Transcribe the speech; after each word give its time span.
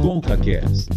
ConcaCast. 0.00 0.88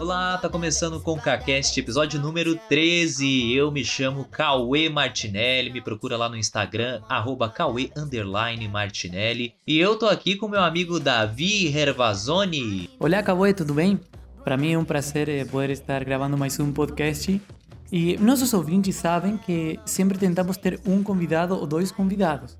Olá, 0.00 0.38
tá 0.38 0.48
começando 0.48 0.94
o 0.94 1.00
ConcaCast, 1.00 1.78
episódio 1.78 2.18
número 2.18 2.58
13. 2.68 3.52
Eu 3.52 3.70
me 3.70 3.84
chamo 3.84 4.24
Cauê 4.24 4.88
Martinelli, 4.88 5.70
me 5.70 5.82
procura 5.82 6.16
lá 6.16 6.30
no 6.30 6.36
Instagram, 6.36 7.02
arroba 7.10 7.50
Cauê 7.50 7.90
Martinelli. 8.72 9.52
E 9.66 9.78
eu 9.78 9.98
tô 9.98 10.06
aqui 10.06 10.36
com 10.36 10.48
meu 10.48 10.62
amigo 10.62 10.98
Davi 10.98 11.66
Hervazoni. 11.76 12.88
Olá, 12.98 13.22
Cauê, 13.22 13.52
tudo 13.52 13.74
bem? 13.74 14.00
Para 14.42 14.56
mim 14.56 14.72
é 14.72 14.78
um 14.78 14.84
prazer 14.84 15.28
eh, 15.28 15.44
poder 15.44 15.70
estar 15.70 16.02
gravando 16.04 16.38
mais 16.38 16.58
um 16.58 16.72
podcast. 16.72 17.38
E 17.92 18.16
nossos 18.16 18.54
ouvintes 18.54 18.96
sabem 18.96 19.36
que 19.36 19.78
sempre 19.84 20.16
tentamos 20.16 20.56
ter 20.56 20.80
um 20.86 21.02
convidado 21.02 21.54
ou 21.54 21.66
dois 21.66 21.92
convidados. 21.92 22.56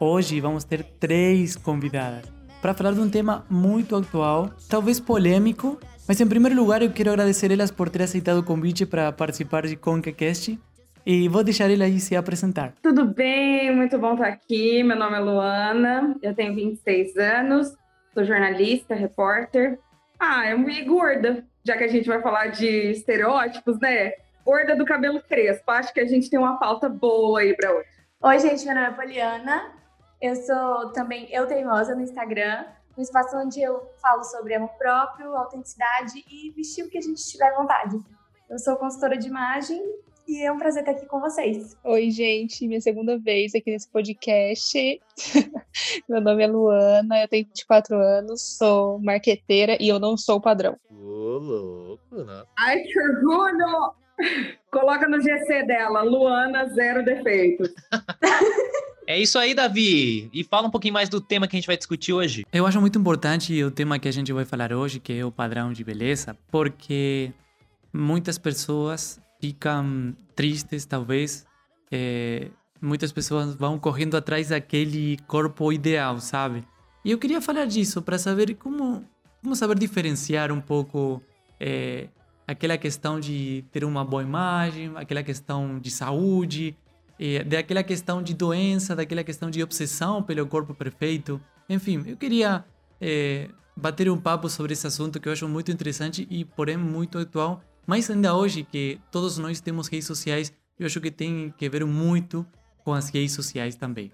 Hoje 0.00 0.40
vamos 0.40 0.64
ter 0.64 0.82
três 0.82 1.54
convidadas 1.54 2.24
para 2.60 2.74
falar 2.74 2.92
de 2.92 3.00
um 3.00 3.08
tema 3.08 3.44
muito 3.48 3.94
atual, 3.94 4.50
talvez 4.68 4.98
polêmico, 4.98 5.78
mas 6.08 6.20
em 6.20 6.26
primeiro 6.26 6.56
lugar 6.56 6.82
eu 6.82 6.90
quero 6.90 7.10
agradecer 7.10 7.52
elas 7.52 7.70
por 7.70 7.88
ter 7.88 8.02
aceitado 8.02 8.38
o 8.38 8.42
convite 8.42 8.84
para 8.84 9.12
participar 9.12 9.66
de 9.66 9.76
ConcaCast 9.76 10.58
e 11.06 11.28
vou 11.28 11.44
deixar 11.44 11.70
ele 11.70 11.84
aí 11.84 12.00
se 12.00 12.16
apresentar. 12.16 12.72
Tudo 12.82 13.04
bem, 13.04 13.74
muito 13.74 13.96
bom 13.96 14.14
estar 14.14 14.26
aqui. 14.26 14.82
Meu 14.82 14.96
nome 14.96 15.16
é 15.16 15.20
Luana, 15.20 16.16
eu 16.22 16.34
tenho 16.34 16.54
26 16.54 17.16
anos, 17.16 17.76
sou 18.12 18.24
jornalista, 18.24 18.96
repórter. 18.96 19.78
Ah, 20.18 20.50
eu 20.50 20.58
me 20.58 20.82
gorda, 20.82 21.44
já 21.62 21.76
que 21.76 21.84
a 21.84 21.88
gente 21.88 22.08
vai 22.08 22.20
falar 22.20 22.48
de 22.48 22.66
estereótipos, 22.90 23.78
né? 23.78 24.12
Gorda 24.44 24.74
do 24.74 24.84
cabelo 24.84 25.22
crespo. 25.22 25.70
Acho 25.70 25.92
que 25.94 26.00
a 26.00 26.06
gente 26.06 26.28
tem 26.28 26.38
uma 26.38 26.58
pauta 26.58 26.88
boa 26.88 27.40
aí 27.40 27.54
para 27.54 27.72
hoje. 27.72 27.88
Oi, 28.22 28.38
gente, 28.40 28.64
meu 28.64 28.74
nome 28.74 28.86
é 28.86 28.90
Poliana. 28.90 29.83
Eu 30.20 30.36
sou 30.36 30.90
também 30.92 31.28
eu 31.30 31.46
teimosa 31.46 31.94
no 31.94 32.02
Instagram, 32.02 32.66
um 32.96 33.02
espaço 33.02 33.36
onde 33.36 33.60
eu 33.60 33.90
falo 34.00 34.24
sobre 34.24 34.54
amor 34.54 34.70
próprio, 34.78 35.34
autenticidade 35.36 36.24
e 36.30 36.50
vestir 36.52 36.84
o 36.84 36.90
que 36.90 36.98
a 36.98 37.02
gente 37.02 37.22
tiver 37.26 37.54
vontade. 37.54 37.98
Eu 38.48 38.58
sou 38.58 38.76
consultora 38.76 39.16
de 39.16 39.28
imagem 39.28 39.82
e 40.26 40.42
é 40.42 40.50
um 40.50 40.58
prazer 40.58 40.82
estar 40.82 40.92
aqui 40.92 41.06
com 41.06 41.20
vocês. 41.20 41.76
Oi, 41.84 42.10
gente, 42.10 42.66
minha 42.66 42.80
segunda 42.80 43.18
vez 43.18 43.54
aqui 43.54 43.70
nesse 43.70 43.88
podcast. 43.88 45.00
Meu 46.08 46.20
nome 46.20 46.42
é 46.42 46.46
Luana, 46.46 47.22
eu 47.22 47.28
tenho 47.28 47.46
24 47.46 47.96
anos, 47.96 48.56
sou 48.56 48.98
marqueteira 49.00 49.76
e 49.80 49.88
eu 49.88 49.98
não 49.98 50.16
sou 50.16 50.40
padrão. 50.40 50.78
Ô, 50.90 51.38
louco, 51.38 52.24
né? 52.24 52.44
Ai, 52.58 52.80
que 52.80 53.00
orgulho! 53.00 54.03
Coloca 54.70 55.08
no 55.08 55.20
GC 55.20 55.64
dela, 55.66 56.02
Luana, 56.02 56.66
zero 56.68 57.04
defeitos. 57.04 57.70
É 59.06 59.20
isso 59.20 59.38
aí, 59.38 59.54
Davi. 59.54 60.30
E 60.32 60.42
fala 60.42 60.66
um 60.66 60.70
pouquinho 60.70 60.94
mais 60.94 61.10
do 61.10 61.20
tema 61.20 61.46
que 61.46 61.54
a 61.54 61.58
gente 61.58 61.66
vai 61.66 61.76
discutir 61.76 62.12
hoje. 62.12 62.44
Eu 62.50 62.66
acho 62.66 62.80
muito 62.80 62.98
importante 62.98 63.62
o 63.62 63.70
tema 63.70 63.98
que 63.98 64.08
a 64.08 64.10
gente 64.10 64.32
vai 64.32 64.46
falar 64.46 64.72
hoje, 64.72 64.98
que 64.98 65.12
é 65.12 65.24
o 65.24 65.30
padrão 65.30 65.74
de 65.74 65.84
beleza, 65.84 66.34
porque 66.50 67.30
muitas 67.92 68.38
pessoas 68.38 69.20
ficam 69.38 70.16
tristes, 70.34 70.86
talvez. 70.86 71.46
É, 71.92 72.48
muitas 72.80 73.12
pessoas 73.12 73.54
vão 73.54 73.78
correndo 73.78 74.16
atrás 74.16 74.48
daquele 74.48 75.18
corpo 75.26 75.70
ideal, 75.70 76.18
sabe? 76.18 76.64
E 77.04 77.10
eu 77.10 77.18
queria 77.18 77.42
falar 77.42 77.66
disso 77.66 78.00
para 78.00 78.16
saber 78.16 78.54
como, 78.54 79.04
como 79.42 79.54
saber 79.54 79.78
diferenciar 79.78 80.50
um 80.50 80.60
pouco 80.60 81.22
é, 81.60 82.08
aquela 82.46 82.76
questão 82.76 83.18
de 83.18 83.64
ter 83.72 83.84
uma 83.84 84.04
boa 84.04 84.22
imagem, 84.22 84.92
aquela 84.96 85.22
questão 85.22 85.78
de 85.78 85.90
saúde, 85.90 86.76
daquela 87.46 87.82
questão 87.82 88.22
de 88.22 88.34
doença, 88.34 88.94
daquela 88.94 89.24
questão 89.24 89.50
de 89.50 89.62
obsessão 89.62 90.22
pelo 90.22 90.46
corpo 90.46 90.74
perfeito. 90.74 91.40
Enfim, 91.68 92.02
eu 92.06 92.16
queria 92.16 92.64
é, 93.00 93.48
bater 93.76 94.10
um 94.10 94.18
papo 94.18 94.48
sobre 94.48 94.72
esse 94.72 94.86
assunto 94.86 95.20
que 95.20 95.28
eu 95.28 95.32
acho 95.32 95.48
muito 95.48 95.70
interessante 95.70 96.26
e, 96.30 96.44
porém, 96.44 96.76
muito 96.76 97.18
atual. 97.18 97.62
Mas 97.86 98.10
ainda 98.10 98.34
hoje 98.34 98.64
que 98.64 98.98
todos 99.10 99.38
nós 99.38 99.60
temos 99.60 99.88
redes 99.88 100.06
sociais, 100.06 100.52
eu 100.78 100.86
acho 100.86 101.00
que 101.00 101.10
tem 101.10 101.54
que 101.56 101.68
ver 101.68 101.84
muito 101.84 102.46
com 102.82 102.92
as 102.92 103.08
redes 103.08 103.32
sociais 103.32 103.76
também. 103.76 104.10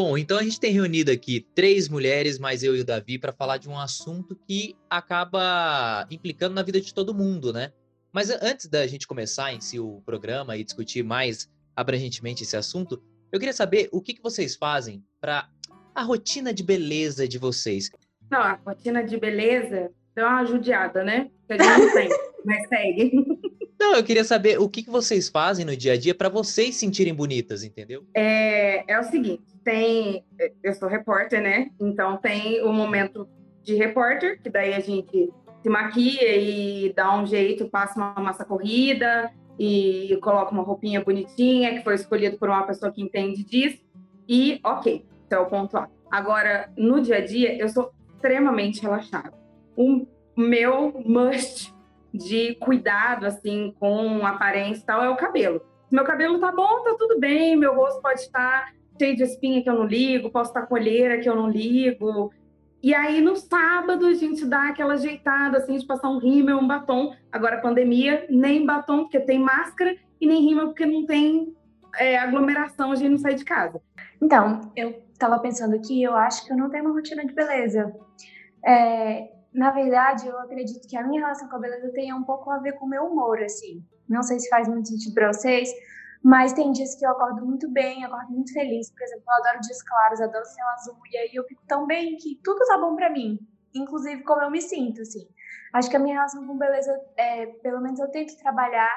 Bom, 0.00 0.16
então 0.16 0.38
a 0.38 0.44
gente 0.44 0.60
tem 0.60 0.72
reunido 0.72 1.10
aqui 1.10 1.44
três 1.56 1.88
mulheres, 1.88 2.38
mais 2.38 2.62
eu 2.62 2.76
e 2.76 2.82
o 2.82 2.84
Davi, 2.84 3.18
para 3.18 3.32
falar 3.32 3.56
de 3.56 3.68
um 3.68 3.76
assunto 3.76 4.36
que 4.46 4.76
acaba 4.88 6.06
implicando 6.08 6.54
na 6.54 6.62
vida 6.62 6.80
de 6.80 6.94
todo 6.94 7.12
mundo, 7.12 7.52
né? 7.52 7.72
Mas 8.12 8.30
antes 8.30 8.68
da 8.68 8.86
gente 8.86 9.08
começar 9.08 9.52
em 9.52 9.60
si 9.60 9.80
o 9.80 10.00
programa 10.06 10.56
e 10.56 10.62
discutir 10.62 11.02
mais 11.02 11.50
abrangentemente 11.74 12.44
esse 12.44 12.56
assunto, 12.56 13.02
eu 13.32 13.40
queria 13.40 13.52
saber 13.52 13.88
o 13.90 14.00
que, 14.00 14.14
que 14.14 14.22
vocês 14.22 14.54
fazem 14.54 15.02
para 15.20 15.48
a 15.92 16.04
rotina 16.04 16.54
de 16.54 16.62
beleza 16.62 17.26
de 17.26 17.36
vocês. 17.36 17.90
Não, 18.30 18.38
a 18.38 18.52
rotina 18.52 19.02
de 19.02 19.18
beleza 19.18 19.90
deu 20.14 20.28
uma 20.28 20.44
judiada, 20.44 21.02
né? 21.02 21.28
Que 21.48 21.54
a 21.54 21.58
gente 21.58 21.86
não 21.86 21.92
tem, 21.92 22.08
mas 22.46 22.68
segue. 22.68 23.37
Não, 23.78 23.94
eu 23.94 24.02
queria 24.02 24.24
saber 24.24 24.58
o 24.58 24.68
que, 24.68 24.82
que 24.82 24.90
vocês 24.90 25.28
fazem 25.28 25.64
no 25.64 25.76
dia 25.76 25.92
a 25.92 25.96
dia 25.96 26.14
para 26.14 26.28
vocês 26.28 26.74
sentirem 26.74 27.14
bonitas, 27.14 27.62
entendeu? 27.62 28.04
É, 28.14 28.92
é 28.92 28.98
o 28.98 29.04
seguinte, 29.04 29.44
tem, 29.64 30.24
eu 30.62 30.74
sou 30.74 30.88
repórter, 30.88 31.40
né? 31.40 31.70
Então 31.80 32.16
tem 32.16 32.60
o 32.62 32.72
momento 32.72 33.28
de 33.62 33.76
repórter, 33.76 34.40
que 34.42 34.50
daí 34.50 34.74
a 34.74 34.80
gente 34.80 35.30
se 35.62 35.68
maquia 35.68 36.36
e 36.36 36.92
dá 36.92 37.16
um 37.16 37.26
jeito, 37.26 37.68
passa 37.68 37.98
uma 37.98 38.14
massa 38.14 38.44
corrida 38.44 39.30
e 39.58 40.18
coloca 40.22 40.52
uma 40.52 40.62
roupinha 40.62 41.02
bonitinha 41.02 41.76
que 41.76 41.84
foi 41.84 41.94
escolhido 41.94 42.38
por 42.38 42.48
uma 42.48 42.66
pessoa 42.66 42.90
que 42.90 43.02
entende 43.02 43.44
disso. 43.44 43.78
E 44.28 44.60
ok, 44.64 45.04
esse 45.24 45.34
é 45.34 45.38
o 45.38 45.46
ponto 45.46 45.76
A. 45.76 45.88
Agora, 46.10 46.72
no 46.76 47.00
dia 47.00 47.16
a 47.16 47.24
dia, 47.24 47.56
eu 47.56 47.68
sou 47.68 47.90
extremamente 48.14 48.80
relaxada. 48.80 49.32
O 49.76 50.06
meu 50.36 51.00
must 51.04 51.74
de 52.12 52.54
cuidado, 52.56 53.26
assim, 53.26 53.74
com 53.78 54.26
aparência 54.26 54.82
e 54.82 54.86
tal, 54.86 55.02
é 55.02 55.08
o 55.08 55.16
cabelo. 55.16 55.60
Meu 55.90 56.04
cabelo 56.04 56.38
tá 56.38 56.52
bom, 56.52 56.82
tá 56.82 56.94
tudo 56.98 57.18
bem, 57.18 57.56
meu 57.56 57.74
rosto 57.74 58.00
pode 58.02 58.20
estar 58.20 58.72
cheio 58.98 59.16
de 59.16 59.22
espinha 59.22 59.62
que 59.62 59.70
eu 59.70 59.74
não 59.74 59.84
ligo, 59.84 60.30
posso 60.30 60.50
estar 60.50 60.66
com 60.66 60.74
olheira 60.74 61.20
que 61.20 61.28
eu 61.28 61.36
não 61.36 61.48
ligo. 61.48 62.32
E 62.82 62.94
aí, 62.94 63.20
no 63.20 63.36
sábado, 63.36 64.06
a 64.06 64.14
gente 64.14 64.44
dá 64.44 64.68
aquela 64.68 64.94
ajeitada, 64.94 65.58
assim, 65.58 65.76
de 65.76 65.86
passar 65.86 66.08
um 66.08 66.18
rímel, 66.18 66.58
um 66.58 66.66
batom. 66.66 67.14
Agora, 67.32 67.60
pandemia, 67.60 68.26
nem 68.30 68.64
batom, 68.64 69.00
porque 69.00 69.18
tem 69.20 69.38
máscara, 69.38 69.96
e 70.20 70.26
nem 70.26 70.44
rímel, 70.44 70.66
porque 70.66 70.86
não 70.86 71.04
tem 71.04 71.54
é, 71.96 72.18
aglomeração, 72.18 72.92
a 72.92 72.94
gente 72.94 73.10
não 73.10 73.18
sai 73.18 73.34
de 73.34 73.44
casa. 73.44 73.80
Então, 74.22 74.72
eu 74.76 75.02
tava 75.18 75.38
pensando 75.40 75.74
aqui, 75.74 76.02
eu 76.02 76.14
acho 76.14 76.44
que 76.44 76.52
eu 76.52 76.56
não 76.56 76.70
tenho 76.70 76.84
uma 76.84 76.94
rotina 76.94 77.24
de 77.24 77.32
beleza. 77.32 77.94
É, 78.64 79.28
na 79.58 79.72
verdade, 79.72 80.28
eu 80.28 80.38
acredito 80.38 80.86
que 80.86 80.96
a 80.96 81.02
minha 81.04 81.20
relação 81.20 81.48
com 81.48 81.56
a 81.56 81.58
beleza 81.58 81.92
tenha 81.92 82.14
um 82.14 82.22
pouco 82.22 82.48
a 82.48 82.58
ver 82.58 82.74
com 82.74 82.86
o 82.86 82.88
meu 82.88 83.06
humor, 83.06 83.42
assim. 83.42 83.84
Não 84.08 84.22
sei 84.22 84.38
se 84.38 84.48
faz 84.48 84.68
muito 84.68 84.86
sentido 84.86 85.12
para 85.14 85.32
vocês, 85.32 85.68
mas 86.22 86.52
tem 86.52 86.70
dias 86.70 86.94
que 86.94 87.04
eu 87.04 87.10
acordo 87.10 87.44
muito 87.44 87.68
bem, 87.68 88.04
acordo 88.04 88.30
muito 88.30 88.52
feliz. 88.52 88.88
Por 88.92 89.02
exemplo, 89.02 89.24
eu 89.26 89.34
adoro 89.34 89.60
dias 89.60 89.82
claros, 89.82 90.20
adoro 90.20 90.44
céu 90.44 90.64
azul, 90.68 90.96
e 91.10 91.18
aí 91.18 91.30
eu 91.34 91.42
fico 91.42 91.60
tão 91.66 91.88
bem 91.88 92.16
que 92.18 92.40
tudo 92.44 92.64
tá 92.66 92.78
bom 92.78 92.94
para 92.94 93.10
mim, 93.10 93.36
inclusive 93.74 94.22
como 94.22 94.42
eu 94.42 94.50
me 94.50 94.62
sinto, 94.62 95.00
assim. 95.00 95.28
Acho 95.72 95.90
que 95.90 95.96
a 95.96 95.98
minha 95.98 96.14
relação 96.14 96.46
com 96.46 96.56
beleza, 96.56 96.96
é, 97.16 97.46
pelo 97.46 97.80
menos 97.80 97.98
eu 97.98 98.08
tento 98.12 98.38
trabalhar 98.38 98.96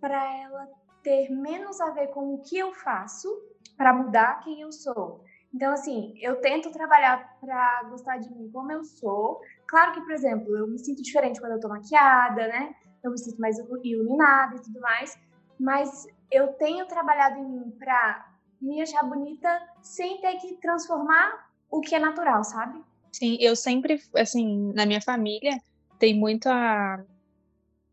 para 0.00 0.36
ela 0.42 0.66
ter 1.04 1.30
menos 1.30 1.80
a 1.80 1.90
ver 1.90 2.08
com 2.08 2.34
o 2.34 2.42
que 2.42 2.58
eu 2.58 2.74
faço 2.74 3.28
para 3.76 3.94
mudar 3.94 4.40
quem 4.40 4.62
eu 4.62 4.72
sou. 4.72 5.22
Então, 5.54 5.72
assim, 5.72 6.14
eu 6.20 6.36
tento 6.36 6.70
trabalhar 6.70 7.36
para 7.38 7.84
gostar 7.90 8.16
de 8.16 8.30
mim 8.30 8.50
como 8.50 8.72
eu 8.72 8.82
sou. 8.82 9.40
Claro 9.66 9.92
que, 9.92 10.00
por 10.00 10.12
exemplo, 10.12 10.56
eu 10.56 10.66
me 10.66 10.78
sinto 10.78 11.02
diferente 11.02 11.40
quando 11.40 11.52
eu 11.52 11.60
tô 11.60 11.68
maquiada, 11.68 12.48
né? 12.48 12.74
Eu 13.04 13.10
me 13.10 13.18
sinto 13.18 13.38
mais 13.38 13.58
iluminada 13.84 14.56
e 14.56 14.62
tudo 14.62 14.80
mais. 14.80 15.18
Mas 15.60 16.06
eu 16.30 16.48
tenho 16.54 16.86
trabalhado 16.86 17.38
em 17.38 17.44
mim 17.44 17.70
para 17.78 18.32
me 18.60 18.80
achar 18.80 19.02
bonita 19.04 19.60
sem 19.82 20.20
ter 20.20 20.36
que 20.36 20.54
transformar 20.54 21.50
o 21.70 21.80
que 21.80 21.94
é 21.94 21.98
natural, 21.98 22.42
sabe? 22.44 22.82
Sim, 23.12 23.36
eu 23.38 23.54
sempre, 23.54 24.00
assim, 24.16 24.72
na 24.72 24.86
minha 24.86 25.02
família, 25.02 25.60
tem 25.98 26.18
muito 26.18 26.48
a. 26.48 27.04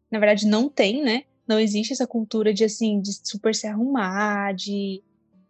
Na 0.09 0.17
verdade, 0.17 0.47
não 0.47 0.69
tem, 0.69 1.03
né? 1.03 1.23
Não 1.45 1.59
existe 1.59 1.91
essa 1.91 2.07
cultura 2.07 2.53
de, 2.53 2.63
assim, 2.63 3.01
de 3.01 3.11
super 3.27 3.53
se 3.53 3.67
arrumar, 3.67 4.53
de 4.53 5.03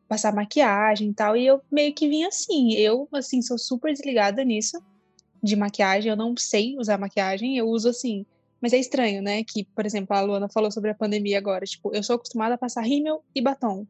passar 0.10 0.34
maquiagem 0.34 1.12
e 1.12 1.14
tal. 1.14 1.38
E 1.38 1.46
eu 1.46 1.62
meio 1.72 1.94
que 1.94 2.10
vim 2.10 2.24
assim. 2.24 2.74
Eu, 2.74 3.08
assim, 3.14 3.42
sou 3.42 3.58
super 3.58 3.94
desligada 3.94 4.44
nisso, 4.44 4.82
de 5.42 5.56
maquiagem. 5.56 6.10
Eu 6.10 6.18
não 6.18 6.36
sei 6.36 6.76
usar 6.78 6.98
maquiagem. 6.98 7.58
Eu 7.58 7.70
uso, 7.70 7.90
assim, 7.90 8.26
mas 8.60 8.74
é 8.74 8.78
estranho, 8.78 9.22
né? 9.22 9.44
Que, 9.44 9.64
por 9.64 9.86
exemplo, 9.86 10.18
a 10.18 10.22
Luana 10.22 10.50
falou 10.50 10.72
sobre 10.72 10.90
a 10.90 10.96
pandemia 10.96 11.38
agora. 11.38 11.64
Tipo, 11.64 11.96
eu 11.96 12.02
sou 12.02 12.16
acostumada 12.16 12.56
a 12.56 12.58
passar 12.58 12.82
rímel 12.82 13.24
e 13.34 13.40
batom. 13.40 13.86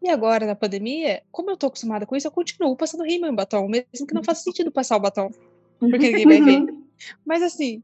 E 0.00 0.08
agora, 0.08 0.46
na 0.46 0.54
pandemia, 0.54 1.22
como 1.30 1.50
eu 1.50 1.56
tô 1.56 1.66
acostumada 1.66 2.06
com 2.06 2.16
isso, 2.16 2.26
eu 2.26 2.32
continuo 2.32 2.76
passando 2.76 3.04
rímel 3.04 3.30
em 3.30 3.34
batom, 3.34 3.68
mesmo 3.68 4.06
que 4.06 4.14
não 4.14 4.24
faça 4.24 4.42
sentido 4.42 4.70
passar 4.70 4.96
o 4.96 5.00
batom, 5.00 5.28
porque 5.78 5.98
ninguém 5.98 6.24
vai 6.24 6.40
ver. 6.40 6.74
Mas 7.26 7.42
assim, 7.42 7.82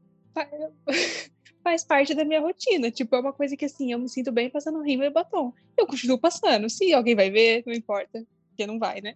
faz 1.65 1.83
parte 1.83 2.13
da 2.13 2.23
minha 2.23 2.39
rotina. 2.39 2.91
Tipo, 2.91 3.15
é 3.15 3.19
uma 3.19 3.33
coisa 3.33 3.57
que 3.57 3.65
assim, 3.65 3.91
eu 3.91 3.97
me 3.97 4.07
sinto 4.07 4.31
bem 4.31 4.51
passando 4.51 4.83
rímel 4.83 5.07
e 5.07 5.13
batom. 5.13 5.51
Eu 5.75 5.87
continuo 5.87 6.19
passando. 6.19 6.69
Se 6.69 6.93
alguém 6.93 7.15
vai 7.15 7.31
ver, 7.31 7.63
não 7.65 7.73
importa, 7.73 8.23
porque 8.49 8.67
não 8.67 8.77
vai, 8.77 9.01
né? 9.01 9.15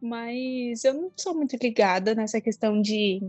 Mas 0.00 0.84
eu 0.84 0.94
não 0.94 1.10
sou 1.16 1.34
muito 1.34 1.56
ligada 1.60 2.14
nessa 2.14 2.40
questão 2.40 2.80
de, 2.80 3.20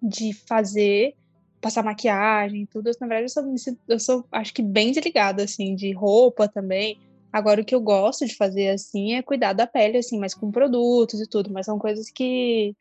de 0.00 0.32
fazer, 0.32 1.16
passar 1.60 1.82
maquiagem 1.82 2.62
e 2.62 2.66
tudo. 2.66 2.92
Na 3.00 3.08
verdade, 3.08 3.24
eu 3.24 3.28
sou, 3.28 3.76
eu 3.88 3.98
sou, 3.98 4.24
acho 4.30 4.54
que 4.54 4.62
bem 4.62 4.92
desligada, 4.92 5.42
assim, 5.42 5.74
de 5.74 5.90
roupa 5.92 6.46
também. 6.46 7.00
Agora, 7.32 7.60
o 7.60 7.64
que 7.64 7.74
eu 7.74 7.80
gosto 7.80 8.24
de 8.24 8.36
fazer, 8.36 8.68
assim, 8.68 9.14
é 9.14 9.22
cuidar 9.22 9.52
da 9.52 9.66
pele, 9.66 9.98
assim, 9.98 10.16
mas 10.16 10.32
com 10.32 10.52
produtos 10.52 11.20
e 11.20 11.26
tudo. 11.26 11.50
Mas 11.52 11.66
são 11.66 11.76
coisas 11.76 12.08
que, 12.08 12.76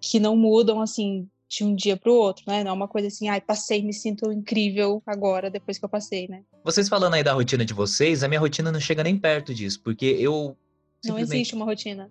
que 0.00 0.18
não 0.18 0.34
mudam, 0.34 0.80
assim, 0.80 1.28
de 1.48 1.64
um 1.64 1.74
dia 1.74 1.96
para 1.96 2.10
o 2.10 2.14
outro, 2.14 2.44
né? 2.46 2.64
Não 2.64 2.72
é 2.72 2.74
uma 2.74 2.88
coisa 2.88 3.08
assim, 3.08 3.28
ai, 3.28 3.40
passei, 3.40 3.82
me 3.82 3.92
sinto 3.92 4.30
incrível 4.32 5.02
agora, 5.06 5.48
depois 5.48 5.78
que 5.78 5.84
eu 5.84 5.88
passei, 5.88 6.26
né? 6.28 6.42
Vocês 6.64 6.88
falando 6.88 7.14
aí 7.14 7.22
da 7.22 7.32
rotina 7.32 7.64
de 7.64 7.72
vocês, 7.72 8.24
a 8.24 8.28
minha 8.28 8.40
rotina 8.40 8.72
não 8.72 8.80
chega 8.80 9.04
nem 9.04 9.16
perto 9.16 9.54
disso, 9.54 9.80
porque 9.82 10.06
eu. 10.18 10.56
Não 11.04 11.18
existe 11.18 11.54
uma 11.54 11.64
rotina. 11.64 12.10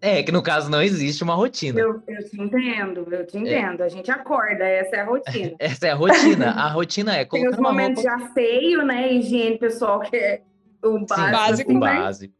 É, 0.00 0.22
que 0.22 0.30
no 0.30 0.42
caso 0.42 0.70
não 0.70 0.80
existe 0.80 1.24
uma 1.24 1.34
rotina. 1.34 1.80
Eu, 1.80 2.00
eu 2.06 2.28
te 2.28 2.40
entendo, 2.40 3.06
eu 3.10 3.26
te 3.26 3.36
entendo. 3.36 3.82
É. 3.82 3.86
A 3.86 3.88
gente 3.88 4.10
acorda, 4.10 4.64
essa 4.64 4.96
é 4.96 5.00
a 5.00 5.04
rotina. 5.04 5.54
essa 5.58 5.86
é 5.88 5.90
a 5.90 5.94
rotina. 5.94 6.50
A 6.58 6.68
rotina 6.68 7.16
é 7.16 7.24
colocar 7.24 7.50
Tem 7.50 7.58
os 7.58 7.60
momentos 7.60 8.04
roupa... 8.04 8.16
de 8.16 8.24
asseio, 8.24 8.84
né? 8.84 9.12
Higiene 9.12 9.58
pessoal, 9.58 10.00
que 10.00 10.16
é 10.16 10.42
o 10.84 11.04
básico. 11.04 11.14
Sim, 11.14 11.32
básico. 11.32 11.72
O 11.72 11.80
básico. 11.80 12.34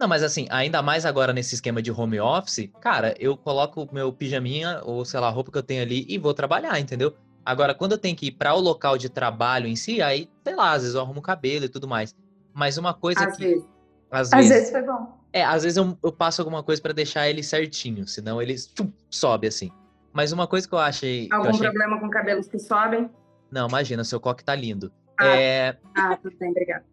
Não, 0.00 0.08
mas 0.08 0.22
assim, 0.22 0.46
ainda 0.48 0.80
mais 0.80 1.04
agora 1.04 1.30
nesse 1.30 1.54
esquema 1.54 1.82
de 1.82 1.92
home 1.92 2.18
office, 2.18 2.70
cara, 2.80 3.14
eu 3.18 3.36
coloco 3.36 3.86
meu 3.92 4.10
pijaminha 4.10 4.80
ou, 4.82 5.04
sei 5.04 5.20
lá, 5.20 5.28
a 5.28 5.30
roupa 5.30 5.52
que 5.52 5.58
eu 5.58 5.62
tenho 5.62 5.82
ali 5.82 6.06
e 6.08 6.16
vou 6.16 6.32
trabalhar, 6.32 6.80
entendeu? 6.80 7.14
Agora, 7.44 7.74
quando 7.74 7.92
eu 7.92 7.98
tenho 7.98 8.16
que 8.16 8.28
ir 8.28 8.32
para 8.32 8.54
o 8.54 8.60
local 8.60 8.96
de 8.96 9.10
trabalho 9.10 9.66
em 9.66 9.76
si, 9.76 10.00
aí, 10.00 10.30
sei 10.42 10.56
lá, 10.56 10.72
às 10.72 10.82
vezes 10.82 10.94
eu 10.94 11.02
arrumo 11.02 11.20
o 11.20 11.22
cabelo 11.22 11.66
e 11.66 11.68
tudo 11.68 11.86
mais. 11.86 12.16
Mas 12.54 12.78
uma 12.78 12.94
coisa 12.94 13.26
às 13.26 13.36
que. 13.36 13.44
Vezes. 13.44 13.66
Às, 14.10 14.32
às 14.32 14.48
vezes. 14.48 14.70
foi 14.70 14.82
bom. 14.82 15.20
É, 15.34 15.44
às 15.44 15.64
vezes 15.64 15.76
eu, 15.76 15.96
eu 16.02 16.10
passo 16.10 16.40
alguma 16.40 16.62
coisa 16.62 16.80
para 16.80 16.94
deixar 16.94 17.28
ele 17.28 17.42
certinho, 17.42 18.06
senão 18.08 18.40
ele 18.40 18.54
tchum, 18.54 18.90
sobe 19.10 19.48
assim. 19.48 19.70
Mas 20.14 20.32
uma 20.32 20.46
coisa 20.46 20.66
que 20.66 20.74
eu 20.74 20.78
achei. 20.78 21.28
Algum 21.30 21.44
eu 21.44 21.50
achei... 21.50 21.62
problema 21.62 22.00
com 22.00 22.08
cabelos 22.08 22.48
que 22.48 22.58
sobem? 22.58 23.10
Não, 23.50 23.68
imagina, 23.68 24.02
seu 24.02 24.18
coque 24.18 24.42
tá 24.42 24.54
lindo. 24.54 24.90
Ah, 25.18 25.26
é... 25.26 25.76
ah 25.94 26.16
tudo 26.16 26.36
bem, 26.38 26.50
obrigada. 26.50 26.84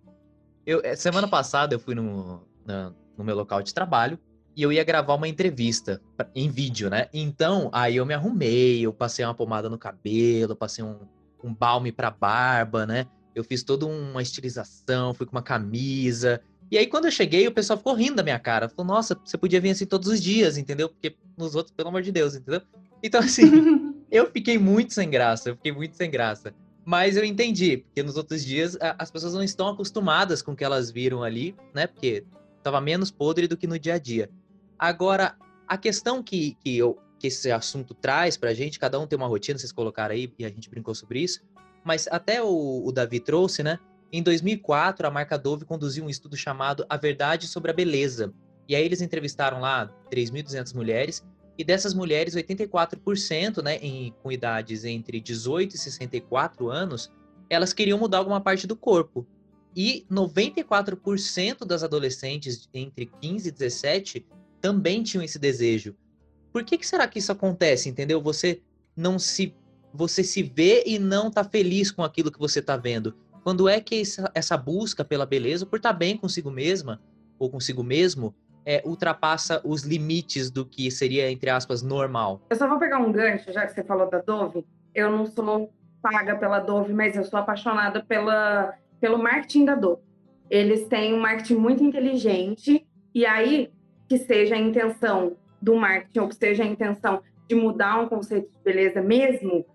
Eu, 0.66 0.82
é, 0.84 0.96
semana 0.96 1.28
passada 1.28 1.74
eu 1.74 1.80
fui 1.80 1.96
no, 1.96 2.46
no, 2.68 2.96
no 3.18 3.24
meu 3.24 3.36
local 3.36 3.64
de 3.64 3.74
trabalho 3.74 4.20
e 4.58 4.64
eu 4.64 4.74
ia 4.74 4.84
gravar 4.84 5.14
uma 5.14 5.28
entrevista 5.28 6.02
em 6.34 6.50
vídeo, 6.50 6.90
né? 6.90 7.08
Então, 7.14 7.70
aí 7.72 7.98
eu 7.98 8.06
me 8.08 8.16
arrumei, 8.16 8.82
eu 8.82 8.92
passei 8.92 9.24
uma 9.24 9.36
pomada 9.36 9.70
no 9.70 9.78
cabelo, 9.78 10.56
passei 10.56 10.84
um, 10.84 10.98
um 11.44 11.54
balme 11.54 11.92
pra 11.92 12.10
barba, 12.10 12.84
né? 12.84 13.06
Eu 13.36 13.44
fiz 13.44 13.62
toda 13.62 13.86
uma 13.86 14.20
estilização, 14.20 15.14
fui 15.14 15.28
com 15.28 15.34
uma 15.34 15.44
camisa. 15.44 16.42
E 16.72 16.78
aí, 16.78 16.88
quando 16.88 17.06
eu 17.06 17.12
cheguei, 17.12 17.48
o 17.48 17.52
pessoal 17.52 17.78
ficou 17.78 17.94
rindo 17.94 18.16
da 18.16 18.24
minha 18.24 18.40
cara. 18.40 18.68
Falou, 18.68 18.96
nossa, 18.96 19.16
você 19.24 19.38
podia 19.38 19.62
vir 19.62 19.70
assim 19.70 19.86
todos 19.86 20.08
os 20.08 20.20
dias, 20.20 20.58
entendeu? 20.58 20.90
Porque 20.90 21.16
nos 21.38 21.54
outros, 21.54 21.72
pelo 21.76 21.90
amor 21.90 22.02
de 22.02 22.12
Deus, 22.12 22.34
entendeu? 22.34 22.62
Então, 23.04 23.22
assim, 23.22 23.44
eu 24.12 24.26
fiquei 24.32 24.58
muito 24.58 24.92
sem 24.92 25.08
graça, 25.08 25.50
eu 25.50 25.56
fiquei 25.56 25.72
muito 25.72 25.96
sem 25.96 26.10
graça. 26.10 26.52
Mas 26.84 27.16
eu 27.16 27.24
entendi, 27.24 27.78
porque 27.78 28.02
nos 28.02 28.18
outros 28.18 28.44
dias 28.44 28.76
as 28.98 29.12
pessoas 29.12 29.36
não 29.36 29.44
estão 29.44 29.68
acostumadas 29.68 30.42
com 30.42 30.54
o 30.54 30.56
que 30.56 30.64
elas 30.64 30.90
viram 30.90 31.22
ali, 31.22 31.54
né? 31.76 31.86
Porque 31.86 32.24
estava 32.68 32.82
menos 32.82 33.12
podre 33.12 33.48
do 33.48 33.58
que 33.58 33.68
no 33.68 33.80
dia 33.80 33.96
a 33.96 33.98
dia. 33.98 34.30
Agora, 34.78 35.36
a 35.68 35.78
questão 35.78 36.22
que, 36.22 36.56
que, 36.64 36.78
eu, 36.78 36.98
que 37.20 37.28
esse 37.28 37.52
assunto 37.52 37.94
traz 37.94 38.38
pra 38.38 38.54
gente, 38.54 38.80
cada 38.80 39.00
um 39.00 39.08
tem 39.08 39.18
uma 39.18 39.28
rotina, 39.28 39.58
vocês 39.58 39.72
colocaram 39.72 40.14
aí 40.14 40.32
e 40.38 40.46
a 40.46 40.50
gente 40.50 40.70
brincou 40.70 40.94
sobre 40.94 41.20
isso, 41.20 41.42
mas 41.84 42.08
até 42.10 42.42
o, 42.42 42.84
o 42.86 42.92
Davi 42.92 43.20
trouxe, 43.20 43.64
né? 43.64 43.80
Em 44.12 44.24
2004, 44.24 45.06
a 45.06 45.12
marca 45.12 45.38
Dove 45.38 45.66
conduziu 45.66 46.06
um 46.06 46.10
estudo 46.10 46.38
chamado 46.38 46.86
A 46.90 46.96
Verdade 46.96 47.48
sobre 47.48 47.72
a 47.72 47.74
Beleza. 47.74 48.34
E 48.68 48.76
aí 48.76 48.84
eles 48.84 49.02
entrevistaram 49.02 49.60
lá 49.60 49.90
3.200 50.12 50.76
mulheres 50.76 51.26
e 51.58 51.64
dessas 51.64 51.94
mulheres, 51.94 52.36
84%, 52.36 53.64
né, 53.64 53.78
em, 53.78 54.14
com 54.22 54.32
idades 54.32 54.86
entre 54.86 55.20
18 55.20 55.76
e 55.76 55.78
64 55.78 56.70
anos, 56.70 57.12
elas 57.50 57.74
queriam 57.74 57.98
mudar 57.98 58.20
alguma 58.20 58.40
parte 58.40 58.68
do 58.68 58.76
corpo. 58.76 59.26
E 59.78 60.08
94% 60.12 61.64
das 61.64 61.84
adolescentes 61.84 62.68
entre 62.74 63.06
15 63.22 63.50
e 63.50 63.52
17 63.52 64.28
também 64.60 65.04
tinham 65.04 65.24
esse 65.24 65.38
desejo. 65.38 65.96
Por 66.52 66.64
que, 66.64 66.80
que 66.80 66.88
será 66.88 67.08
que 67.08 67.20
isso 67.20 67.32
acontece, 67.32 67.88
entendeu? 67.88 68.20
Você 68.20 68.60
não 68.96 69.20
se 69.20 69.56
você 69.94 70.24
se 70.24 70.42
vê 70.42 70.84
e 70.88 70.98
não 70.98 71.30
tá 71.30 71.44
feliz 71.44 71.92
com 71.92 72.04
aquilo 72.04 72.32
que 72.32 72.40
você 72.40 72.60
tá 72.60 72.76
vendo. 72.76 73.16
Quando 73.44 73.70
é 73.70 73.80
que 73.80 74.02
essa, 74.34 74.58
busca 74.58 75.06
pela 75.06 75.28
beleza, 75.28 75.64
por 75.64 75.78
estar 75.78 75.94
tá 75.94 75.98
bem 75.98 76.18
consigo 76.18 76.50
mesma 76.50 77.00
ou 77.38 77.48
consigo 77.48 77.84
mesmo, 77.84 78.34
é, 78.66 78.82
ultrapassa 78.84 79.62
os 79.64 79.84
limites 79.84 80.50
do 80.50 80.66
que 80.66 80.90
seria, 80.90 81.32
entre 81.32 81.52
aspas, 81.52 81.84
normal. 81.84 82.42
Eu 82.50 82.58
só 82.58 82.68
vou 82.68 82.80
pegar 82.80 82.98
um 82.98 83.12
gancho, 83.12 83.54
já 83.54 83.68
que 83.68 83.74
você 83.74 83.84
falou 83.84 84.10
da 84.10 84.22
Dove. 84.22 84.66
Eu 84.94 85.12
não 85.12 85.28
sou 85.28 85.72
paga 86.02 86.36
pela 86.36 86.60
Dove, 86.60 86.94
mas 86.94 87.16
eu 87.16 87.24
sou 87.24 87.40
apaixonada 87.40 88.04
pela, 88.04 88.74
pelo 89.00 89.18
marketing 89.18 89.66
da 89.66 89.76
Dove. 89.76 90.02
Eles 90.50 90.88
têm 90.88 91.14
um 91.14 91.20
marketing 91.20 91.56
muito 91.56 91.84
inteligente, 91.84 92.88
e 93.14 93.26
aí, 93.26 93.72
que 94.08 94.18
seja 94.18 94.56
a 94.56 94.60
intenção 94.60 95.36
do 95.62 95.76
marketing, 95.76 96.20
ou 96.20 96.30
que 96.30 96.36
seja 96.36 96.64
a 96.64 96.68
intenção 96.68 97.22
de 97.48 97.56
mudar 97.56 98.00
um 98.00 98.08
conceito 98.08 98.50
de 98.50 98.64
beleza 98.64 99.02
mesmo, 99.02 99.66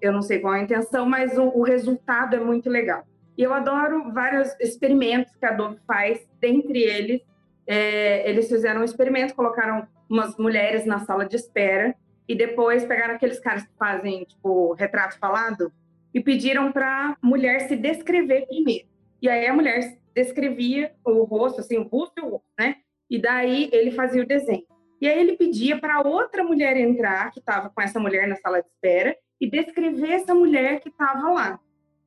eu 0.00 0.12
não 0.12 0.22
sei 0.22 0.38
qual 0.38 0.54
é 0.54 0.60
a 0.60 0.62
intenção, 0.62 1.06
mas 1.06 1.36
o, 1.36 1.44
o 1.44 1.62
resultado 1.62 2.36
é 2.36 2.40
muito 2.40 2.70
legal. 2.70 3.04
E 3.36 3.42
eu 3.42 3.52
adoro 3.52 4.12
vários 4.12 4.48
experimentos 4.60 5.34
que 5.36 5.46
a 5.46 5.52
Dove 5.52 5.78
faz, 5.86 6.26
dentre 6.40 6.82
eles 6.82 7.22
é, 7.68 8.28
eles 8.28 8.48
fizeram 8.48 8.80
um 8.80 8.84
experimento, 8.84 9.34
colocaram 9.34 9.86
umas 10.08 10.38
mulheres 10.38 10.86
na 10.86 11.00
sala 11.00 11.26
de 11.26 11.36
espera 11.36 11.94
e 12.26 12.34
depois 12.34 12.84
pegaram 12.86 13.14
aqueles 13.14 13.38
caras 13.38 13.62
que 13.64 13.76
fazem, 13.78 14.24
tipo, 14.24 14.72
retrato 14.72 15.18
falado 15.18 15.70
e 16.12 16.20
pediram 16.20 16.72
para 16.72 17.10
a 17.10 17.16
mulher 17.22 17.60
se 17.62 17.76
descrever 17.76 18.46
primeiro. 18.46 18.86
E 19.20 19.28
aí 19.28 19.46
a 19.46 19.54
mulher 19.54 19.98
descrevia 20.14 20.92
o 21.04 21.24
rosto, 21.24 21.60
assim, 21.60 21.78
o 21.78 21.84
busto 21.84 22.14
e 22.18 22.22
o 22.22 22.30
rosto, 22.30 22.48
né? 22.58 22.76
E 23.10 23.20
daí 23.20 23.68
ele 23.72 23.90
fazia 23.90 24.22
o 24.22 24.26
desenho. 24.26 24.66
E 25.00 25.08
aí 25.08 25.18
ele 25.18 25.36
pedia 25.36 25.78
para 25.78 26.00
outra 26.00 26.42
mulher 26.42 26.76
entrar, 26.76 27.30
que 27.30 27.38
estava 27.38 27.70
com 27.70 27.80
essa 27.80 28.00
mulher 28.00 28.26
na 28.26 28.36
sala 28.36 28.60
de 28.60 28.68
espera, 28.68 29.16
e 29.40 29.48
descrever 29.48 30.12
essa 30.12 30.34
mulher 30.34 30.80
que 30.80 30.88
estava 30.88 31.30
lá. 31.30 31.60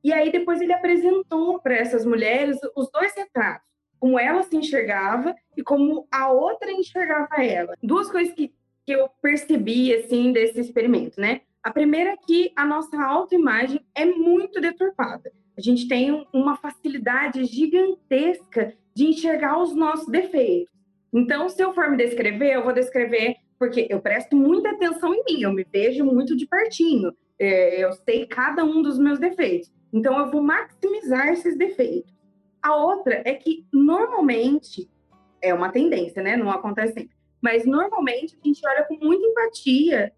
E 0.04 0.12
aí 0.12 0.30
depois 0.30 0.60
ele 0.60 0.72
apresentou 0.72 1.60
para 1.60 1.74
essas 1.74 2.04
mulheres 2.04 2.58
os 2.76 2.90
dois 2.90 3.14
retratos 3.14 3.72
como 4.02 4.18
ela 4.18 4.42
se 4.42 4.56
enxergava 4.56 5.32
e 5.56 5.62
como 5.62 6.08
a 6.10 6.28
outra 6.28 6.72
enxergava 6.72 7.36
ela. 7.36 7.76
Duas 7.80 8.10
coisas 8.10 8.34
que, 8.34 8.52
que 8.84 8.90
eu 8.90 9.08
percebi, 9.22 9.94
assim, 9.94 10.32
desse 10.32 10.58
experimento, 10.58 11.20
né? 11.20 11.42
A 11.62 11.70
primeira 11.70 12.10
é 12.10 12.16
que 12.16 12.52
a 12.56 12.64
nossa 12.64 13.00
autoimagem 13.00 13.80
é 13.94 14.04
muito 14.04 14.60
deturpada. 14.60 15.32
A 15.56 15.60
gente 15.60 15.86
tem 15.86 16.26
uma 16.32 16.56
facilidade 16.56 17.44
gigantesca 17.44 18.74
de 18.94 19.06
enxergar 19.06 19.62
os 19.62 19.74
nossos 19.74 20.08
defeitos. 20.08 20.72
Então, 21.12 21.48
se 21.48 21.62
eu 21.62 21.72
for 21.72 21.88
me 21.90 21.96
descrever, 21.96 22.54
eu 22.54 22.64
vou 22.64 22.72
descrever 22.72 23.36
porque 23.58 23.86
eu 23.88 24.00
presto 24.00 24.34
muita 24.34 24.70
atenção 24.70 25.14
em 25.14 25.22
mim, 25.24 25.42
eu 25.42 25.52
me 25.52 25.64
vejo 25.64 26.04
muito 26.04 26.36
de 26.36 26.46
pertinho, 26.46 27.14
é, 27.38 27.84
eu 27.84 27.92
sei 27.92 28.26
cada 28.26 28.64
um 28.64 28.82
dos 28.82 28.98
meus 28.98 29.20
defeitos. 29.20 29.70
Então, 29.92 30.18
eu 30.18 30.30
vou 30.32 30.42
maximizar 30.42 31.28
esses 31.28 31.56
defeitos. 31.56 32.12
A 32.60 32.74
outra 32.74 33.22
é 33.24 33.34
que, 33.34 33.64
normalmente, 33.72 34.90
é 35.40 35.54
uma 35.54 35.70
tendência, 35.70 36.22
né? 36.22 36.36
Não 36.36 36.50
acontece 36.50 36.94
sempre. 36.94 37.16
Mas, 37.40 37.64
normalmente, 37.64 38.36
a 38.42 38.48
gente 38.48 38.66
olha 38.66 38.84
com 38.84 38.96
muita 38.96 39.24
empatia 39.26 40.12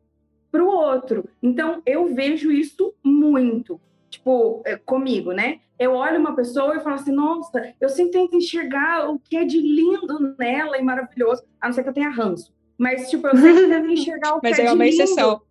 para 0.55 0.63
o 0.63 0.69
outro. 0.69 1.29
Então, 1.43 1.83
eu 1.85 2.15
vejo 2.15 2.53
isso 2.53 2.95
muito. 3.03 3.81
Tipo, 4.09 4.63
é, 4.65 4.77
comigo, 4.77 5.33
né? 5.33 5.59
Eu 5.77 5.95
olho 5.95 6.21
uma 6.21 6.37
pessoa 6.37 6.77
e 6.77 6.81
falo 6.81 6.95
assim, 6.95 7.11
nossa, 7.11 7.75
eu 7.81 7.89
sempre 7.89 8.13
tento 8.13 8.37
enxergar 8.37 9.11
o 9.11 9.19
que 9.19 9.37
é 9.37 9.45
de 9.45 9.59
lindo 9.59 10.37
nela 10.39 10.79
e 10.79 10.83
maravilhoso, 10.83 11.43
a 11.61 11.67
não 11.67 11.75
ser 11.75 11.83
que 11.83 11.89
eu 11.89 11.93
tenha 11.93 12.09
ranço. 12.09 12.55
Mas, 12.79 13.11
tipo, 13.11 13.27
eu 13.27 13.37
sempre 13.37 13.67
tento 13.67 13.91
enxergar 13.91 14.37
o 14.37 14.41
que 14.41 14.49
Mas 14.49 14.61
é, 14.61 14.67
é 14.67 14.73
uma 14.73 14.87
exceção. 14.87 15.43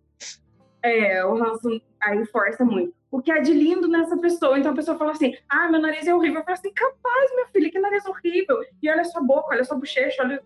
É, 0.82 1.22
o 1.26 1.34
ranço 1.34 1.68
aí 2.00 2.24
força 2.26 2.64
muito 2.64 2.94
o 3.10 3.22
que 3.22 3.30
é 3.30 3.40
de 3.40 3.52
lindo 3.52 3.86
nessa 3.86 4.16
pessoa. 4.16 4.58
Então 4.58 4.72
a 4.72 4.74
pessoa 4.74 4.98
fala 4.98 5.12
assim: 5.12 5.36
ah, 5.48 5.70
meu 5.70 5.80
nariz 5.80 6.04
é 6.04 6.12
horrível. 6.12 6.40
Eu 6.40 6.44
falo 6.44 6.58
assim: 6.58 6.72
capaz, 6.72 7.32
minha 7.32 7.46
filha, 7.46 7.70
que 7.70 7.78
nariz 7.78 8.04
horrível. 8.06 8.58
E 8.82 8.90
olha 8.90 9.04
sua 9.04 9.22
boca, 9.22 9.54
olha 9.54 9.62
sua 9.62 9.78
bochecha. 9.78 10.20
Olha... 10.20 10.42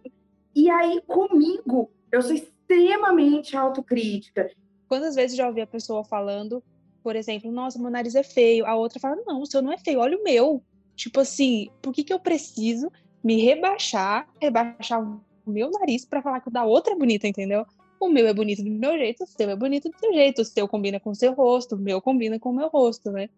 E 0.55 0.69
aí, 0.69 1.01
comigo, 1.07 1.91
eu 2.13 2.21
sou 2.21 2.37
extremamente 2.69 3.57
autocrítica. 3.57 4.51
Quantas 4.87 5.15
vezes 5.15 5.37
já 5.37 5.47
ouvi 5.47 5.61
a 5.61 5.67
pessoa 5.67 6.05
falando, 6.05 6.63
por 7.03 7.17
exemplo, 7.17 7.51
nossa, 7.51 7.79
meu 7.79 7.91
nariz 7.91 8.15
é 8.15 8.23
feio. 8.23 8.67
A 8.67 8.75
outra 8.75 9.01
fala: 9.01 9.17
não, 9.27 9.41
o 9.41 9.47
seu 9.47 9.63
não 9.63 9.73
é 9.73 9.79
feio, 9.79 10.01
olha 10.01 10.19
o 10.19 10.23
meu. 10.23 10.63
Tipo 10.95 11.21
assim, 11.21 11.71
por 11.81 11.93
que, 11.93 12.05
que 12.05 12.13
eu 12.13 12.19
preciso 12.19 12.91
me 13.23 13.41
rebaixar, 13.41 14.29
rebaixar 14.41 15.03
o 15.03 15.51
meu 15.51 15.71
nariz 15.71 16.05
para 16.05 16.23
falar 16.23 16.41
que 16.41 16.49
o 16.49 16.53
da 16.53 16.65
outra 16.65 16.93
é 16.93 16.97
bonita, 16.97 17.27
entendeu? 17.27 17.65
O 18.01 18.09
meu 18.09 18.27
é 18.27 18.35
bonito 18.35 18.63
do 18.63 18.71
meu 18.71 18.97
jeito, 18.97 19.25
o 19.25 19.27
seu 19.27 19.51
é 19.51 19.57
bonito 19.57 19.89
do 19.89 19.99
seu 19.99 20.13
jeito, 20.13 20.43
o 20.43 20.45
seu 20.45 20.69
combina 20.69 21.01
com 21.01 21.11
o 21.11 21.15
seu 21.15 21.33
rosto, 21.33 21.75
o 21.75 21.79
meu 21.79 22.01
combina 22.01 22.39
com 22.39 22.51
o 22.51 22.55
meu 22.55 22.69
rosto, 22.69 23.11
né? 23.11 23.29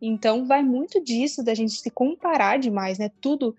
Então 0.00 0.46
vai 0.46 0.62
muito 0.62 1.02
disso 1.02 1.44
da 1.44 1.54
gente 1.54 1.72
se 1.72 1.90
comparar 1.90 2.58
demais, 2.58 2.98
né? 2.98 3.10
Tudo 3.20 3.54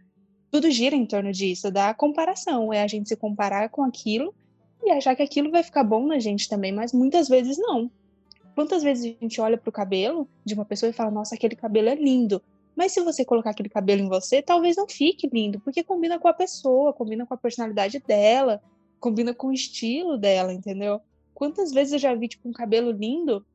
tudo 0.50 0.70
gira 0.70 0.96
em 0.98 1.06
torno 1.06 1.32
disso, 1.32 1.72
da 1.72 1.94
comparação, 1.94 2.74
é 2.74 2.84
a 2.84 2.88
gente 2.88 3.08
se 3.08 3.16
comparar 3.16 3.70
com 3.70 3.86
aquilo 3.86 4.34
e 4.84 4.92
achar 4.92 5.16
que 5.16 5.24
aquilo 5.24 5.52
vai 5.52 5.64
ficar 5.64 5.84
bom 5.84 6.06
na 6.06 6.20
gente 6.20 6.50
também, 6.50 6.72
mas 6.72 6.94
muitas 6.94 7.28
vezes 7.30 7.58
não. 7.58 7.90
Quantas 8.56 8.84
vezes 8.84 9.06
a 9.06 9.24
gente 9.24 9.40
olha 9.40 9.58
para 9.58 9.70
o 9.70 9.74
cabelo 9.74 10.28
de 10.46 10.54
uma 10.54 10.66
pessoa 10.66 10.90
e 10.90 10.94
fala: 10.94 11.12
"Nossa, 11.12 11.36
aquele 11.36 11.56
cabelo 11.56 11.90
é 11.90 11.96
lindo". 11.96 12.42
Mas 12.76 12.94
se 12.94 13.02
você 13.02 13.24
colocar 13.26 13.52
aquele 13.52 13.70
cabelo 13.70 14.02
em 14.02 14.10
você, 14.10 14.42
talvez 14.42 14.78
não 14.78 14.88
fique 14.88 15.30
lindo, 15.32 15.60
porque 15.60 15.84
combina 15.84 16.18
com 16.18 16.28
a 16.28 16.34
pessoa, 16.34 16.94
combina 16.94 17.26
com 17.26 17.34
a 17.34 17.38
personalidade 17.38 18.00
dela, 18.00 18.62
combina 19.00 19.34
com 19.34 19.48
o 19.48 19.54
estilo 19.54 20.18
dela, 20.18 20.54
entendeu? 20.54 21.02
Quantas 21.34 21.72
vezes 21.72 21.94
eu 21.94 22.00
já 22.00 22.14
vi, 22.14 22.28
tipo, 22.28 22.48
um 22.48 22.54
cabelo 22.54 22.92
lindo 22.92 23.46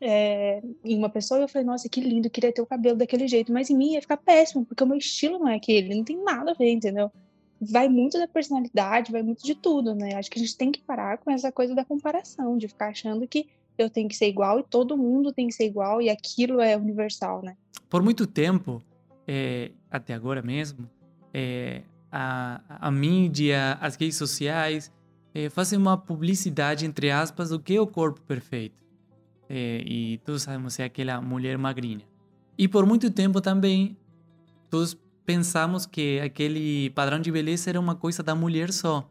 é, 0.00 0.62
em 0.84 0.96
uma 0.98 1.08
pessoa 1.08 1.40
e 1.40 1.44
eu 1.44 1.48
falei, 1.48 1.66
nossa, 1.66 1.88
que 1.88 2.00
lindo, 2.00 2.28
queria 2.28 2.52
ter 2.52 2.60
o 2.60 2.66
cabelo 2.66 2.98
daquele 2.98 3.26
jeito, 3.26 3.52
mas 3.52 3.70
em 3.70 3.76
mim 3.76 3.92
ia 3.92 4.02
ficar 4.02 4.16
péssimo, 4.16 4.66
porque 4.66 4.82
o 4.82 4.86
meu 4.86 4.98
estilo 4.98 5.38
não 5.38 5.48
é 5.48 5.56
aquele, 5.56 5.94
não 5.94 6.04
tem 6.04 6.22
nada 6.22 6.50
a 6.50 6.54
ver, 6.54 6.70
entendeu? 6.70 7.10
Vai 7.60 7.88
muito 7.88 8.18
da 8.18 8.28
personalidade, 8.28 9.12
vai 9.12 9.22
muito 9.22 9.42
de 9.44 9.54
tudo, 9.54 9.94
né? 9.94 10.14
Acho 10.14 10.30
que 10.30 10.38
a 10.38 10.42
gente 10.42 10.56
tem 10.56 10.70
que 10.70 10.80
parar 10.82 11.18
com 11.18 11.30
essa 11.30 11.50
coisa 11.50 11.74
da 11.74 11.84
comparação, 11.84 12.58
de 12.58 12.68
ficar 12.68 12.88
achando 12.88 13.26
que 13.26 13.48
eu 13.78 13.90
tenho 13.90 14.08
que 14.08 14.16
ser 14.16 14.28
igual 14.28 14.60
e 14.60 14.62
todo 14.62 14.96
mundo 14.96 15.32
tem 15.32 15.48
que 15.48 15.54
ser 15.54 15.66
igual 15.66 16.00
e 16.00 16.08
aquilo 16.08 16.60
é 16.60 16.76
universal, 16.76 17.42
né? 17.42 17.56
Por 17.88 18.02
muito 18.02 18.26
tempo, 18.26 18.82
é, 19.26 19.70
até 19.90 20.14
agora 20.14 20.42
mesmo, 20.42 20.88
é, 21.32 21.82
a, 22.10 22.60
a 22.68 22.90
mídia, 22.90 23.78
as 23.80 23.96
redes 23.96 24.16
sociais 24.16 24.92
é, 25.34 25.50
fazem 25.50 25.78
uma 25.78 25.98
publicidade, 25.98 26.86
entre 26.86 27.10
aspas, 27.10 27.50
do 27.50 27.60
que 27.60 27.76
é 27.76 27.80
o 27.80 27.86
corpo 27.86 28.20
perfeito. 28.22 28.82
É, 29.48 29.82
e 29.86 30.18
todos 30.24 30.42
sabemos 30.42 30.78
é 30.78 30.84
aquela 30.84 31.20
mulher 31.20 31.56
magrinha. 31.58 32.04
E 32.58 32.66
por 32.66 32.86
muito 32.86 33.10
tempo 33.10 33.40
também, 33.40 33.96
todos 34.70 34.96
pensamos 35.26 35.84
que 35.84 36.20
aquele 36.20 36.90
padrão 36.90 37.20
de 37.20 37.30
beleza 37.32 37.68
era 37.68 37.80
uma 37.80 37.96
coisa 37.96 38.22
da 38.22 38.34
mulher 38.34 38.72
só. 38.72 39.10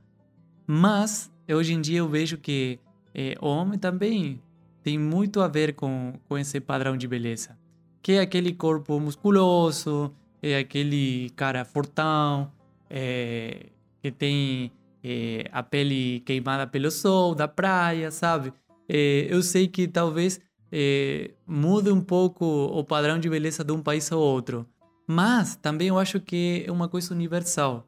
Mas, 0.66 1.30
hoje 1.48 1.74
em 1.74 1.82
dia 1.82 2.00
eu 2.00 2.08
vejo 2.08 2.38
que 2.38 2.80
é, 3.14 3.36
o 3.42 3.48
homem 3.48 3.78
também 3.78 4.42
tem 4.82 4.98
muito 4.98 5.42
a 5.42 5.48
ver 5.48 5.76
com, 5.76 6.14
com 6.28 6.38
esse 6.38 6.60
padrão 6.60 6.96
de 6.96 7.08
beleza. 7.08 7.58
Que 8.02 8.14
é 8.14 8.22
aquele 8.22 8.54
corpo 8.54 9.00
musculoso, 9.00 10.14
é 10.42 10.58
aquele 10.58 11.30
cara 11.36 11.66
fortão, 11.66 12.52
é, 12.90 13.68
que 14.02 14.12
tem 14.12 14.72
é, 15.04 15.50
a 15.52 15.62
pele 15.62 16.22
queimada 16.22 16.66
pelo 16.66 16.90
sol, 16.92 17.36
da 17.36 17.48
praia, 17.48 18.10
sabe? 18.10 18.54
É, 18.88 19.28
eu 19.30 19.42
sei 19.42 19.68
que 19.68 19.88
talvez 19.88 20.40
é, 20.72 21.32
mude 21.48 21.92
um 21.92 22.02
pouco 22.02 22.46
o 22.46 22.84
padrão 22.84 23.20
de 23.20 23.30
beleza 23.30 23.64
de 23.64 23.72
um 23.72 23.82
país 23.82 24.12
ao 24.12 24.20
outro, 24.20 24.68
mas 25.08 25.56
também 25.56 25.90
eu 25.90 26.00
acho 26.00 26.20
que 26.20 26.64
é 26.68 26.72
uma 26.72 26.88
coisa 26.88 27.14
universal. 27.14 27.88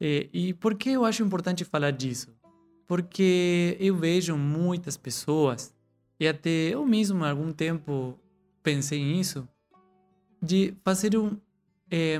É, 0.00 0.28
e 0.32 0.54
por 0.54 0.74
que 0.74 0.90
eu 0.90 1.04
acho 1.04 1.22
importante 1.22 1.64
falar 1.64 1.90
disso? 1.90 2.34
Porque 2.86 3.76
eu 3.78 3.94
vejo 3.96 4.36
muitas 4.36 4.96
pessoas 4.96 5.74
e 6.18 6.26
até 6.26 6.50
eu 6.50 6.84
mesmo, 6.84 7.24
há 7.24 7.30
algum 7.30 7.52
tempo, 7.52 8.18
pensei 8.62 9.02
nisso, 9.02 9.48
de 10.42 10.74
fazer 10.84 11.16
um, 11.16 11.36
é, 11.90 12.18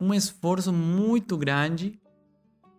um 0.00 0.12
esforço 0.12 0.72
muito 0.72 1.36
grande 1.36 2.00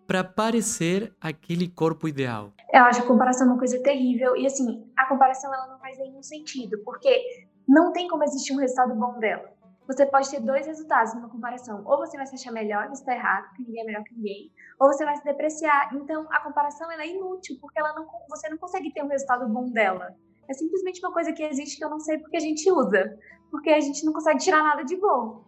para 0.06 0.22
parecer 0.22 1.12
aquele 1.20 1.68
corpo 1.68 2.06
ideal. 2.06 2.52
Eu 2.72 2.84
acho 2.84 3.02
a 3.02 3.06
comparação 3.06 3.46
uma 3.46 3.58
coisa 3.58 3.82
terrível 3.82 4.36
e 4.36 4.46
assim, 4.46 4.86
a 4.96 5.06
comparação 5.06 5.52
ela 5.52 5.66
não 5.66 5.78
faz 5.78 5.98
nenhum 5.98 6.22
sentido, 6.22 6.78
porque 6.84 7.44
não 7.66 7.92
tem 7.92 8.06
como 8.06 8.22
existir 8.22 8.52
um 8.52 8.58
resultado 8.58 8.94
bom 8.94 9.18
dela. 9.18 9.50
Você 9.86 10.04
pode 10.06 10.30
ter 10.30 10.40
dois 10.40 10.66
resultados 10.66 11.14
numa 11.14 11.28
comparação. 11.28 11.82
Ou 11.86 11.98
você 11.98 12.16
vai 12.16 12.26
se 12.26 12.34
achar 12.34 12.52
melhor, 12.52 12.88
você 12.88 13.02
está 13.02 13.14
errado, 13.14 13.52
que 13.54 13.62
ninguém 13.62 13.82
é 13.82 13.86
melhor 13.86 14.02
que 14.04 14.14
ninguém, 14.14 14.52
ou 14.80 14.92
você 14.92 15.04
vai 15.04 15.16
se 15.16 15.24
depreciar. 15.24 15.94
Então, 15.94 16.26
a 16.30 16.40
comparação 16.40 16.90
é 16.90 17.06
inútil, 17.06 17.56
porque 17.60 17.78
ela 17.78 17.94
não, 17.94 18.06
você 18.28 18.48
não 18.48 18.58
consegue 18.58 18.92
ter 18.92 19.02
um 19.02 19.08
resultado 19.08 19.48
bom 19.48 19.70
dela. 19.70 20.14
É 20.48 20.52
simplesmente 20.52 21.00
uma 21.00 21.12
coisa 21.12 21.32
que 21.32 21.42
existe 21.42 21.76
que 21.76 21.84
eu 21.84 21.90
não 21.90 22.00
sei 22.00 22.18
porque 22.18 22.36
a 22.36 22.40
gente 22.40 22.70
usa, 22.70 23.18
porque 23.50 23.70
a 23.70 23.80
gente 23.80 24.04
não 24.04 24.12
consegue 24.12 24.38
tirar 24.38 24.62
nada 24.62 24.84
de 24.84 24.96
bom. 24.96 25.44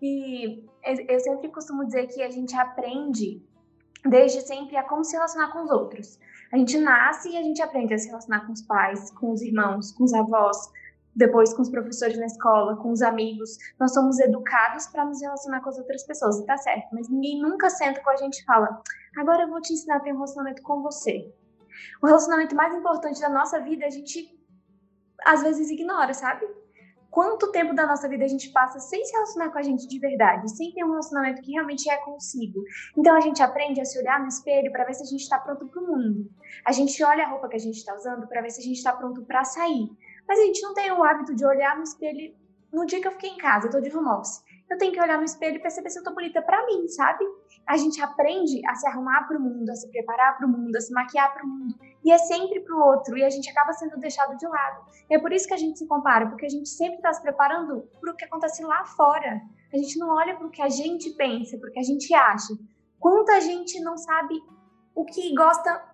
E 0.00 0.64
eu 1.08 1.20
sempre 1.20 1.48
costumo 1.48 1.84
dizer 1.84 2.06
que 2.08 2.22
a 2.22 2.30
gente 2.30 2.54
aprende 2.56 3.42
desde 4.04 4.40
sempre 4.40 4.76
a 4.76 4.82
como 4.82 5.04
se 5.04 5.14
relacionar 5.14 5.52
com 5.52 5.62
os 5.62 5.70
outros. 5.70 6.18
A 6.52 6.58
gente 6.58 6.76
nasce 6.78 7.30
e 7.30 7.36
a 7.36 7.42
gente 7.42 7.62
aprende 7.62 7.94
a 7.94 7.98
se 7.98 8.08
relacionar 8.08 8.46
com 8.46 8.52
os 8.52 8.62
pais, 8.62 9.10
com 9.12 9.32
os 9.32 9.40
irmãos, 9.40 9.92
com 9.92 10.04
os 10.04 10.12
avós, 10.12 10.70
depois 11.14 11.52
com 11.54 11.62
os 11.62 11.70
professores 11.70 12.18
na 12.18 12.26
escola, 12.26 12.76
com 12.76 12.90
os 12.90 13.02
amigos. 13.02 13.56
Nós 13.78 13.92
somos 13.92 14.18
educados 14.18 14.86
para 14.86 15.04
nos 15.04 15.20
relacionar 15.20 15.60
com 15.60 15.68
as 15.68 15.78
outras 15.78 16.02
pessoas, 16.04 16.42
tá 16.44 16.56
certo, 16.56 16.88
mas 16.92 17.08
ninguém 17.08 17.40
nunca 17.40 17.68
senta 17.70 18.00
com 18.00 18.10
a 18.10 18.16
gente 18.16 18.40
e 18.40 18.44
fala: 18.44 18.82
agora 19.16 19.42
eu 19.42 19.48
vou 19.48 19.60
te 19.60 19.72
ensinar 19.72 19.96
a 19.96 20.00
ter 20.00 20.12
um 20.12 20.16
relacionamento 20.16 20.62
com 20.62 20.82
você. 20.82 21.32
O 22.02 22.06
relacionamento 22.06 22.54
mais 22.54 22.74
importante 22.74 23.20
da 23.20 23.28
nossa 23.28 23.60
vida 23.60 23.86
a 23.86 23.90
gente 23.90 24.38
às 25.24 25.42
vezes 25.42 25.70
ignora, 25.70 26.12
sabe? 26.12 26.46
Quanto 27.12 27.52
tempo 27.52 27.74
da 27.74 27.86
nossa 27.86 28.08
vida 28.08 28.24
a 28.24 28.28
gente 28.28 28.48
passa 28.52 28.80
sem 28.80 29.04
se 29.04 29.12
relacionar 29.12 29.50
com 29.50 29.58
a 29.58 29.62
gente 29.62 29.86
de 29.86 29.98
verdade, 29.98 30.50
sem 30.50 30.72
ter 30.72 30.82
um 30.82 30.88
relacionamento 30.88 31.42
que 31.42 31.52
realmente 31.52 31.88
é 31.90 31.96
consigo. 31.98 32.62
Então 32.96 33.14
a 33.14 33.20
gente 33.20 33.42
aprende 33.42 33.82
a 33.82 33.84
se 33.84 33.98
olhar 33.98 34.18
no 34.18 34.28
espelho 34.28 34.72
para 34.72 34.84
ver 34.84 34.94
se 34.94 35.02
a 35.02 35.06
gente 35.06 35.20
está 35.20 35.38
pronto 35.38 35.68
para 35.68 35.82
o 35.82 35.86
mundo. 35.86 36.30
A 36.64 36.72
gente 36.72 37.04
olha 37.04 37.24
a 37.24 37.28
roupa 37.28 37.50
que 37.50 37.56
a 37.56 37.60
gente 37.60 37.76
está 37.76 37.94
usando 37.94 38.26
para 38.26 38.40
ver 38.40 38.50
se 38.50 38.60
a 38.60 38.64
gente 38.64 38.78
está 38.78 38.94
pronto 38.94 39.22
para 39.26 39.44
sair. 39.44 39.90
Mas 40.26 40.38
a 40.38 40.42
gente 40.42 40.62
não 40.62 40.74
tem 40.74 40.90
o 40.90 41.02
hábito 41.02 41.34
de 41.34 41.44
olhar 41.44 41.76
no 41.76 41.82
espelho 41.82 42.34
no 42.72 42.86
dia 42.86 43.00
que 43.00 43.06
eu 43.06 43.12
fiquei 43.12 43.30
em 43.30 43.36
casa, 43.36 43.66
eu 43.66 43.70
tô 43.70 43.80
de 43.80 43.94
home 43.94 44.08
office. 44.08 44.42
Eu 44.70 44.78
tenho 44.78 44.92
que 44.92 45.00
olhar 45.00 45.18
no 45.18 45.24
espelho 45.24 45.56
e 45.56 45.58
perceber 45.58 45.90
se 45.90 45.98
eu 45.98 46.02
tô 46.02 46.14
bonita 46.14 46.40
para 46.40 46.64
mim, 46.64 46.88
sabe? 46.88 47.22
A 47.66 47.76
gente 47.76 48.00
aprende 48.00 48.66
a 48.66 48.74
se 48.74 48.88
arrumar 48.88 49.28
para 49.28 49.36
o 49.36 49.40
mundo, 49.40 49.68
a 49.68 49.74
se 49.74 49.86
preparar 49.90 50.38
para 50.38 50.46
o 50.46 50.50
mundo, 50.50 50.74
a 50.74 50.80
se 50.80 50.90
maquiar 50.90 51.34
para 51.34 51.44
o 51.44 51.46
mundo. 51.46 51.74
E 52.02 52.10
é 52.10 52.16
sempre 52.16 52.60
para 52.60 52.74
o 52.74 52.80
outro, 52.80 53.18
e 53.18 53.22
a 53.22 53.28
gente 53.28 53.50
acaba 53.50 53.74
sendo 53.74 53.98
deixado 53.98 54.34
de 54.38 54.46
lado. 54.46 54.86
E 55.10 55.14
é 55.14 55.18
por 55.18 55.30
isso 55.30 55.46
que 55.46 55.52
a 55.52 55.58
gente 55.58 55.78
se 55.78 55.86
compara, 55.86 56.26
porque 56.26 56.46
a 56.46 56.48
gente 56.48 56.70
sempre 56.70 56.96
está 56.96 57.12
se 57.12 57.20
preparando 57.20 57.86
para 58.00 58.10
o 58.10 58.16
que 58.16 58.24
acontece 58.24 58.64
lá 58.64 58.84
fora. 58.86 59.42
A 59.70 59.76
gente 59.76 59.98
não 59.98 60.08
olha 60.08 60.34
para 60.34 60.46
o 60.46 60.50
que 60.50 60.62
a 60.62 60.70
gente 60.70 61.10
pensa, 61.10 61.58
para 61.58 61.68
o 61.68 61.72
que 61.72 61.78
a 61.78 61.84
gente 61.84 62.12
acha. 62.14 62.54
Quanta 62.98 63.38
gente 63.42 63.78
não 63.80 63.98
sabe 63.98 64.42
o 64.94 65.04
que 65.04 65.34
gosta. 65.34 65.84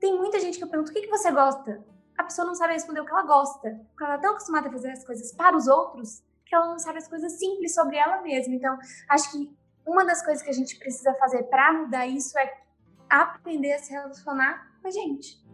Tem 0.00 0.16
muita 0.16 0.40
gente 0.40 0.56
que 0.56 0.64
eu 0.64 0.68
pergunto: 0.68 0.90
o 0.90 0.94
que, 0.94 1.02
que 1.02 1.10
você 1.10 1.30
gosta? 1.30 1.84
A 2.24 2.26
pessoa 2.26 2.46
não 2.46 2.54
sabe 2.54 2.72
responder 2.72 3.00
o 3.00 3.04
que 3.04 3.12
ela 3.12 3.22
gosta, 3.22 3.80
porque 3.90 4.04
ela 4.04 4.14
é 4.14 4.18
tão 4.18 4.30
acostumada 4.32 4.68
a 4.68 4.72
fazer 4.72 4.90
as 4.90 5.04
coisas 5.04 5.32
para 5.32 5.56
os 5.56 5.68
outros 5.68 6.22
que 6.46 6.54
ela 6.54 6.68
não 6.68 6.78
sabe 6.78 6.98
as 6.98 7.08
coisas 7.08 7.32
simples 7.38 7.74
sobre 7.74 7.96
ela 7.96 8.22
mesma. 8.22 8.54
Então, 8.54 8.78
acho 9.08 9.30
que 9.30 9.54
uma 9.86 10.04
das 10.04 10.24
coisas 10.24 10.42
que 10.42 10.50
a 10.50 10.52
gente 10.52 10.78
precisa 10.78 11.14
fazer 11.14 11.42
para 11.44 11.72
mudar 11.72 12.06
isso 12.06 12.38
é 12.38 12.60
aprender 13.08 13.74
a 13.74 13.78
se 13.78 13.92
relacionar 13.92 14.66
com 14.80 14.88
a 14.88 14.90
gente. 14.90 15.44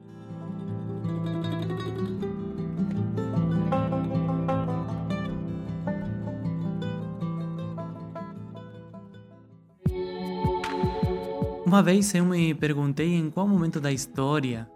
Uma 11.67 11.83
vez 11.83 12.12
eu 12.15 12.25
me 12.25 12.55
perguntei 12.55 13.15
em 13.15 13.31
qual 13.31 13.47
momento 13.47 13.81
da 13.81 13.93
história 13.93 14.69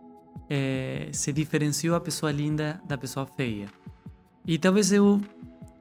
é, 0.48 1.08
se 1.12 1.32
diferenciou 1.32 1.96
a 1.96 2.00
pessoa 2.00 2.30
linda 2.32 2.80
da 2.86 2.96
pessoa 2.96 3.26
feia. 3.26 3.68
E 4.46 4.58
talvez 4.58 4.92
eu 4.92 5.20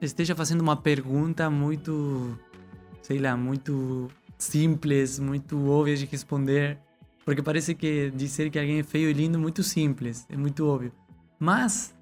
esteja 0.01 0.35
fazendo 0.35 0.61
uma 0.61 0.75
pergunta 0.75 1.49
muito, 1.49 2.37
sei 3.01 3.19
lá, 3.19 3.35
muito 3.35 4.09
simples, 4.37 5.19
muito 5.19 5.69
óbvia 5.69 5.95
de 5.95 6.05
responder, 6.05 6.77
porque 7.25 7.41
parece 7.41 7.73
que 7.75 8.11
dizer 8.11 8.49
que 8.49 8.59
alguém 8.59 8.79
é 8.79 8.83
feio 8.83 9.09
e 9.09 9.13
lindo 9.13 9.37
é 9.37 9.41
muito 9.41 9.63
simples, 9.63 10.25
é 10.29 10.37
muito 10.37 10.67
óbvio. 10.67 10.91
Mas 11.39 11.93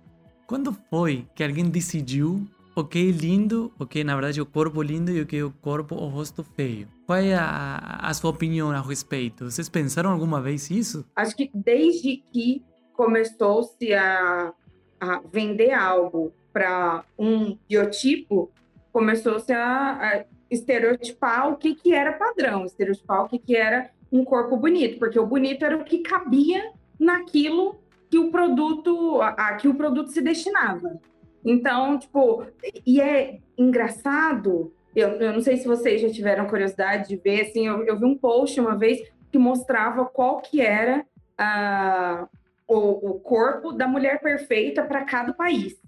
quando 0.47 0.75
foi 0.89 1.27
que 1.35 1.43
alguém 1.43 1.69
decidiu 1.69 2.47
o 2.75 2.83
que 2.83 3.11
lindo, 3.11 3.71
o 3.77 3.85
que 3.85 4.03
na 4.03 4.15
verdade 4.15 4.41
o 4.41 4.45
corpo 4.45 4.81
lindo 4.81 5.11
e 5.11 5.21
o 5.21 5.25
que 5.25 5.43
o 5.43 5.51
corpo, 5.51 5.95
o 5.95 6.07
rosto 6.07 6.43
feio? 6.43 6.87
Qual 7.05 7.19
é 7.19 7.33
a, 7.33 7.99
a 8.01 8.13
sua 8.13 8.29
opinião 8.29 8.71
a 8.71 8.81
respeito? 8.81 9.49
Vocês 9.49 9.67
pensaram 9.67 10.11
alguma 10.11 10.41
vez 10.41 10.69
isso? 10.71 11.05
Acho 11.15 11.35
que 11.35 11.49
desde 11.53 12.17
que 12.31 12.63
começou-se 12.93 13.93
a, 13.93 14.53
a 14.99 15.21
vender 15.31 15.71
algo 15.71 16.33
para 16.53 17.03
um 17.17 17.57
biotipo, 17.67 18.51
começou-se 18.91 19.51
a, 19.51 19.91
a, 19.93 20.25
estereotipar 20.49 21.49
o 21.49 21.55
que, 21.55 21.75
que 21.75 21.93
era 21.93 22.13
padrão, 22.13 22.65
estereotipar 22.65 23.23
o 23.23 23.29
que, 23.29 23.39
que 23.39 23.55
era 23.55 23.89
um 24.11 24.23
corpo 24.23 24.57
bonito, 24.57 24.99
porque 24.99 25.17
o 25.17 25.25
bonito 25.25 25.63
era 25.63 25.77
o 25.77 25.83
que 25.83 25.99
cabia 25.99 26.71
naquilo 26.99 27.79
que 28.09 28.19
o 28.19 28.29
produto, 28.29 29.21
a, 29.21 29.29
a 29.29 29.55
que 29.55 29.67
o 29.67 29.73
produto 29.73 30.11
se 30.11 30.21
destinava. 30.21 30.99
Então, 31.43 31.97
tipo, 31.97 32.45
e 32.85 33.01
é 33.01 33.39
engraçado 33.57 34.73
Eu, 34.95 35.09
eu 35.09 35.33
não 35.33 35.41
sei 35.41 35.57
se 35.57 35.67
vocês 35.67 36.01
já 36.01 36.09
tiveram 36.09 36.47
curiosidade 36.47 37.07
de 37.07 37.15
ver, 37.15 37.41
assim, 37.41 37.67
eu, 37.67 37.83
eu 37.85 37.97
vi 37.97 38.05
um 38.05 38.17
post 38.17 38.59
uma 38.59 38.77
vez 38.77 38.99
que 39.31 39.37
mostrava 39.37 40.05
qual 40.05 40.41
que 40.41 40.59
era 40.61 41.05
a, 41.37 42.27
o, 42.67 43.11
o 43.11 43.19
corpo 43.19 43.71
da 43.71 43.87
mulher 43.87 44.19
perfeita 44.19 44.83
para 44.83 45.05
cada 45.05 45.33
país. 45.33 45.79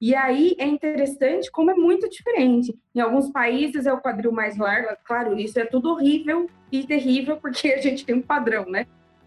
E 0.00 0.14
aí 0.14 0.54
é 0.58 0.66
interessante 0.66 1.50
como 1.50 1.70
é 1.70 1.74
muito 1.74 2.08
diferente. 2.08 2.78
Em 2.94 3.00
alguns 3.00 3.30
países 3.30 3.86
é 3.86 3.92
o 3.92 4.00
quadril 4.00 4.30
mais 4.30 4.56
largo, 4.56 4.88
claro, 5.04 5.38
isso 5.38 5.58
é 5.58 5.64
tudo 5.64 5.90
horrível 5.90 6.48
e 6.70 6.84
terrível 6.84 7.36
porque 7.38 7.68
a 7.72 7.80
gente 7.80 8.04
tem 8.04 8.14
um 8.14 8.22
padrão, 8.22 8.66
né? 8.66 8.86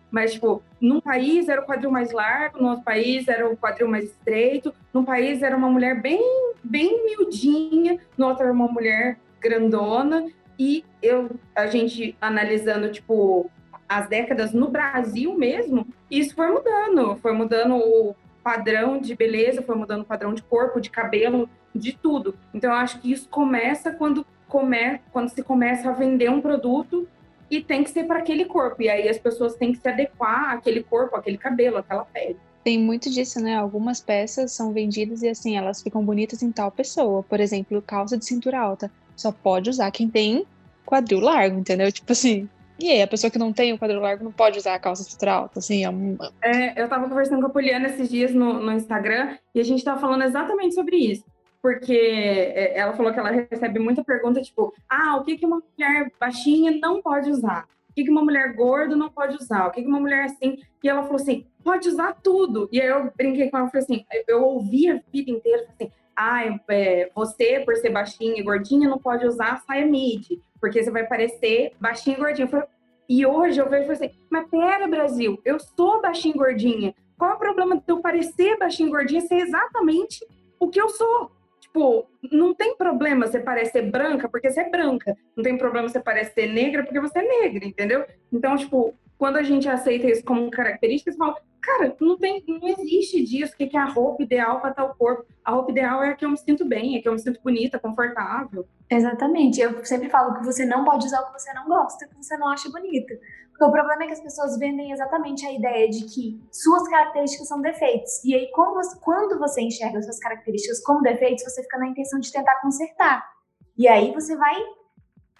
Mas, 0.09 0.33
tipo, 0.33 0.63
num 0.79 1.01
país 1.01 1.49
era 1.49 1.61
o 1.61 1.65
quadril 1.65 1.91
mais 1.91 2.11
largo, 2.11 2.61
no 2.61 2.69
outro 2.69 2.83
país 2.83 3.27
era 3.27 3.47
o 3.47 3.57
quadril 3.57 3.87
mais 3.87 4.05
estreito, 4.05 4.73
num 4.93 5.03
país 5.03 5.41
era 5.41 5.55
uma 5.55 5.69
mulher 5.69 6.01
bem, 6.01 6.21
bem 6.63 7.05
miudinha, 7.05 7.99
no 8.17 8.27
outro 8.27 8.43
era 8.43 8.53
uma 8.53 8.67
mulher 8.67 9.17
grandona. 9.39 10.27
E 10.57 10.83
eu, 11.01 11.29
a 11.55 11.67
gente 11.67 12.15
analisando, 12.21 12.91
tipo, 12.91 13.51
as 13.87 14.07
décadas 14.07 14.53
no 14.53 14.69
Brasil 14.69 15.37
mesmo, 15.37 15.87
isso 16.09 16.33
foi 16.35 16.47
mudando. 16.47 17.15
Foi 17.17 17.33
mudando 17.33 17.75
o 17.75 18.15
padrão 18.43 18.97
de 18.99 19.13
beleza, 19.15 19.61
foi 19.61 19.75
mudando 19.75 20.01
o 20.01 20.05
padrão 20.05 20.33
de 20.33 20.41
corpo, 20.41 20.79
de 20.79 20.89
cabelo, 20.89 21.49
de 21.75 21.91
tudo. 21.91 22.35
Então, 22.53 22.71
eu 22.71 22.77
acho 22.77 22.99
que 22.99 23.11
isso 23.11 23.27
começa 23.29 23.91
quando, 23.91 24.25
come, 24.47 24.99
quando 25.11 25.29
se 25.29 25.43
começa 25.43 25.89
a 25.89 25.93
vender 25.93 26.29
um 26.29 26.41
produto 26.41 27.07
e 27.49 27.61
tem 27.61 27.83
que 27.83 27.89
ser 27.89 28.05
para 28.05 28.19
aquele 28.19 28.45
corpo. 28.45 28.81
E 28.81 28.89
aí 28.89 29.07
as 29.07 29.17
pessoas 29.17 29.55
têm 29.55 29.71
que 29.71 29.79
se 29.79 29.87
adequar 29.87 30.51
àquele 30.51 30.83
corpo, 30.83 31.15
àquele 31.15 31.37
cabelo, 31.37 31.77
àquela 31.77 32.05
pele. 32.05 32.37
Tem 32.63 32.77
muito 32.77 33.09
disso, 33.09 33.39
né? 33.39 33.55
Algumas 33.55 34.01
peças 34.01 34.51
são 34.51 34.73
vendidas 34.73 35.21
e 35.21 35.29
assim, 35.29 35.55
elas 35.57 35.81
ficam 35.81 36.03
bonitas 36.03 36.41
em 36.43 36.51
tal 36.51 36.69
pessoa. 36.69 37.23
Por 37.23 37.39
exemplo, 37.39 37.81
calça 37.81 38.17
de 38.17 38.25
cintura 38.25 38.59
alta. 38.59 38.91
Só 39.15 39.31
pode 39.31 39.69
usar 39.69 39.89
quem 39.91 40.09
tem 40.09 40.45
quadril 40.85 41.19
largo, 41.19 41.59
entendeu? 41.59 41.91
Tipo 41.91 42.11
assim. 42.11 42.49
E 42.79 42.91
aí, 42.91 43.01
a 43.01 43.07
pessoa 43.07 43.31
que 43.31 43.39
não 43.39 43.51
tem 43.51 43.73
o 43.73 43.79
quadril 43.79 43.99
largo 43.99 44.23
não 44.23 44.31
pode 44.31 44.59
usar 44.59 44.75
a 44.75 44.79
calça 44.79 45.03
de 45.03 45.09
cintura 45.09 45.33
alta, 45.33 45.57
assim, 45.57 45.83
é, 45.83 45.89
um... 45.89 46.15
é 46.43 46.79
Eu 46.79 46.87
tava 46.87 47.09
conversando 47.09 47.41
com 47.41 47.47
a 47.47 47.49
Poliana 47.49 47.87
esses 47.87 48.07
dias 48.07 48.31
no, 48.31 48.59
no 48.59 48.71
Instagram 48.71 49.35
e 49.55 49.59
a 49.59 49.63
gente 49.63 49.83
tava 49.83 49.99
falando 49.99 50.21
exatamente 50.21 50.75
sobre 50.75 50.95
isso 50.95 51.23
porque 51.61 51.93
é, 51.93 52.77
ela 52.77 52.93
falou 52.93 53.13
que 53.13 53.19
ela 53.19 53.31
recebe 53.31 53.79
muita 53.79 54.03
pergunta, 54.03 54.41
tipo, 54.41 54.73
ah, 54.89 55.17
o 55.17 55.23
que, 55.23 55.37
que 55.37 55.45
uma 55.45 55.61
mulher 55.61 56.11
baixinha 56.19 56.71
não 56.79 57.01
pode 57.01 57.29
usar? 57.29 57.67
O 57.89 57.93
que, 57.93 58.03
que 58.03 58.11
uma 58.11 58.23
mulher 58.23 58.53
gorda 58.53 58.95
não 58.95 59.09
pode 59.09 59.35
usar? 59.35 59.67
O 59.67 59.71
que, 59.71 59.81
que 59.81 59.87
uma 59.87 59.99
mulher 59.99 60.25
assim? 60.25 60.59
E 60.83 60.89
ela 60.89 61.03
falou 61.03 61.15
assim, 61.15 61.45
pode 61.63 61.89
usar 61.89 62.13
tudo. 62.23 62.69
E 62.71 62.79
aí 62.79 62.87
eu 62.87 63.11
brinquei 63.15 63.49
com 63.49 63.57
ela, 63.57 63.69
falei 63.69 63.83
assim, 63.83 64.05
eu 64.27 64.43
ouvi 64.43 64.89
a 64.89 65.01
vida 65.11 65.31
inteira, 65.31 65.65
assim, 65.69 65.91
ah, 66.15 66.59
é, 66.69 67.11
você, 67.13 67.59
por 67.59 67.75
ser 67.75 67.91
baixinha 67.91 68.39
e 68.39 68.43
gordinha, 68.43 68.89
não 68.89 68.97
pode 68.97 69.25
usar 69.27 69.61
saia 69.67 69.85
mid, 69.85 70.39
porque 70.59 70.83
você 70.83 70.89
vai 70.89 71.05
parecer 71.05 71.73
baixinha 71.79 72.15
e 72.15 72.19
gordinha. 72.19 72.47
Falei, 72.47 72.67
e 73.07 73.25
hoje 73.25 73.59
eu 73.59 73.69
vejo 73.69 73.91
assim, 73.91 74.09
mas 74.29 74.49
pera, 74.49 74.87
Brasil, 74.87 75.39
eu 75.45 75.59
sou 75.59 76.01
baixinha 76.01 76.33
e 76.33 76.37
gordinha. 76.37 76.95
Qual 77.17 77.31
é 77.31 77.33
o 77.33 77.39
problema 77.39 77.75
de 77.75 77.83
eu 77.87 78.01
parecer 78.01 78.57
baixinha 78.57 78.89
e 78.89 78.91
gordinha 78.91 79.21
ser 79.21 79.35
exatamente 79.35 80.25
o 80.59 80.69
que 80.69 80.81
eu 80.81 80.89
sou? 80.89 81.31
Tipo, 81.77 82.09
não 82.31 82.55
tem 82.55 82.75
problema 82.75 83.27
você 83.27 83.39
parecer 83.39 83.83
branca 83.83 84.27
porque 84.27 84.49
você 84.49 84.61
é 84.61 84.69
branca. 84.69 85.15
Não 85.35 85.43
tem 85.43 85.55
problema 85.55 85.87
você 85.87 85.99
parecer 85.99 86.47
negra 86.47 86.83
porque 86.83 86.99
você 86.99 87.19
é 87.19 87.43
negra, 87.43 87.65
entendeu? 87.65 88.03
Então, 88.33 88.57
tipo, 88.57 88.95
quando 89.17 89.37
a 89.37 89.43
gente 89.43 89.67
aceita 89.67 90.07
isso 90.07 90.23
como 90.23 90.51
característica, 90.51 91.11
você 91.11 91.17
fala, 91.17 91.35
cara, 91.61 91.95
não 91.99 92.17
tem, 92.17 92.43
não 92.47 92.67
existe 92.67 93.23
disso, 93.23 93.53
o 93.53 93.57
que 93.57 93.75
é 93.75 93.79
a 93.79 93.85
roupa 93.85 94.23
ideal 94.23 94.61
para 94.61 94.73
tal 94.73 94.95
corpo. 94.95 95.25
A 95.43 95.51
roupa 95.51 95.71
ideal 95.71 96.03
é 96.03 96.09
a 96.09 96.15
que 96.15 96.23
eu 96.23 96.29
me 96.29 96.37
sinto 96.37 96.63
bem, 96.65 96.97
é 96.97 97.01
que 97.01 97.09
eu 97.09 97.13
me 97.13 97.19
sinto 97.19 97.41
bonita, 97.41 97.79
confortável. 97.79 98.67
Exatamente. 98.89 99.59
Eu 99.59 99.83
sempre 99.83 100.09
falo 100.09 100.35
que 100.35 100.45
você 100.45 100.65
não 100.65 100.85
pode 100.85 101.05
usar 101.05 101.21
o 101.21 101.27
que 101.27 101.39
você 101.39 101.51
não 101.53 101.67
gosta, 101.67 102.07
que 102.07 102.15
você 102.15 102.37
não 102.37 102.47
acha 102.49 102.69
bonito. 102.69 103.13
Porque 103.49 103.65
o 103.65 103.71
problema 103.71 104.03
é 104.03 104.07
que 104.07 104.13
as 104.13 104.21
pessoas 104.21 104.57
vendem 104.59 104.91
exatamente 104.91 105.45
a 105.45 105.51
ideia 105.51 105.89
de 105.89 106.05
que 106.05 106.39
suas 106.51 106.87
características 106.87 107.47
são 107.47 107.59
defeitos. 107.59 108.23
E 108.23 108.35
aí, 108.35 108.51
quando 108.51 109.39
você 109.39 109.61
enxerga 109.61 109.99
suas 110.01 110.19
características 110.19 110.79
como 110.83 111.01
defeitos, 111.01 111.43
você 111.43 111.63
fica 111.63 111.79
na 111.79 111.87
intenção 111.87 112.19
de 112.19 112.31
tentar 112.31 112.61
consertar. 112.61 113.27
E 113.75 113.87
aí 113.87 114.13
você 114.13 114.35
vai 114.35 114.55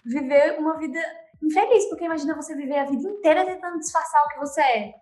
viver 0.04 0.58
uma 0.58 0.76
vida 0.78 0.98
infeliz, 1.42 1.86
porque 1.86 2.04
imagina 2.04 2.34
você 2.34 2.54
viver 2.54 2.78
a 2.78 2.84
vida 2.84 3.08
inteira 3.08 3.44
tentando 3.44 3.78
disfarçar 3.78 4.22
o 4.24 4.28
que 4.28 4.38
você 4.38 4.60
é. 4.60 4.94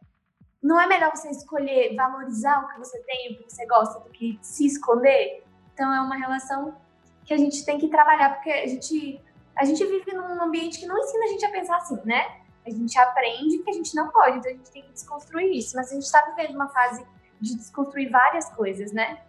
Não 0.63 0.81
é 0.81 0.87
melhor 0.87 1.15
você 1.15 1.31
escolher 1.31 1.95
valorizar 1.95 2.65
o 2.65 2.69
que 2.69 2.79
você 2.79 2.99
tem, 3.05 3.33
o 3.33 3.39
que 3.39 3.51
você 3.51 3.67
gosta, 3.67 4.01
do 4.01 4.11
que 4.11 4.39
se 4.43 4.67
esconder? 4.67 5.45
Então 5.73 5.93
é 5.93 6.01
uma 6.01 6.17
relação 6.17 6.77
que 7.25 7.35
a 7.35 7.37
gente 7.37 7.65
tem 7.65 7.79
que 7.79 7.89
trabalhar, 7.89 8.35
porque 8.35 8.51
a 8.51 8.67
gente, 8.67 9.21
a 9.57 9.65
gente 9.65 9.85
vive 9.85 10.13
num 10.13 10.43
ambiente 10.43 10.79
que 10.79 10.87
não 10.87 10.99
ensina 10.99 11.25
a 11.25 11.29
gente 11.29 11.45
a 11.45 11.51
pensar 11.51 11.77
assim, 11.77 11.99
né? 12.05 12.41
A 12.67 12.71
gente 12.71 12.99
aprende 12.99 13.59
que 13.59 13.71
a 13.71 13.73
gente 13.73 13.95
não 13.95 14.09
pode, 14.09 14.39
então 14.39 14.51
a 14.51 14.55
gente 14.55 14.71
tem 14.71 14.83
que 14.83 14.93
desconstruir 14.93 15.57
isso. 15.57 15.77
Mas 15.77 15.91
a 15.91 15.95
gente 15.95 16.05
está 16.05 16.21
vivendo 16.23 16.55
uma 16.55 16.69
fase 16.69 17.05
de 17.41 17.57
desconstruir 17.57 18.11
várias 18.11 18.49
coisas, 18.51 18.93
né? 18.93 19.21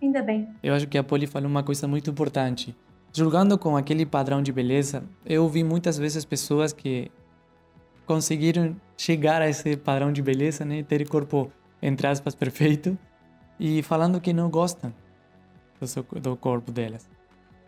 Ainda 0.00 0.22
bem. 0.22 0.54
Eu 0.62 0.74
acho 0.74 0.86
que 0.86 0.98
a 0.98 1.02
Poli 1.02 1.26
falou 1.26 1.48
uma 1.48 1.62
coisa 1.62 1.88
muito 1.88 2.10
importante. 2.10 2.76
Julgando 3.16 3.56
com 3.56 3.76
aquele 3.76 4.04
padrão 4.04 4.42
de 4.42 4.52
beleza, 4.52 5.04
eu 5.24 5.44
ouvi 5.44 5.62
muitas 5.62 5.96
vezes 5.96 6.24
pessoas 6.24 6.72
que 6.72 7.12
conseguiram 8.04 8.74
chegar 8.96 9.40
a 9.40 9.48
esse 9.48 9.76
padrão 9.76 10.12
de 10.12 10.20
beleza, 10.20 10.64
né? 10.64 10.82
Ter 10.82 11.08
corpo, 11.08 11.50
entre 11.80 12.08
aspas, 12.08 12.34
perfeito. 12.34 12.98
E 13.58 13.82
falando 13.82 14.20
que 14.20 14.32
não 14.32 14.50
gostam 14.50 14.92
do, 15.80 15.86
seu, 15.86 16.02
do 16.02 16.36
corpo 16.36 16.72
delas. 16.72 17.08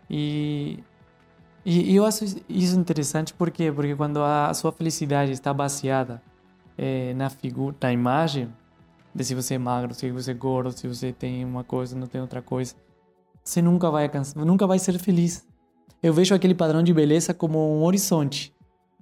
E 0.09 0.83
e, 1.69 1.93
eu 1.93 2.05
acho 2.05 2.23
isso 2.47 2.79
interessante 2.79 3.33
porque 3.33 3.69
porque 3.73 3.93
quando 3.93 4.23
a 4.23 4.53
sua 4.53 4.71
felicidade 4.71 5.33
está 5.33 5.53
baseada 5.53 6.21
é, 6.77 7.13
na 7.13 7.29
figura, 7.29 7.75
na 7.81 7.91
imagem, 7.91 8.47
de 9.13 9.23
se 9.25 9.35
você 9.35 9.55
é 9.55 9.57
magro, 9.57 9.93
se 9.93 10.09
você 10.09 10.31
é 10.31 10.33
gordo, 10.33 10.71
se 10.71 10.87
você 10.87 11.11
tem 11.11 11.43
uma 11.43 11.65
coisa, 11.65 11.93
não 11.93 12.07
tem 12.07 12.21
outra 12.21 12.41
coisa, 12.41 12.73
você 13.47 13.61
nunca 13.61 13.89
vai 13.89 14.03
alcançar, 14.03 14.43
nunca 14.43 14.67
vai 14.67 14.77
ser 14.77 14.99
feliz. 14.99 15.47
Eu 16.03 16.13
vejo 16.13 16.35
aquele 16.35 16.53
padrão 16.53 16.83
de 16.83 16.93
beleza 16.93 17.33
como 17.33 17.79
um 17.79 17.83
horizonte. 17.83 18.53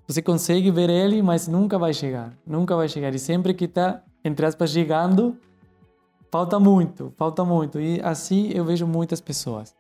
Você 0.08 0.22
consegue 0.22 0.70
ver 0.70 0.88
ele, 0.88 1.22
mas 1.24 1.48
nunca 1.48 1.80
vai 1.80 1.94
chegar, 1.94 2.32
nunca 2.46 2.76
vai 2.76 2.88
chegar. 2.88 3.14
E 3.16 3.18
sempre 3.18 3.56
que 3.56 3.66
está, 3.66 4.04
entre 4.24 4.46
aspas, 4.46 4.70
chegando, 4.70 5.36
falta 6.32 6.60
muito, 6.60 7.12
falta 7.18 7.44
muito. 7.44 7.80
E 7.80 8.00
assim 8.04 8.52
eu 8.54 8.64
vejo 8.64 8.86
muitas 8.86 9.20
pessoas. 9.20 9.76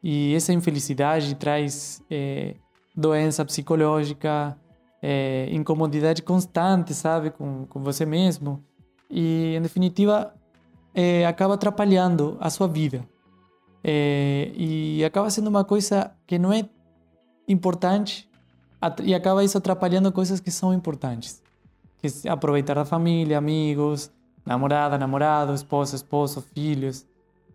E 0.00 0.32
essa 0.32 0.52
infelicidade 0.52 1.34
traz 1.34 2.00
é, 2.08 2.54
doença 2.96 3.44
psicológica, 3.44 4.56
é, 5.02 5.48
incomodidade 5.50 6.22
constante, 6.22 6.94
sabe, 6.94 7.30
com, 7.30 7.66
com 7.66 7.82
você 7.82 8.06
mesmo. 8.06 8.62
E, 9.10 9.56
em 9.56 9.60
definitiva, 9.60 10.32
é, 10.94 11.26
acaba 11.26 11.54
atrapalhando 11.54 12.36
a 12.38 12.48
sua 12.48 12.68
vida. 12.68 13.04
É, 13.82 14.50
e 14.54 15.04
acaba 15.04 15.30
sendo 15.30 15.48
uma 15.48 15.64
coisa 15.64 16.12
que 16.26 16.38
não 16.38 16.52
é 16.52 16.68
importante 17.46 18.28
e 19.02 19.14
acaba 19.14 19.42
isso 19.42 19.58
atrapalhando 19.58 20.12
coisas 20.12 20.40
que 20.40 20.50
são 20.50 20.72
importantes. 20.72 21.42
Que 21.98 22.08
é 22.28 22.30
aproveitar 22.30 22.74
da 22.74 22.84
família, 22.84 23.38
amigos, 23.38 24.10
namorada, 24.46 24.96
namorado, 24.96 25.52
esposa, 25.52 25.96
esposo, 25.96 26.40
filhos. 26.54 27.06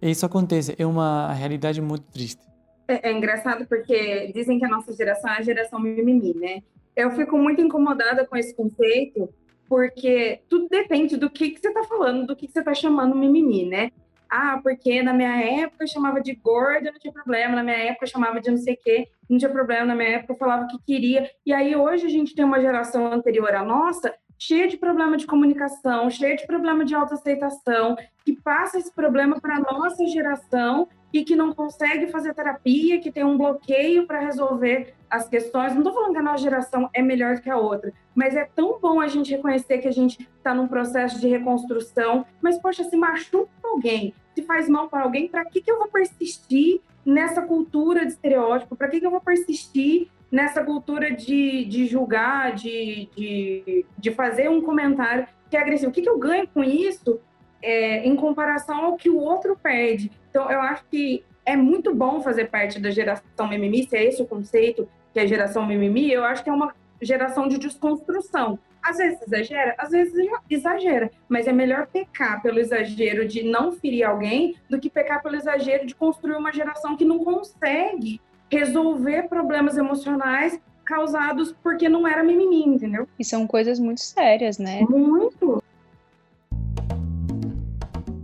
Isso 0.02 0.26
acontece, 0.26 0.76
é 0.78 0.86
uma 0.86 1.32
realidade 1.32 1.82
muito 1.82 2.04
triste. 2.12 2.42
É, 2.88 3.10
é, 3.10 3.12
engraçado 3.14 3.66
porque 3.66 4.32
dizem 4.34 4.60
que 4.60 4.66
a 4.66 4.70
nossa 4.70 4.92
geração 4.94 5.32
é 5.32 5.38
a 5.38 5.42
geração 5.42 5.80
mimimi, 5.80 6.34
né? 6.36 6.62
Eu 6.96 7.12
fico 7.12 7.38
muito 7.38 7.62
incomodada 7.62 8.26
com 8.26 8.36
esse 8.36 8.54
conceito, 8.54 9.30
porque 9.68 10.42
tudo 10.50 10.68
depende 10.70 11.16
do 11.16 11.30
que, 11.30 11.52
que 11.52 11.60
você 11.60 11.70
está 11.70 11.84
falando, 11.86 12.28
do 12.28 12.36
que, 12.36 12.48
que 12.48 12.54
você 12.54 12.60
está 12.60 12.74
chamando 12.74 13.16
mimimi, 13.16 13.66
né? 13.66 13.92
Ah, 14.36 14.60
porque 14.64 15.04
na 15.04 15.14
minha 15.14 15.62
época 15.62 15.84
eu 15.84 15.88
chamava 15.88 16.20
de 16.20 16.34
gorda, 16.34 16.92
não 16.92 16.98
tinha 16.98 17.14
problema, 17.14 17.56
na 17.56 17.62
minha 17.62 17.78
época 17.78 18.06
eu 18.06 18.10
chamava 18.10 18.42
de 18.42 18.50
não 18.50 18.58
sei 18.58 18.74
o 18.74 18.78
quê, 18.84 19.08
não 19.30 19.38
tinha 19.38 19.52
problema, 19.52 19.86
na 19.86 19.94
minha 19.94 20.10
época 20.10 20.34
eu 20.34 20.38
falava 20.38 20.64
o 20.64 20.68
que 20.70 20.80
queria. 20.84 21.30
E 21.46 21.54
aí 21.54 21.76
hoje 21.76 22.08
a 22.08 22.10
gente 22.10 22.34
tem 22.34 22.44
uma 22.44 22.60
geração 22.60 23.14
anterior 23.14 23.54
à 23.54 23.64
nossa 23.64 24.12
cheia 24.40 24.68
de 24.68 24.76
problema 24.76 25.18
de 25.18 25.28
comunicação, 25.28 26.10
cheia 26.10 26.36
de 26.36 26.48
problema 26.48 26.84
de 26.84 26.96
autoaceitação, 26.96 27.96
que 28.26 28.34
passa 28.34 28.80
esse 28.80 28.92
problema 28.92 29.40
para 29.40 29.58
a 29.58 29.60
nossa 29.60 30.04
geração 30.08 30.88
e 31.14 31.24
que 31.24 31.36
não 31.36 31.54
consegue 31.54 32.08
fazer 32.08 32.34
terapia, 32.34 33.00
que 33.00 33.12
tem 33.12 33.24
um 33.24 33.38
bloqueio 33.38 34.08
para 34.08 34.20
resolver 34.20 34.96
as 35.08 35.30
questões. 35.30 35.74
Não 35.74 35.82
estou 35.82 35.94
falando 35.94 36.14
que 36.14 36.18
a 36.18 36.24
nossa 36.24 36.42
geração 36.42 36.90
é 36.92 37.04
melhor 37.04 37.40
que 37.40 37.52
a 37.52 37.58
outra, 37.58 37.94
mas 38.16 38.36
é 38.36 38.46
tão 38.46 38.80
bom 38.82 39.00
a 39.00 39.08
gente 39.08 39.32
reconhecer 39.32 39.78
que 39.78 39.88
a 39.88 39.92
gente 39.92 40.28
está 40.38 40.56
num 40.56 40.68
processo 40.68 41.22
de 41.22 41.28
reconstrução. 41.28 42.26
Mas, 42.42 42.58
poxa, 42.58 42.84
se 42.84 42.98
machuca 42.98 43.48
alguém, 43.64 44.14
se 44.36 44.44
faz 44.44 44.68
mal 44.68 44.90
para 44.90 45.04
alguém, 45.04 45.28
para 45.28 45.46
que, 45.46 45.62
que 45.62 45.72
eu 45.72 45.78
vou 45.78 45.88
persistir 45.88 46.82
nessa 47.06 47.42
cultura 47.42 48.06
de 48.06 48.14
estereótipo? 48.14 48.76
Para 48.76 48.88
que, 48.88 49.00
que 49.00 49.06
eu 49.06 49.12
vou 49.12 49.22
persistir 49.22 50.10
nessa 50.32 50.64
cultura 50.64 51.12
de, 51.12 51.64
de 51.66 51.86
julgar, 51.86 52.54
de, 52.54 53.08
de, 53.16 53.86
de 53.98 54.12
fazer 54.12 54.50
um 54.50 54.62
comentário 54.62 55.28
que 55.48 55.56
é 55.56 55.60
agressivo. 55.60 55.92
O 55.92 55.94
que, 55.94 56.02
que 56.02 56.10
eu 56.10 56.18
ganho 56.18 56.48
com 56.48 56.64
isso 56.64 57.20
é, 57.62 58.00
em 58.00 58.16
comparação 58.16 58.84
ao 58.84 58.96
que 58.96 59.12
o 59.12 59.20
outro 59.20 59.56
perde? 59.56 60.12
Então, 60.32 60.50
eu 60.50 60.60
acho 60.60 60.84
que 60.90 61.24
é 61.46 61.56
muito 61.56 61.94
bom 61.94 62.20
fazer 62.22 62.46
parte 62.46 62.80
da 62.80 62.90
geração 62.90 63.48
mimimi, 63.48 63.88
se 63.88 63.96
é 63.96 64.04
esse 64.04 64.24
o 64.24 64.26
conceito 64.26 64.90
que 65.14 65.20
é 65.20 65.28
geração 65.28 65.68
mimimi, 65.68 66.12
eu 66.12 66.24
acho 66.24 66.44
que 66.44 66.50
é 66.50 66.54
uma 66.54 66.74
geração 67.00 67.48
de 67.48 67.60
desconstrução. 67.60 68.58
Às 68.84 68.98
vezes 68.98 69.22
exagera, 69.22 69.76
às 69.78 69.92
vezes 69.92 70.14
exagera, 70.50 71.10
mas 71.30 71.48
é 71.48 71.54
melhor 71.54 71.88
pecar 71.88 72.42
pelo 72.42 72.60
exagero 72.60 73.26
de 73.26 73.42
não 73.42 73.72
ferir 73.72 74.04
alguém 74.04 74.56
do 74.70 74.78
que 74.78 74.90
pecar 74.90 75.24
pelo 75.24 75.38
exagero 75.38 75.86
de 75.86 75.96
construir 75.96 76.36
uma 76.36 76.52
geração 76.52 76.98
que 76.98 77.06
não 77.06 77.24
consegue 77.24 78.20
resolver 78.52 79.30
problemas 79.30 79.78
emocionais 79.78 80.60
causados 80.86 81.56
porque 81.64 81.88
não 81.88 82.06
era 82.06 82.24
mimimi, 82.24 82.66
entendeu? 82.66 83.08
E 83.18 83.24
são 83.24 83.48
coisas 83.48 83.80
muito 83.80 84.02
sérias, 84.02 84.58
né? 84.58 84.82
Muito. 84.82 85.64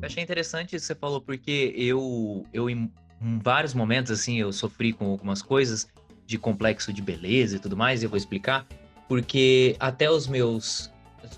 Eu 0.02 0.06
achei 0.06 0.22
interessante 0.22 0.76
isso 0.76 0.84
que 0.86 0.94
você 0.94 0.96
falou, 0.96 1.22
porque 1.22 1.74
eu, 1.78 2.46
eu 2.54 2.70
em, 2.70 2.92
em 3.22 3.40
vários 3.40 3.74
momentos, 3.74 4.12
assim, 4.12 4.40
eu 4.40 4.52
sofri 4.52 4.92
com 4.92 5.06
algumas 5.06 5.42
coisas 5.42 5.88
de 6.26 6.38
complexo 6.38 6.92
de 6.92 7.02
beleza 7.02 7.56
e 7.56 7.60
tudo 7.60 7.78
mais, 7.78 8.02
e 8.02 8.06
eu 8.06 8.10
vou 8.10 8.18
explicar, 8.18 8.68
porque 9.10 9.76
até 9.80 10.10
os 10.10 10.28
meus 10.28 10.92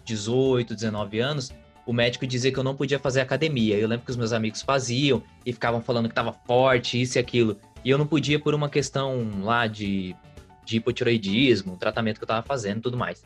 18, 0.03 0.75
19 0.75 1.19
anos, 1.19 1.51
o 1.85 1.93
médico 1.93 2.27
dizia 2.27 2.51
que 2.51 2.59
eu 2.59 2.63
não 2.63 2.75
podia 2.75 2.99
fazer 2.99 3.21
academia. 3.21 3.77
Eu 3.77 3.87
lembro 3.87 4.05
que 4.05 4.11
os 4.11 4.17
meus 4.17 4.33
amigos 4.33 4.61
faziam 4.61 5.23
e 5.45 5.53
ficavam 5.53 5.81
falando 5.81 6.07
que 6.07 6.11
estava 6.11 6.33
forte, 6.45 7.01
isso 7.01 7.17
e 7.17 7.19
aquilo. 7.19 7.57
E 7.83 7.89
eu 7.89 7.97
não 7.97 8.05
podia 8.05 8.37
por 8.37 8.53
uma 8.53 8.69
questão 8.69 9.41
lá 9.41 9.67
de, 9.67 10.13
de 10.65 10.77
hipotiroidismo, 10.77 11.77
tratamento 11.77 12.17
que 12.17 12.23
eu 12.23 12.25
estava 12.25 12.45
fazendo 12.45 12.79
e 12.79 12.81
tudo 12.81 12.97
mais. 12.97 13.23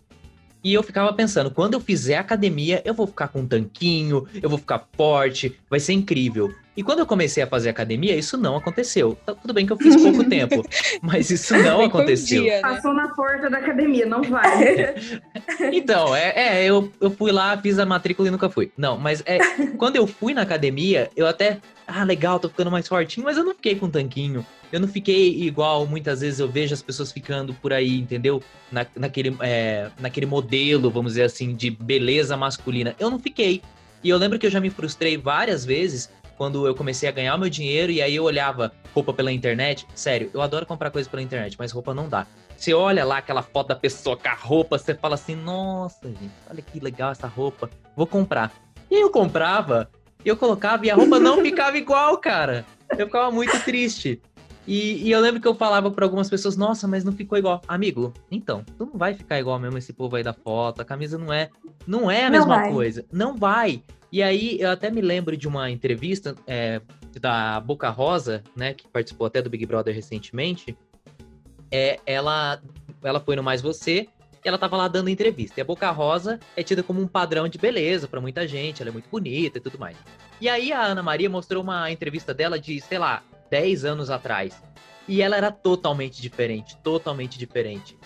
E 0.63 0.73
eu 0.73 0.84
ficava 0.84 1.12
pensando, 1.12 1.49
quando 1.49 1.73
eu 1.73 1.79
fizer 1.79 2.17
academia, 2.17 2.81
eu 2.86 2.93
vou 2.93 3.08
ficar 3.08 3.27
com 3.29 3.41
um 3.41 3.47
tanquinho, 3.47 4.27
eu 4.41 4.49
vou 4.49 4.60
ficar 4.60 4.88
forte, 4.93 5.60
vai 5.69 5.79
ser 5.79 5.93
incrível. 5.93 6.53
E 6.75 6.83
quando 6.83 6.99
eu 6.99 7.05
comecei 7.05 7.41
a 7.41 7.47
fazer 7.47 7.69
academia, 7.69 8.15
isso 8.15 8.38
não 8.38 8.57
aconteceu. 8.57 9.17
Tá, 9.25 9.33
tudo 9.33 9.53
bem 9.53 9.65
que 9.65 9.71
eu 9.71 9.77
fiz 9.77 9.95
pouco 9.95 10.23
tempo, 10.27 10.61
mas 11.01 11.29
isso 11.29 11.55
não 11.57 11.81
aconteceu. 11.85 12.43
Dia, 12.43 12.55
né? 12.55 12.61
Passou 12.61 12.93
na 12.93 13.07
porta 13.09 13.49
da 13.49 13.59
academia, 13.59 14.05
não 14.05 14.21
vai. 14.21 14.95
então, 15.71 16.13
é, 16.13 16.33
é, 16.35 16.65
eu, 16.65 16.91
eu 16.99 17.09
fui 17.11 17.31
lá, 17.31 17.57
fiz 17.57 17.79
a 17.79 17.85
matrícula 17.85 18.27
e 18.27 18.31
nunca 18.31 18.49
fui. 18.49 18.71
Não, 18.77 18.97
mas 18.97 19.23
é, 19.25 19.39
quando 19.77 19.95
eu 19.95 20.05
fui 20.05 20.33
na 20.33 20.41
academia, 20.41 21.09
eu 21.15 21.25
até. 21.27 21.59
Ah, 21.88 22.03
legal, 22.03 22.39
tô 22.39 22.49
ficando 22.49 22.71
mais 22.71 22.88
fortinho, 22.88 23.25
mas 23.25 23.38
eu 23.38 23.43
não 23.43 23.53
fiquei 23.53 23.75
com 23.75 23.89
tanquinho. 23.89 24.45
Eu 24.71 24.79
não 24.79 24.88
fiquei 24.88 25.43
igual 25.43 25.85
muitas 25.85 26.21
vezes 26.21 26.39
eu 26.39 26.49
vejo 26.49 26.73
as 26.73 26.81
pessoas 26.81 27.11
ficando 27.11 27.53
por 27.53 27.71
aí, 27.71 27.99
entendeu? 27.99 28.41
Na, 28.71 28.85
naquele, 28.95 29.38
é, 29.39 29.89
naquele 29.99 30.25
modelo, 30.25 30.89
vamos 30.89 31.11
dizer 31.13 31.23
assim, 31.23 31.53
de 31.53 31.69
beleza 31.69 32.35
masculina. 32.35 32.95
Eu 32.99 33.09
não 33.09 33.19
fiquei. 33.19 33.61
E 34.03 34.09
eu 34.09 34.17
lembro 34.17 34.38
que 34.38 34.45
eu 34.45 34.51
já 34.51 34.59
me 34.59 34.69
frustrei 34.69 35.15
várias 35.15 35.63
vezes 35.63 36.09
quando 36.38 36.67
eu 36.67 36.76
comecei 36.76 37.08
a 37.08 37.12
ganhar 37.12 37.36
o 37.36 37.39
meu 37.39 37.50
dinheiro 37.50 37.91
e 37.91 38.02
aí 38.02 38.15
eu 38.15 38.24
olhava 38.24 38.71
roupa 38.93 39.13
pela 39.13 39.32
internet. 39.32 39.86
Sério, 39.95 40.30
eu 40.34 40.41
adoro 40.41 40.65
comprar 40.65 40.91
coisas 40.91 41.10
pela 41.10 41.21
internet, 41.21 41.56
mas 41.58 41.71
roupa 41.71 41.93
não 41.93 42.08
dá. 42.08 42.26
Você 42.58 42.74
olha 42.74 43.04
lá 43.04 43.17
aquela 43.17 43.41
foto 43.41 43.67
da 43.67 43.76
pessoa 43.76 44.15
com 44.15 44.28
a 44.28 44.34
roupa, 44.34 44.78
você 44.78 44.95
fala 44.95 45.15
assim: 45.15 45.36
nossa, 45.36 46.08
gente, 46.08 46.32
olha 46.50 46.62
que 46.62 46.80
legal 46.80 47.12
essa 47.12 47.28
roupa, 47.28 47.69
vou 47.95 48.08
comprar. 48.08 48.52
E 48.89 49.02
eu 49.02 49.10
comprava, 49.10 49.89
eu 50.24 50.38
colocava 50.38 50.86
e 50.86 50.89
a 50.89 50.95
roupa 50.95 51.19
não 51.19 51.41
ficava 51.41 51.78
igual, 51.78 52.17
cara. 52.17 52.65
Eu 52.98 53.08
ficava 53.08 53.32
muito 53.32 53.60
triste. 53.63 54.21
E, 54.67 55.08
e, 55.08 55.12
eu 55.12 55.19
lembro 55.19 55.39
que 55.39 55.48
eu 55.48 55.54
falava 55.54 55.91
para 55.91 56.06
algumas 56.06 56.28
pessoas, 56.28 56.58
nossa, 56.58 56.88
mas 56.88 57.04
não 57.04 57.13
ficou 57.13 57.38
igual. 57.38 57.62
Amigo, 57.67 58.12
então, 58.32 58.63
tu 58.78 58.86
não 58.86 58.98
vai 58.98 59.13
ficar 59.13 59.39
igual 59.39 59.60
mesmo 59.60 59.78
esse 59.78 59.93
povo 59.93 60.15
aí 60.15 60.24
da 60.24 60.34
foto, 60.34 60.82
a 60.82 60.86
camisa 60.86 61.17
não 61.17 61.32
é, 61.32 61.50
não 61.86 62.10
é 62.10 62.26
a 62.26 62.32
mesma 62.32 62.69
coisa. 62.69 63.06
Não 63.12 63.36
vai. 63.36 63.84
E 64.15 64.23
aí, 64.23 64.58
eu 64.62 64.69
até 64.69 64.89
me 64.89 65.01
lembro 65.01 65.36
de 65.36 65.45
uma 65.45 65.69
entrevista 65.69 66.38
é, 66.47 66.80
da 67.19 67.60
Boca 67.60 67.89
Rosa, 67.89 68.41
né, 68.56 68.73
que 68.73 68.88
participou 68.88 69.28
até 69.28 69.41
do 69.41 69.49
Big 69.49 69.65
Brother 69.65 69.93
recentemente. 69.93 70.73
É, 71.69 71.99
ela, 72.06 72.62
ela 73.04 73.19
foi 73.19 73.36
no 73.36 73.43
Mais 73.43 73.62
Você 73.62 74.08
e 74.41 74.47
ela 74.47 74.58
tava 74.58 74.78
lá 74.78 74.88
dando 74.88 75.10
entrevista. 75.10 75.60
E 75.60 75.62
a 75.62 75.65
Boca 75.65 75.91
Rosa 75.91 76.39
é 76.56 76.63
tida 76.63 76.82
como 76.82 77.01
um 77.01 77.08
padrão 77.10 77.49
de 77.49 77.58
beleza 77.58 78.08
para 78.08 78.21
muita 78.21 78.47
gente, 78.47 78.82
ela 78.82 78.89
é 78.89 78.93
muito 78.93 79.10
bonita 79.10 79.58
e 79.58 79.62
tudo 79.62 79.78
mais. 79.78 79.97
E 80.39 80.47
aí 80.47 80.71
a 80.71 80.82
Ana 80.82 81.04
Maria 81.04 81.30
mostrou 81.30 81.62
uma 81.62 81.91
entrevista 81.91 82.34
dela 82.34 82.58
de, 82.58 82.80
sei 82.80 82.97
lá, 82.97 83.21
10 83.49 83.84
anos 83.84 84.10
atrás. 84.10 84.63
E 85.10 85.21
ela 85.21 85.36
era 85.36 85.51
totalmente 85.51 86.21
diferente, 86.21 86.78
totalmente 86.78 87.38
diferente. 87.38 87.97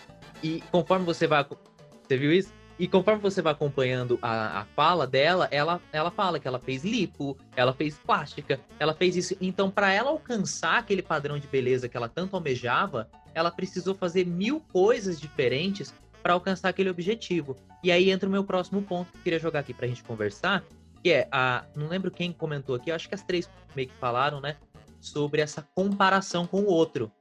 E 0.41 0.63
conforme 0.72 1.06
você 1.06 1.28
vai. 1.28 1.45
Você 1.45 2.17
viu 2.17 2.34
isso? 2.34 2.52
E 2.80 2.88
conforme 2.88 3.22
você 3.22 3.42
vai 3.42 3.52
acompanhando 3.52 4.18
a, 4.22 4.62
a 4.62 4.65
fala 4.65 5.06
dela, 5.06 5.50
ela, 5.52 5.82
ela 5.92 6.10
fala 6.10 6.39
que 6.39 6.48
ela 6.48 6.60
fez 6.60 6.86
lipo, 6.86 7.38
ela 7.54 7.74
fez 7.74 8.00
plástica, 8.00 8.58
ela 8.80 8.94
fez 8.94 9.18
isso. 9.18 9.36
Então, 9.42 9.70
para 9.70 9.92
ela 9.92 10.10
alcançar 10.10 10.78
aquele 10.78 11.02
padrão 11.02 11.38
de 11.38 11.46
beleza 11.46 11.89
que 11.89 11.98
ela 11.98 12.08
tanto 12.08 12.38
almejava, 12.38 13.10
ela 13.34 13.52
precisou 13.52 13.94
fazer 13.94 14.26
mil 14.26 14.62
coisas 14.72 15.20
diferentes 15.20 15.94
para 16.24 16.32
alcançar 16.32 16.70
aquele 16.70 16.89
objetivo. 16.89 17.58
E 17.84 17.92
aí 17.92 18.10
entra 18.10 18.30
o 18.30 18.32
meu 18.32 18.46
próximo 18.46 18.82
ponto 18.82 19.12
que 19.12 19.18
eu 19.18 19.24
queria 19.24 19.39
jogar 19.39 19.60
aqui 19.60 19.74
para 19.74 19.86
a 19.86 19.89
gente 19.89 20.04
conversar, 20.04 20.63
que 21.04 21.12
é 21.12 21.28
a. 21.34 21.65
Não 21.76 21.89
lembro 21.89 22.10
quem 22.10 22.32
comentou 22.32 22.76
aqui, 22.76 22.92
acho 22.92 23.10
que 23.10 23.15
as 23.15 23.24
três 23.24 23.50
meio 23.76 23.89
que 23.89 23.96
falaram, 23.96 24.39
né? 24.39 24.56
Sobre 25.02 25.42
essa 25.42 25.68
comparação 25.76 26.48
com 26.48 26.62
o 26.62 26.68
outro. 26.68 27.12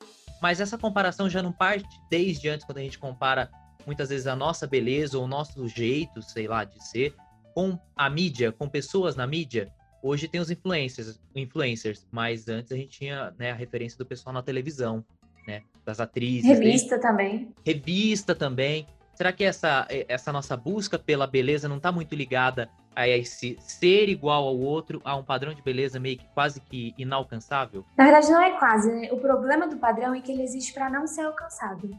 Mas 0.41 0.61
essa 0.61 0.79
comparação 0.79 1.29
já 1.29 1.43
não 1.43 1.51
parte 1.51 1.89
desde 2.09 2.49
antes, 2.49 2.65
quando 2.65 2.79
a 2.79 2.83
gente 2.83 2.99
compara 2.99 3.51
muitas 3.89 4.11
vezes 4.11 4.27
a 4.27 4.37
nossa 4.37 4.67
beleza 4.67 5.17
ou 5.17 5.25
o 5.25 5.27
nosso 5.27 5.67
jeito, 5.67 6.21
sei 6.21 6.47
lá, 6.47 6.63
de 6.63 6.79
ser, 6.87 7.15
com 7.55 7.79
a 7.97 8.11
mídia, 8.11 8.53
com 8.53 8.69
pessoas 8.69 9.17
na 9.17 9.27
mídia. 9.27 9.73
Hoje 10.03 10.29
tem 10.29 10.43
os 10.43 10.51
influencers, 10.51 11.19
influencers, 11.35 12.07
mas 12.13 12.51
antes 12.51 12.71
a 12.71 12.77
gente 12.77 12.99
tinha 12.99 13.35
né, 13.39 13.51
a 13.51 13.55
referência 13.55 13.97
do 13.97 14.05
pessoal 14.05 14.35
na 14.35 14.43
televisão, 14.43 15.03
né? 15.47 15.63
Das 15.87 16.01
atrizes. 16.01 16.45
Revista 16.45 16.97
né? 16.97 17.03
também. 17.03 17.55
Revista 17.65 18.35
também. 18.35 18.87
Será 19.15 19.33
que 19.33 19.43
essa, 19.43 19.89
essa 20.07 20.31
nossa 20.31 20.55
busca 20.55 20.99
pela 20.99 21.27
beleza 21.27 21.67
não 21.67 21.79
está 21.79 21.91
muito 21.91 22.15
ligada 22.15 22.69
a 22.95 23.09
esse 23.09 23.57
ser 23.61 24.11
igual 24.11 24.47
ao 24.47 24.59
outro, 24.59 25.01
a 25.03 25.17
um 25.17 25.25
padrão 25.25 25.55
de 25.55 25.63
beleza 25.63 25.99
meio 25.99 26.19
que 26.19 26.29
quase 26.35 26.61
que 26.61 26.95
inalcançável? 26.99 27.85
Na 27.97 28.05
verdade, 28.05 28.31
não 28.31 28.43
é 28.43 28.59
quase. 28.59 28.93
Né? 28.93 29.09
O 29.11 29.17
problema 29.17 29.67
do 29.67 29.79
padrão 29.79 30.15
é 30.15 30.21
que 30.21 30.31
ele 30.31 30.43
existe 30.43 30.75
para 30.75 30.91
não 30.91 31.07
ser 31.07 31.23
alcançado. 31.23 31.91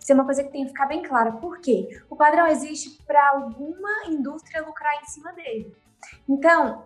Isso 0.00 0.10
é 0.10 0.14
uma 0.14 0.24
coisa 0.24 0.42
que 0.42 0.50
tem 0.50 0.62
que 0.62 0.70
ficar 0.70 0.86
bem 0.86 1.02
clara. 1.02 1.32
Por 1.32 1.60
quê? 1.60 2.02
O 2.08 2.16
padrão 2.16 2.46
existe 2.46 3.02
para 3.06 3.30
alguma 3.30 4.06
indústria 4.06 4.64
lucrar 4.64 5.00
em 5.00 5.04
cima 5.04 5.32
dele. 5.34 5.76
Então, 6.26 6.84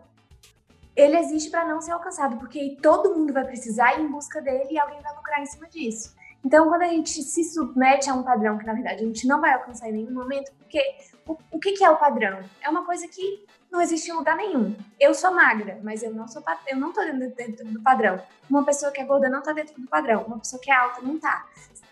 ele 0.96 1.16
existe 1.16 1.50
para 1.50 1.64
não 1.64 1.81
ser 1.81 1.92
alcançado, 1.92 2.37
porque 2.37 2.77
todo 2.83 3.14
mundo 3.14 3.33
vai 3.33 3.44
precisar 3.44 3.98
ir 3.98 4.03
em 4.03 4.09
busca 4.09 4.40
dele 4.42 4.72
e 4.72 4.79
alguém 4.79 5.00
vai 5.00 5.14
lucrar 5.14 5.40
em 5.40 5.46
cima 5.46 5.68
disso. 5.68 6.14
Então, 6.44 6.68
quando 6.68 6.83
a 6.83 6.88
gente 6.88 7.22
se 7.22 7.42
submete 7.44 8.11
a 8.11 8.14
um 8.14 8.22
padrão 8.22 8.59
que, 8.59 8.66
na 8.66 8.74
verdade, 8.74 9.03
a 9.03 9.07
gente 9.07 9.27
não 9.27 9.40
vai 9.40 9.55
alcançar 9.55 9.88
em 9.88 9.92
nenhum 9.92 10.12
momento, 10.12 10.53
porque 10.59 10.83
o, 11.27 11.38
o 11.53 11.59
que, 11.59 11.72
que 11.72 11.85
é 11.85 11.88
o 11.88 11.96
padrão? 11.96 12.40
É 12.61 12.68
uma 12.68 12.85
coisa 12.85 13.09
que 13.09 13.46
não 13.72 13.81
existe 13.81 14.11
em 14.11 14.14
lugar 14.14 14.37
nenhum. 14.37 14.77
Eu 15.00 15.14
sou 15.14 15.35
magra, 15.35 15.81
mas 15.83 16.03
eu 16.03 16.12
não 16.12 16.29
sou 16.29 16.42
eu 16.66 16.77
não 16.77 16.92
tô 16.92 17.00
dentro, 17.00 17.35
dentro 17.35 17.64
do 17.66 17.83
padrão. 17.83 18.20
Uma 18.48 18.62
pessoa 18.62 18.92
que 18.92 19.00
é 19.00 19.05
gorda 19.05 19.29
não 19.29 19.42
tá 19.42 19.53
dentro 19.53 19.81
do 19.81 19.88
padrão. 19.88 20.22
Uma 20.24 20.38
pessoa 20.38 20.61
que 20.62 20.70
é 20.70 20.74
alta 20.74 21.00
não 21.00 21.18
tá 21.18 21.46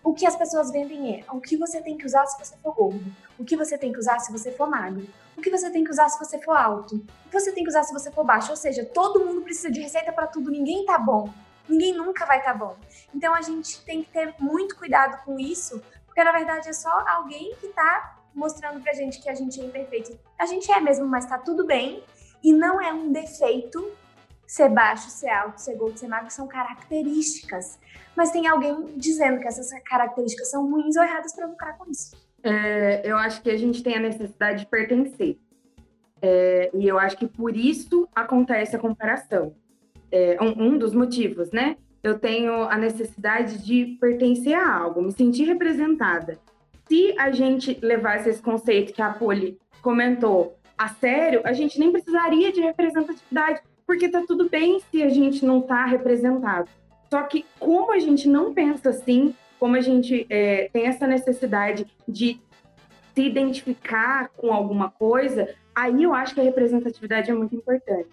o 0.04 0.12
que 0.12 0.26
as 0.26 0.36
pessoas 0.36 0.70
vendem 0.70 1.20
é 1.20 1.32
o 1.32 1.40
que 1.40 1.56
você 1.56 1.80
tem 1.80 1.96
que 1.96 2.04
usar 2.04 2.26
se 2.26 2.38
você 2.38 2.56
for 2.56 2.74
gordo, 2.74 3.04
o 3.38 3.44
que 3.44 3.56
você 3.56 3.78
tem 3.78 3.92
que 3.92 3.98
usar 3.98 4.18
se 4.18 4.32
você 4.32 4.50
for 4.50 4.68
magro, 4.68 5.06
o 5.36 5.40
que 5.40 5.50
você 5.50 5.70
tem 5.70 5.84
que 5.84 5.90
usar 5.90 6.08
se 6.08 6.18
você 6.18 6.40
for 6.40 6.56
alto, 6.56 6.96
o 7.26 7.30
que 7.30 7.40
você 7.40 7.52
tem 7.52 7.62
que 7.62 7.70
usar 7.70 7.84
se 7.84 7.92
você 7.92 8.10
for 8.10 8.24
baixo. 8.24 8.50
Ou 8.50 8.56
seja, 8.56 8.84
todo 8.84 9.24
mundo 9.24 9.42
precisa 9.42 9.70
de 9.70 9.80
receita 9.80 10.12
para 10.12 10.26
tudo, 10.26 10.50
ninguém 10.50 10.84
tá 10.84 10.98
bom. 10.98 11.32
Ninguém 11.68 11.94
nunca 11.94 12.26
vai 12.26 12.38
estar 12.38 12.52
tá 12.52 12.58
bom. 12.58 12.76
Então 13.14 13.32
a 13.32 13.40
gente 13.40 13.84
tem 13.84 14.02
que 14.02 14.10
ter 14.10 14.34
muito 14.38 14.76
cuidado 14.76 15.24
com 15.24 15.38
isso, 15.38 15.80
porque 16.06 16.22
na 16.22 16.32
verdade 16.32 16.68
é 16.68 16.72
só 16.72 16.90
alguém 17.08 17.54
que 17.60 17.68
tá 17.68 18.18
mostrando 18.34 18.80
pra 18.80 18.92
gente 18.92 19.20
que 19.20 19.28
a 19.28 19.34
gente 19.34 19.60
é 19.60 19.64
imperfeito. 19.64 20.18
A 20.38 20.46
gente 20.46 20.70
é 20.70 20.80
mesmo, 20.80 21.06
mas 21.06 21.26
tá 21.26 21.38
tudo 21.38 21.64
bem. 21.64 22.02
E 22.42 22.52
não 22.52 22.80
é 22.80 22.92
um 22.92 23.12
defeito 23.12 23.92
ser 24.52 24.68
baixo, 24.68 25.08
ser 25.10 25.30
alto, 25.30 25.60
ser 25.60 25.76
gordo, 25.76 25.98
ser 25.98 26.08
magro, 26.08 26.30
são 26.30 26.46
características 26.46 27.78
mas 28.16 28.30
tem 28.30 28.46
alguém 28.46 28.86
dizendo 28.96 29.40
que 29.40 29.46
essas 29.46 29.70
características 29.84 30.50
são 30.50 30.70
ruins 30.70 30.96
ou 30.96 31.02
erradas 31.02 31.34
para 31.34 31.46
lucrar 31.46 31.76
com 31.76 31.90
isso. 31.90 32.14
É, 32.42 33.00
eu 33.04 33.16
acho 33.16 33.40
que 33.42 33.50
a 33.50 33.56
gente 33.56 33.82
tem 33.82 33.96
a 33.96 34.00
necessidade 34.00 34.60
de 34.60 34.66
pertencer. 34.66 35.38
É, 36.20 36.70
e 36.74 36.86
eu 36.86 36.98
acho 36.98 37.16
que 37.16 37.26
por 37.26 37.56
isso 37.56 38.08
acontece 38.14 38.76
a 38.76 38.78
comparação. 38.78 39.54
É, 40.10 40.36
um, 40.40 40.74
um, 40.74 40.78
dos 40.78 40.92
motivos, 40.92 41.50
né? 41.50 41.76
Eu 42.02 42.18
tenho 42.18 42.64
a 42.64 42.76
necessidade 42.76 43.64
de 43.64 43.96
pertencer 44.00 44.54
a 44.54 44.76
algo, 44.76 45.00
me 45.00 45.12
sentir 45.12 45.44
representada. 45.44 46.38
Se 46.86 47.14
a 47.18 47.30
gente 47.30 47.78
levasse 47.80 48.28
esse 48.28 48.42
conceito 48.42 48.92
que 48.92 49.00
a 49.00 49.10
Poli 49.10 49.58
comentou 49.80 50.58
a 50.76 50.88
sério, 50.88 51.40
a 51.44 51.52
gente 51.52 51.78
nem 51.78 51.90
precisaria 51.90 52.52
de 52.52 52.60
representatividade, 52.60 53.62
porque 53.92 54.08
tá 54.08 54.24
tudo 54.26 54.48
bem 54.48 54.80
se 54.90 55.02
a 55.02 55.10
gente 55.10 55.44
não 55.44 55.60
tá 55.60 55.84
representado. 55.84 56.66
Só 57.10 57.22
que 57.24 57.44
como 57.58 57.92
a 57.92 57.98
gente 57.98 58.26
não 58.26 58.54
pensa 58.54 58.88
assim, 58.88 59.34
como 59.60 59.76
a 59.76 59.82
gente 59.82 60.26
é, 60.30 60.70
tem 60.72 60.86
essa 60.86 61.06
necessidade 61.06 61.86
de 62.08 62.40
se 63.14 63.20
identificar 63.20 64.30
com 64.30 64.50
alguma 64.50 64.90
coisa, 64.90 65.46
aí 65.74 66.04
eu 66.04 66.14
acho 66.14 66.32
que 66.32 66.40
a 66.40 66.44
representatividade 66.44 67.30
é 67.30 67.34
muito 67.34 67.54
importante. 67.54 68.08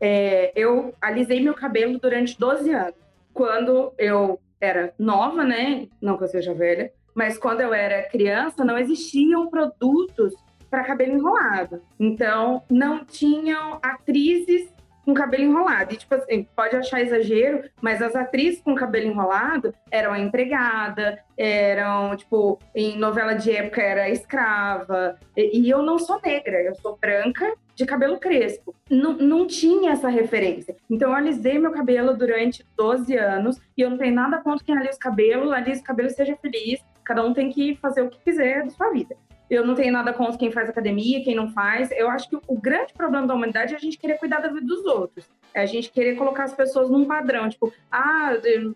É, 0.00 0.50
eu 0.56 0.94
alisei 0.98 1.42
meu 1.42 1.52
cabelo 1.52 1.98
durante 1.98 2.38
12 2.38 2.72
anos. 2.72 2.94
quando 3.34 3.92
eu 3.98 4.40
era 4.58 4.94
nova, 4.98 5.44
né? 5.44 5.88
Não 6.00 6.16
que 6.16 6.24
eu 6.24 6.28
seja 6.28 6.54
velha, 6.54 6.90
mas 7.14 7.36
quando 7.36 7.60
eu 7.60 7.74
era 7.74 8.08
criança, 8.08 8.64
não 8.64 8.78
existiam 8.78 9.50
produtos 9.50 10.32
para 10.70 10.84
cabelo 10.84 11.18
enrolado. 11.18 11.82
Então, 12.00 12.62
não 12.70 13.04
tinham 13.04 13.78
atrizes 13.82 14.77
com 15.08 15.14
cabelo 15.14 15.44
enrolado. 15.44 15.94
E, 15.94 15.96
tipo 15.96 16.14
assim, 16.14 16.46
pode 16.54 16.76
achar 16.76 17.00
exagero, 17.00 17.64
mas 17.80 18.02
as 18.02 18.14
atrizes 18.14 18.60
com 18.60 18.74
cabelo 18.74 19.06
enrolado 19.06 19.74
eram 19.90 20.12
a 20.12 20.18
empregada, 20.18 21.18
eram, 21.34 22.14
tipo, 22.14 22.58
em 22.74 22.98
novela 22.98 23.32
de 23.32 23.50
época 23.50 23.80
era 23.80 24.10
escrava. 24.10 25.18
E, 25.34 25.60
e 25.60 25.70
eu 25.70 25.82
não 25.82 25.98
sou 25.98 26.20
negra, 26.22 26.62
eu 26.62 26.74
sou 26.74 26.98
branca 27.00 27.50
de 27.74 27.86
cabelo 27.86 28.18
crespo. 28.18 28.74
Não, 28.90 29.14
não 29.14 29.46
tinha 29.46 29.92
essa 29.92 30.10
referência. 30.10 30.76
Então, 30.90 31.08
eu 31.10 31.16
alisei 31.16 31.58
meu 31.58 31.70
cabelo 31.70 32.14
durante 32.14 32.62
12 32.76 33.16
anos 33.16 33.58
e 33.78 33.80
eu 33.80 33.88
não 33.88 33.96
tenho 33.96 34.14
nada 34.14 34.42
contra 34.42 34.62
quem 34.62 34.76
alisa 34.76 34.96
o 34.96 35.00
cabelo, 35.00 35.52
alisa 35.52 35.80
o 35.80 35.84
cabelo 35.84 36.10
seja 36.10 36.36
feliz. 36.36 36.84
Cada 37.02 37.24
um 37.24 37.32
tem 37.32 37.48
que 37.48 37.76
fazer 37.76 38.02
o 38.02 38.10
que 38.10 38.20
quiser 38.20 38.64
da 38.64 38.70
sua 38.70 38.90
vida. 38.90 39.16
Eu 39.50 39.66
não 39.66 39.74
tenho 39.74 39.92
nada 39.92 40.12
contra 40.12 40.38
quem 40.38 40.50
faz 40.50 40.68
academia, 40.68 41.24
quem 41.24 41.34
não 41.34 41.50
faz. 41.50 41.90
Eu 41.92 42.10
acho 42.10 42.28
que 42.28 42.36
o 42.46 42.60
grande 42.60 42.92
problema 42.92 43.26
da 43.26 43.34
humanidade 43.34 43.72
é 43.72 43.76
a 43.76 43.80
gente 43.80 43.96
querer 43.96 44.18
cuidar 44.18 44.40
da 44.40 44.48
vida 44.48 44.66
dos 44.66 44.84
outros. 44.84 45.26
É 45.54 45.62
a 45.62 45.66
gente 45.66 45.90
querer 45.90 46.16
colocar 46.16 46.44
as 46.44 46.52
pessoas 46.52 46.90
num 46.90 47.06
padrão, 47.06 47.48
tipo, 47.48 47.72
ah, 47.90 48.32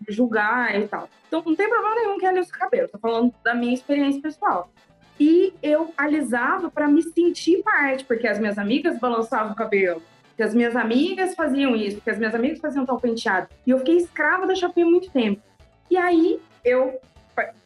julgar 0.09 0.79
e 0.79 0.87
tal. 0.87 1.07
Então, 1.27 1.43
não 1.45 1.55
tem 1.55 1.69
problema 1.69 1.95
nenhum 1.95 2.17
que 2.17 2.25
alise 2.25 2.49
o 2.49 2.53
cabelo. 2.53 2.87
Tô 2.87 2.97
falando 2.97 3.33
da 3.43 3.53
minha 3.53 3.73
experiência 3.73 4.21
pessoal. 4.21 4.71
E 5.19 5.53
eu 5.61 5.93
alisava 5.95 6.71
para 6.71 6.87
me 6.87 7.03
sentir 7.03 7.61
parte, 7.61 8.03
porque 8.03 8.27
as 8.27 8.39
minhas 8.39 8.57
amigas 8.57 8.99
balançavam 8.99 9.53
o 9.53 9.55
cabelo, 9.55 10.01
que 10.35 10.41
as 10.41 10.55
minhas 10.55 10.75
amigas 10.75 11.35
faziam 11.35 11.75
isso, 11.75 12.01
que 12.01 12.09
as 12.09 12.17
minhas 12.17 12.33
amigas 12.33 12.59
faziam 12.59 12.83
tal 12.85 12.99
penteado. 12.99 13.47
E 13.65 13.69
eu 13.69 13.77
fiquei 13.77 13.97
escrava 13.97 14.47
da 14.47 14.55
chapinha 14.55 14.87
muito 14.87 15.11
tempo. 15.11 15.41
E 15.89 15.97
aí 15.97 16.39
eu 16.65 16.99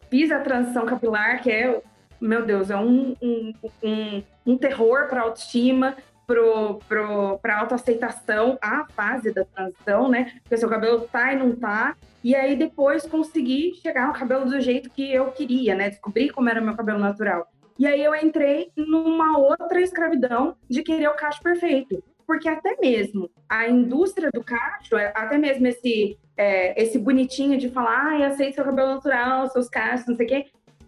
fiz 0.10 0.30
a 0.32 0.40
transição 0.40 0.86
capilar, 0.86 1.42
que 1.42 1.50
é 1.50 1.82
meu 2.20 2.46
Deus, 2.46 2.70
é 2.70 2.78
um, 2.78 3.16
um, 3.22 3.54
um, 3.84 4.24
um 4.46 4.58
terror 4.58 5.08
para 5.08 5.22
a 5.22 5.24
autoestima, 5.24 5.96
para 6.28 7.56
a 7.56 7.60
autoaceitação, 7.60 8.58
a 8.62 8.86
fase 8.90 9.34
da 9.34 9.46
transição, 9.46 10.10
né? 10.10 10.34
Porque 10.44 10.58
seu 10.58 10.70
cabelo 10.70 11.02
tá 11.02 11.34
e 11.34 11.38
não 11.38 11.56
tá. 11.56 11.96
E 12.24 12.36
aí 12.36 12.56
depois 12.56 13.06
consegui 13.06 13.74
chegar 13.82 14.08
no 14.08 14.14
cabelo 14.14 14.46
do 14.46 14.60
jeito 14.60 14.90
que 14.90 15.14
eu 15.14 15.32
queria, 15.32 15.74
né? 15.74 15.90
Descobri 15.90 16.30
como 16.30 16.50
era 16.50 16.60
meu 16.60 16.76
cabelo 16.76 17.00
natural. 17.00 17.48
E 17.80 17.86
aí 17.86 18.04
eu 18.04 18.14
entrei 18.16 18.72
numa 18.76 19.38
outra 19.38 19.80
escravidão 19.80 20.56
de 20.70 20.84
querer 20.84 21.08
o 21.08 21.16
cacho 21.16 21.42
perfeito. 21.42 22.04
Porque 22.26 22.50
até 22.50 22.76
mesmo 22.82 23.30
a 23.48 23.70
indústria 23.70 24.30
do 24.34 24.44
cacho, 24.44 24.98
é, 24.98 25.14
até 25.16 25.38
mesmo 25.38 25.66
esse, 25.68 26.18
é, 26.36 26.82
esse 26.82 27.00
bonitinho 27.00 27.58
de 27.58 27.70
falar, 27.70 28.08
ai, 28.08 28.24
aceita 28.24 28.56
seu 28.56 28.66
cabelo 28.66 28.96
natural, 28.96 29.48
seus 29.48 29.70
cachos, 29.70 30.08
não 30.08 30.16
sei 30.18 30.26
o 30.26 30.30
quê, 30.30 30.46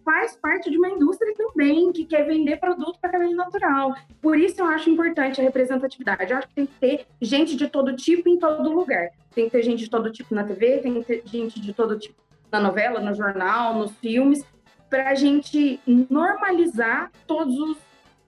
faz 0.10 0.36
parte 0.36 0.72
de 0.72 0.78
uma 0.78 0.90
indústria 0.90 1.32
também 1.36 1.92
que 1.92 2.04
quer 2.04 2.26
vender 2.26 2.58
produto 2.58 2.98
para 3.00 3.12
cabelo 3.12 3.36
natural. 3.36 3.94
Por 4.20 4.40
isso 4.40 4.60
eu 4.60 4.66
acho 4.66 4.90
importante 4.90 5.40
a 5.40 5.44
representatividade. 5.44 6.32
Eu 6.32 6.40
acho 6.40 6.48
que 6.48 6.56
tem 6.56 6.66
que 6.66 6.80
ter 6.80 7.06
gente 7.22 7.56
de 7.56 7.68
todo 7.68 7.96
tipo 7.96 8.28
em 8.28 8.40
todo 8.40 8.74
lugar. 8.74 9.12
Tem 9.36 9.46
que 9.46 9.52
ter 9.52 9.62
gente 9.62 9.84
de 9.84 9.90
todo 9.90 10.12
tipo 10.12 10.34
na 10.34 10.44
TV, 10.44 10.80
tem 10.80 10.96
que 10.96 11.04
ter 11.04 11.22
gente 11.26 11.62
de 11.62 11.74
todo 11.74 12.00
tipo 12.00 12.16
na 12.52 12.60
novela, 12.60 13.00
no 13.00 13.14
jornal, 13.14 13.76
nos 13.76 13.92
filmes, 13.98 14.44
para 14.90 15.12
a 15.12 15.14
gente 15.14 15.80
normalizar 15.86 17.12
todos 17.28 17.60
os, 17.60 17.78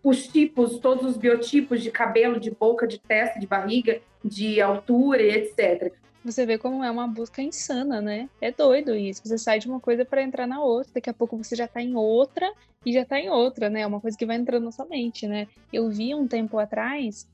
os 0.04 0.28
tipos, 0.28 0.78
todos 0.78 1.04
os 1.04 1.18
biotipos 1.18 1.82
de 1.82 1.90
cabelo, 1.90 2.40
de 2.40 2.52
boca, 2.52 2.86
de 2.86 3.00
testa, 3.00 3.40
de 3.40 3.48
barriga, 3.48 4.00
de 4.24 4.62
altura 4.62 5.24
e 5.24 5.32
etc. 5.32 5.92
Você 6.24 6.46
vê 6.46 6.58
como 6.58 6.84
é 6.84 6.92
uma 6.92 7.08
busca 7.08 7.42
insana, 7.42 8.00
né? 8.00 8.30
É 8.40 8.52
doido 8.52 8.96
isso. 8.96 9.22
Você 9.26 9.38
sai 9.38 9.60
de 9.60 9.68
uma 9.68 9.80
coisa 9.80 10.06
para 10.06 10.22
entrar 10.22 10.46
na 10.46 10.64
outra, 10.64 10.94
daqui 10.96 11.10
a 11.10 11.14
pouco 11.14 11.36
você 11.36 11.56
já 11.56 11.68
tá 11.68 11.82
em 11.82 11.96
outra 11.96 12.52
e 12.86 12.94
já 12.94 13.04
tá 13.04 13.20
em 13.20 13.30
outra, 13.30 13.70
né? 13.70 13.82
É 13.82 13.88
uma 13.88 14.00
coisa 14.00 14.18
que 14.18 14.26
vai 14.26 14.36
entrando 14.36 14.66
na 14.66 14.72
sua 14.72 14.86
mente, 14.86 15.28
né? 15.28 15.48
Eu 15.74 15.90
vi 15.90 16.14
um 16.14 16.28
tempo 16.28 16.60
atrás, 16.60 17.28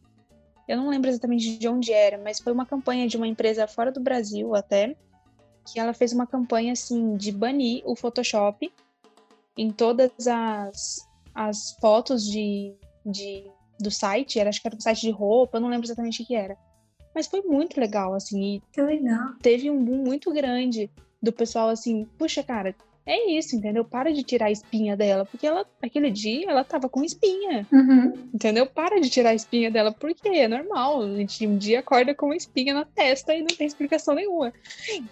eu 0.68 0.78
não 0.78 0.90
lembro 0.90 1.10
exatamente 1.10 1.58
de 1.58 1.68
onde 1.68 1.94
era, 1.94 2.18
mas 2.18 2.40
foi 2.40 2.52
uma 2.52 2.66
campanha 2.66 3.08
de 3.08 3.16
uma 3.16 3.28
empresa 3.28 3.68
fora 3.68 3.92
do 3.92 4.02
Brasil 4.02 4.54
até, 4.54 4.96
que 5.66 5.80
ela 5.80 5.94
fez 5.94 6.12
uma 6.12 6.28
campanha 6.28 6.74
assim 6.74 7.16
de 7.16 7.32
banir 7.32 7.82
o 7.86 7.96
Photoshop 7.96 8.72
em 9.58 9.72
todas 9.72 10.12
as, 10.28 11.08
as 11.34 11.72
fotos 11.80 12.26
de, 12.26 12.74
de 13.06 13.50
do 13.80 13.92
site, 13.92 14.40
era, 14.40 14.50
acho 14.50 14.62
que 14.62 14.68
era 14.68 14.76
um 14.76 14.82
site 14.82 15.02
de 15.02 15.12
roupa, 15.12 15.58
eu 15.58 15.62
não 15.62 15.70
lembro 15.70 15.86
exatamente 15.86 16.22
o 16.22 16.26
que 16.26 16.36
era. 16.36 16.58
Mas 17.18 17.26
foi 17.26 17.42
muito 17.42 17.80
legal, 17.80 18.14
assim. 18.14 18.62
que 18.72 18.80
legal. 18.80 19.34
Teve 19.42 19.72
um 19.72 19.84
boom 19.84 20.04
muito 20.04 20.32
grande 20.32 20.88
do 21.20 21.34
pessoal 21.34 21.68
assim, 21.68 22.08
puxa, 22.16 22.44
cara, 22.44 22.76
é 23.08 23.32
isso, 23.32 23.56
entendeu? 23.56 23.86
Para 23.86 24.12
de 24.12 24.22
tirar 24.22 24.48
a 24.48 24.52
espinha 24.52 24.98
dela, 24.98 25.26
porque 25.26 25.48
ela, 25.48 25.66
aquele 25.82 26.12
dia, 26.12 26.50
ela 26.50 26.64
tava 26.64 26.90
com 26.90 27.04
espinha, 27.04 27.66
uhum. 27.72 28.14
entendeu? 28.34 28.66
Para 28.68 29.00
de 29.00 29.10
tirar 29.10 29.30
a 29.30 29.34
espinha 29.34 29.72
dela, 29.72 29.94
porque 29.94 30.28
é 30.28 30.48
normal. 30.48 31.04
A 31.04 31.16
gente 31.16 31.48
um 31.48 31.58
dia 31.58 31.80
acorda 31.80 32.14
com 32.14 32.26
uma 32.26 32.36
espinha 32.36 32.74
na 32.74 32.84
testa 32.84 33.34
e 33.34 33.40
não 33.40 33.48
tem 33.48 33.66
explicação 33.66 34.14
nenhuma. 34.14 34.52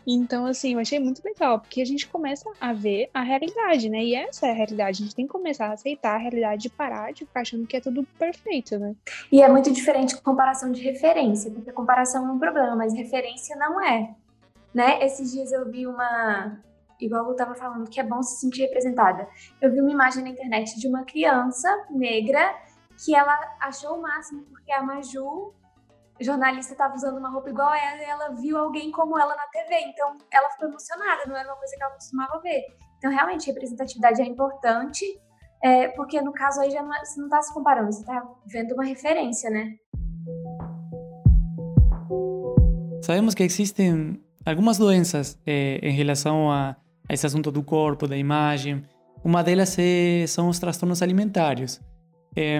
Então, 0.05 0.45
assim, 0.45 0.73
eu 0.73 0.79
achei 0.79 0.99
muito 0.99 1.23
legal, 1.23 1.59
porque 1.59 1.81
a 1.81 1.85
gente 1.85 2.05
começa 2.07 2.51
a 2.59 2.73
ver 2.73 3.09
a 3.13 3.21
realidade, 3.21 3.89
né? 3.89 4.03
E 4.03 4.13
essa 4.13 4.47
é 4.47 4.51
a 4.51 4.55
realidade. 4.55 5.01
A 5.01 5.05
gente 5.05 5.15
tem 5.15 5.25
que 5.25 5.31
começar 5.31 5.67
a 5.67 5.73
aceitar 5.73 6.15
a 6.15 6.17
realidade 6.17 6.67
e 6.67 6.69
parar 6.69 7.13
de 7.13 7.25
ficar 7.25 7.41
achando 7.41 7.65
que 7.65 7.77
é 7.77 7.79
tudo 7.79 8.05
perfeito, 8.19 8.77
né? 8.77 8.93
E 9.31 9.41
é 9.41 9.47
muito 9.47 9.71
diferente 9.71 10.19
comparação 10.21 10.69
de 10.69 10.81
referência, 10.81 11.49
porque 11.49 11.71
comparação 11.71 12.27
é 12.27 12.31
um 12.31 12.39
problema, 12.39 12.75
mas 12.75 12.93
referência 12.93 13.55
não 13.55 13.81
é. 13.81 14.13
Né? 14.73 15.05
Esses 15.05 15.31
dias 15.31 15.53
eu 15.53 15.71
vi 15.71 15.87
uma, 15.87 16.59
igual 16.99 17.25
eu 17.25 17.31
estava 17.31 17.55
falando, 17.55 17.89
que 17.89 17.99
é 17.99 18.03
bom 18.03 18.21
se 18.21 18.39
sentir 18.39 18.63
representada. 18.63 19.27
Eu 19.61 19.71
vi 19.71 19.81
uma 19.81 19.91
imagem 19.91 20.23
na 20.23 20.29
internet 20.29 20.79
de 20.79 20.87
uma 20.87 21.03
criança 21.03 21.69
negra 21.89 22.55
que 23.03 23.15
ela 23.15 23.37
achou 23.61 23.97
o 23.97 24.01
máximo 24.01 24.43
porque 24.43 24.71
a 24.71 24.81
Maju, 24.81 25.53
jornalista, 26.19 26.73
estava 26.73 26.95
usando 26.95 27.17
uma 27.17 27.29
roupa 27.29 27.49
igual 27.49 27.69
a 27.69 27.77
ela 27.77 28.01
e 28.01 28.05
ela 28.05 28.29
viu 28.29 28.57
alguém 28.57 28.91
como 28.91 29.19
ela 29.19 29.35
na 29.35 29.47
TV. 29.47 29.75
Então 29.87 30.17
ela 30.31 30.49
ficou 30.51 30.69
emocionada, 30.69 31.25
não 31.27 31.35
era 31.35 31.47
uma 31.49 31.57
coisa 31.57 31.75
que 31.75 31.83
ela 31.83 31.93
costumava 31.93 32.39
ver. 32.39 32.63
Então 32.97 33.11
realmente 33.11 33.47
representatividade 33.47 34.21
é 34.21 34.25
importante, 34.25 35.05
é, 35.61 35.89
porque 35.89 36.21
no 36.21 36.31
caso 36.31 36.61
aí 36.61 36.71
já 36.71 36.81
não, 36.81 36.93
é, 36.93 37.03
você 37.03 37.19
não 37.19 37.27
está 37.27 37.41
se 37.41 37.53
comparando, 37.53 37.91
você 37.91 38.01
está 38.01 38.27
vendo 38.45 38.73
uma 38.73 38.85
referência, 38.85 39.49
né? 39.49 39.75
Sabemos 43.01 43.35
que 43.35 43.43
existem 43.43 44.19
algumas 44.45 44.77
doenças 44.77 45.39
eh, 45.45 45.79
em 45.81 45.91
relação 45.91 46.51
a 46.51 46.75
esse 47.09 47.25
assunto 47.25 47.51
do 47.51 47.63
corpo, 47.63 48.07
da 48.07 48.17
imagem. 48.17 48.83
Uma 49.23 49.43
delas 49.43 49.77
é, 49.79 50.25
são 50.27 50.49
os 50.49 50.59
transtornos 50.59 51.01
alimentares. 51.01 51.81
É, 52.35 52.59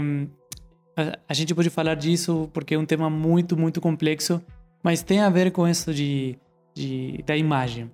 a, 0.96 1.20
a, 1.30 1.34
gente 1.34 1.54
pode 1.54 1.70
falar 1.70 1.96
disso 1.96 2.50
porque 2.54 2.76
é 2.76 2.80
um 2.80 2.86
tema 2.86 3.10
muito, 3.10 3.58
muito 3.58 3.82
complexo, 3.82 4.42
mas 4.84 5.04
tem 5.04 5.20
a 5.20 5.30
ver 5.30 5.52
com 5.52 5.68
isso 5.68 5.94
de, 5.94 6.38
de 6.74 7.24
da 7.26 7.36
imagem. 7.36 7.92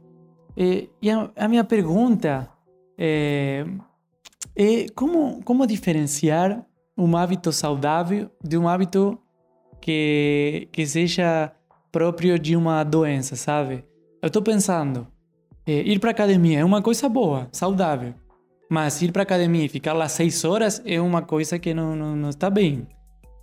E, 0.56 0.90
e 1.02 1.10
a, 1.10 1.30
a, 1.36 1.48
minha 1.48 1.64
pergunta 1.64 2.50
é, 2.98 3.66
é 4.56 4.86
como, 4.96 5.42
como 5.44 5.66
diferenciar 5.66 6.66
um 6.98 7.16
hábito 7.18 7.52
saudável 7.52 8.30
de 8.44 8.58
um 8.58 8.68
hábito 8.68 9.18
que, 9.80 10.70
que 10.72 10.86
seja 10.86 11.52
próprio 11.92 12.38
de 12.38 12.56
uma 12.56 12.84
doença, 12.84 13.36
sabe? 13.36 13.84
Eu 14.22 14.28
estou 14.28 14.42
pensando, 14.42 15.08
é, 15.66 15.82
ir 15.82 16.00
para 16.00 16.12
academia 16.12 16.60
é 16.60 16.66
uma 16.66 16.82
coisa 16.82 17.08
boa, 17.08 17.48
saudável. 17.52 18.14
Mas 18.70 19.02
ir 19.02 19.12
para 19.12 19.24
academia 19.24 19.66
e 19.66 19.70
ficar 19.70 19.94
lá 19.94 20.08
seis 20.08 20.46
horas 20.46 20.82
é 20.86 21.00
uma 21.00 21.22
coisa 21.22 21.60
que 21.60 21.74
não, 21.74 21.96
não, 21.96 22.16
não 22.16 22.30
está 22.30 22.50
bem. 22.50 22.88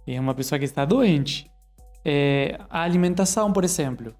É 0.07 0.19
uma 0.19 0.35
pessoa 0.35 0.59
que 0.59 0.65
está 0.65 0.85
doente. 0.85 1.51
É, 2.05 2.59
a 2.71 2.83
alimentação, 2.83 3.53
por 3.53 3.63
exemplo. 3.63 4.15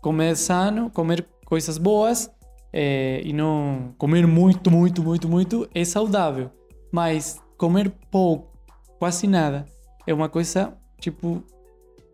Comer 0.00 0.36
sano, 0.36 0.90
comer 0.90 1.26
coisas 1.44 1.76
boas 1.76 2.30
é, 2.72 3.20
e 3.22 3.32
não 3.32 3.94
comer 3.98 4.26
muito, 4.26 4.70
muito, 4.70 5.02
muito, 5.02 5.28
muito 5.28 5.68
é 5.74 5.84
saudável. 5.84 6.50
Mas 6.90 7.40
comer 7.58 7.92
pouco, 8.10 8.50
quase 8.98 9.26
nada, 9.26 9.66
é 10.06 10.14
uma 10.14 10.28
coisa, 10.28 10.72
tipo, 10.98 11.42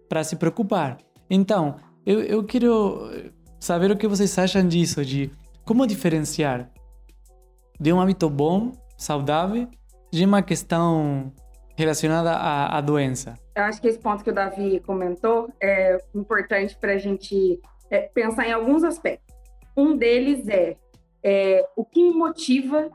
para 0.08 0.24
se 0.24 0.36
preocupar. 0.36 0.98
Então, 1.30 1.76
eu, 2.04 2.20
eu 2.20 2.44
quero 2.44 3.10
saber 3.60 3.90
o 3.90 3.96
que 3.96 4.08
vocês 4.08 4.36
acham 4.38 4.66
disso, 4.66 5.04
de 5.04 5.30
como 5.64 5.86
diferenciar 5.86 6.70
de 7.78 7.92
um 7.92 8.00
hábito 8.00 8.28
bom, 8.28 8.72
saudável, 8.96 9.68
de 10.10 10.24
uma 10.24 10.42
questão 10.42 11.32
relacionada 11.76 12.32
à, 12.32 12.78
à 12.78 12.80
doença. 12.80 13.34
Eu 13.54 13.64
acho 13.64 13.80
que 13.80 13.88
esse 13.88 13.98
ponto 13.98 14.24
que 14.24 14.30
o 14.30 14.34
Davi 14.34 14.80
comentou 14.80 15.50
é 15.60 15.98
importante 16.14 16.76
para 16.76 16.94
a 16.94 16.98
gente 16.98 17.60
é, 17.90 18.00
pensar 18.00 18.46
em 18.48 18.52
alguns 18.52 18.82
aspectos. 18.82 19.34
Um 19.76 19.96
deles 19.96 20.48
é, 20.48 20.76
é 21.22 21.66
o 21.76 21.84
que 21.84 22.10
motiva 22.10 22.90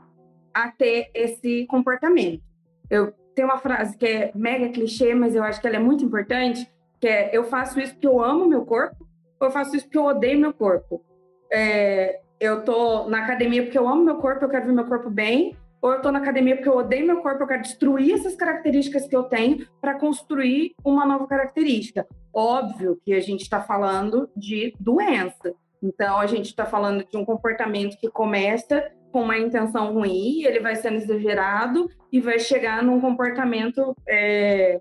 a 0.52 0.70
ter 0.70 1.10
esse 1.14 1.66
comportamento. 1.66 2.42
Eu 2.90 3.12
tenho 3.34 3.48
uma 3.48 3.58
frase 3.58 3.96
que 3.96 4.06
é 4.06 4.32
mega 4.34 4.68
clichê, 4.68 5.14
mas 5.14 5.34
eu 5.34 5.42
acho 5.42 5.60
que 5.60 5.66
ela 5.66 5.76
é 5.76 5.80
muito 5.80 6.04
importante, 6.04 6.68
que 7.00 7.06
é 7.06 7.30
eu 7.32 7.44
faço 7.44 7.78
isso 7.80 7.92
porque 7.92 8.06
eu 8.06 8.22
amo 8.22 8.46
meu 8.46 8.64
corpo 8.64 9.05
eu 9.40 9.50
faço 9.50 9.76
isso 9.76 9.86
porque 9.86 9.98
eu 9.98 10.04
odeio 10.04 10.38
meu 10.38 10.52
corpo. 10.52 11.02
é, 11.50 12.20
eu 12.38 12.64
tô 12.64 13.08
na 13.08 13.24
academia 13.24 13.62
porque 13.62 13.78
eu 13.78 13.88
amo 13.88 14.04
meu 14.04 14.16
corpo, 14.16 14.44
eu 14.44 14.48
quero 14.48 14.66
ver 14.66 14.72
meu 14.72 14.86
corpo 14.86 15.08
bem, 15.08 15.56
ou 15.80 15.92
eu 15.92 16.00
tô 16.00 16.10
na 16.10 16.18
academia 16.18 16.56
porque 16.56 16.68
eu 16.68 16.76
odeio 16.76 17.06
meu 17.06 17.22
corpo, 17.22 17.42
eu 17.42 17.46
quero 17.46 17.62
destruir 17.62 18.14
essas 18.14 18.34
características 18.34 19.06
que 19.06 19.16
eu 19.16 19.24
tenho 19.24 19.66
para 19.80 19.98
construir 19.98 20.74
uma 20.84 21.06
nova 21.06 21.26
característica. 21.26 22.06
Óbvio 22.32 23.00
que 23.04 23.12
a 23.14 23.20
gente 23.20 23.42
está 23.42 23.62
falando 23.62 24.28
de 24.36 24.74
doença. 24.78 25.54
Então, 25.82 26.18
a 26.18 26.26
gente 26.26 26.46
está 26.46 26.66
falando 26.66 27.06
de 27.06 27.16
um 27.16 27.24
comportamento 27.24 27.96
que 27.98 28.08
começa 28.08 28.90
com 29.12 29.22
uma 29.22 29.38
intenção 29.38 29.94
ruim, 29.94 30.42
ele 30.42 30.60
vai 30.60 30.74
sendo 30.74 30.96
exagerado 30.96 31.88
e 32.12 32.20
vai 32.20 32.38
chegar 32.38 32.82
num 32.82 33.00
comportamento 33.00 33.94
é, 34.08 34.80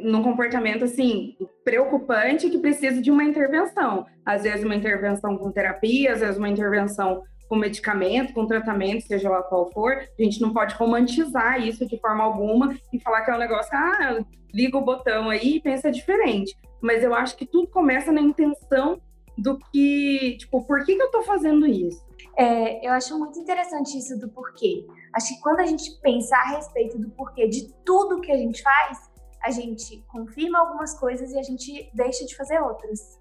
num 0.00 0.22
comportamento 0.22 0.84
assim 0.84 1.36
preocupante 1.64 2.50
que 2.50 2.58
precisa 2.58 3.00
de 3.00 3.10
uma 3.10 3.24
intervenção. 3.24 4.06
Às 4.24 4.42
vezes 4.42 4.64
uma 4.64 4.74
intervenção 4.74 5.36
com 5.36 5.50
terapia, 5.50 6.12
às 6.12 6.20
vezes 6.20 6.36
uma 6.36 6.48
intervenção 6.48 7.22
com 7.48 7.56
medicamento, 7.56 8.32
com 8.32 8.46
tratamento, 8.46 9.06
seja 9.06 9.28
lá 9.28 9.42
qual 9.42 9.70
for. 9.72 9.92
A 9.92 10.22
gente 10.22 10.40
não 10.40 10.52
pode 10.52 10.74
romantizar 10.74 11.60
isso 11.60 11.86
de 11.86 11.98
forma 11.98 12.24
alguma 12.24 12.76
e 12.92 13.00
falar 13.00 13.22
que 13.22 13.30
é 13.30 13.34
um 13.34 13.38
negócio, 13.38 13.70
ah, 13.74 14.18
liga 14.52 14.78
o 14.78 14.84
botão 14.84 15.30
aí 15.30 15.56
e 15.56 15.60
pensa 15.60 15.90
diferente. 15.90 16.56
Mas 16.80 17.02
eu 17.02 17.14
acho 17.14 17.36
que 17.36 17.46
tudo 17.46 17.68
começa 17.68 18.12
na 18.12 18.20
intenção 18.20 19.00
do 19.36 19.58
que, 19.58 20.36
tipo, 20.38 20.64
por 20.64 20.84
que, 20.84 20.94
que 20.94 21.02
eu 21.02 21.10
tô 21.10 21.22
fazendo 21.22 21.66
isso? 21.66 22.04
É, 22.36 22.86
eu 22.86 22.92
acho 22.92 23.18
muito 23.18 23.38
interessante 23.38 23.96
isso 23.98 24.18
do 24.18 24.28
porquê. 24.28 24.86
Acho 25.12 25.34
que 25.34 25.40
quando 25.40 25.60
a 25.60 25.66
gente 25.66 25.90
pensa 26.00 26.36
a 26.36 26.56
respeito 26.56 26.98
do 26.98 27.10
porquê 27.10 27.48
de 27.48 27.72
tudo 27.84 28.20
que 28.20 28.32
a 28.32 28.36
gente 28.36 28.62
faz, 28.62 28.98
a 29.44 29.50
gente 29.50 30.02
confirma 30.08 30.58
algumas 30.58 30.98
coisas 30.98 31.30
e 31.32 31.38
a 31.38 31.42
gente 31.42 31.90
deixa 31.94 32.24
de 32.24 32.34
fazer 32.34 32.60
outras. 32.60 33.20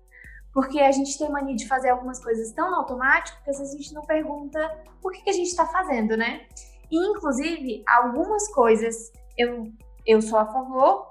Porque 0.54 0.80
a 0.80 0.92
gente 0.92 1.18
tem 1.18 1.30
mania 1.30 1.56
de 1.56 1.68
fazer 1.68 1.90
algumas 1.90 2.24
coisas 2.24 2.52
tão 2.54 2.74
automático 2.76 3.44
que 3.44 3.50
às 3.50 3.58
vezes 3.58 3.74
a 3.74 3.78
gente 3.78 3.94
não 3.94 4.04
pergunta 4.04 4.84
por 5.02 5.12
que, 5.12 5.22
que 5.22 5.30
a 5.30 5.34
gente 5.34 5.50
está 5.50 5.66
fazendo, 5.66 6.16
né? 6.16 6.48
E, 6.90 6.98
inclusive, 7.10 7.84
algumas 7.88 8.48
coisas 8.54 9.12
eu, 9.38 9.72
eu 10.06 10.22
sou 10.22 10.38
a 10.38 10.46
favor, 10.46 11.10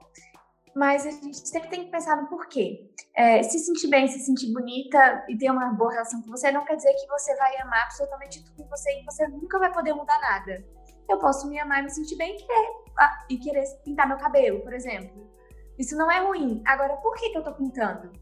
mas 0.75 1.05
a 1.07 1.11
gente 1.11 1.47
sempre 1.47 1.69
tem 1.69 1.85
que 1.85 1.91
pensar 1.91 2.17
no 2.17 2.29
porquê. 2.29 2.91
É, 3.15 3.43
se 3.43 3.59
sentir 3.59 3.89
bem, 3.89 4.09
se 4.09 4.21
sentir 4.21 4.51
bonita 4.53 5.25
e 5.29 5.37
ter 5.37 5.51
uma 5.51 5.73
boa 5.75 5.93
relação 5.93 6.23
com 6.23 6.31
você, 6.31 6.51
não 6.51 6.65
quer 6.65 6.77
dizer 6.77 6.95
que 6.95 7.07
você 7.09 7.37
vai 7.37 7.55
amar 7.61 7.83
absolutamente 7.83 8.43
tudo 8.45 8.63
em 8.63 8.69
você 8.69 8.91
e 8.99 9.05
você 9.05 9.27
nunca 9.29 9.59
vai 9.59 9.71
poder 9.73 9.93
mudar 9.93 10.19
nada. 10.21 10.65
Eu 11.11 11.19
posso 11.19 11.49
me 11.49 11.59
amar 11.59 11.81
e 11.81 11.83
me 11.83 11.91
sentir 11.91 12.17
bem 12.17 12.35
e 12.35 12.39
querer 12.39 12.57
ah, 12.57 12.82
e 13.29 13.39
querer 13.39 13.65
pintar 13.85 14.09
meu 14.09 14.17
cabelo, 14.17 14.61
por 14.61 14.73
exemplo. 14.73 15.31
Isso 15.79 15.97
não 15.97 16.11
é 16.11 16.21
ruim. 16.21 16.63
Agora, 16.67 16.97
por 16.97 17.15
que, 17.17 17.31
que 17.31 17.39
eu 17.39 17.43
tô 17.43 17.53
pintando? 17.53 18.13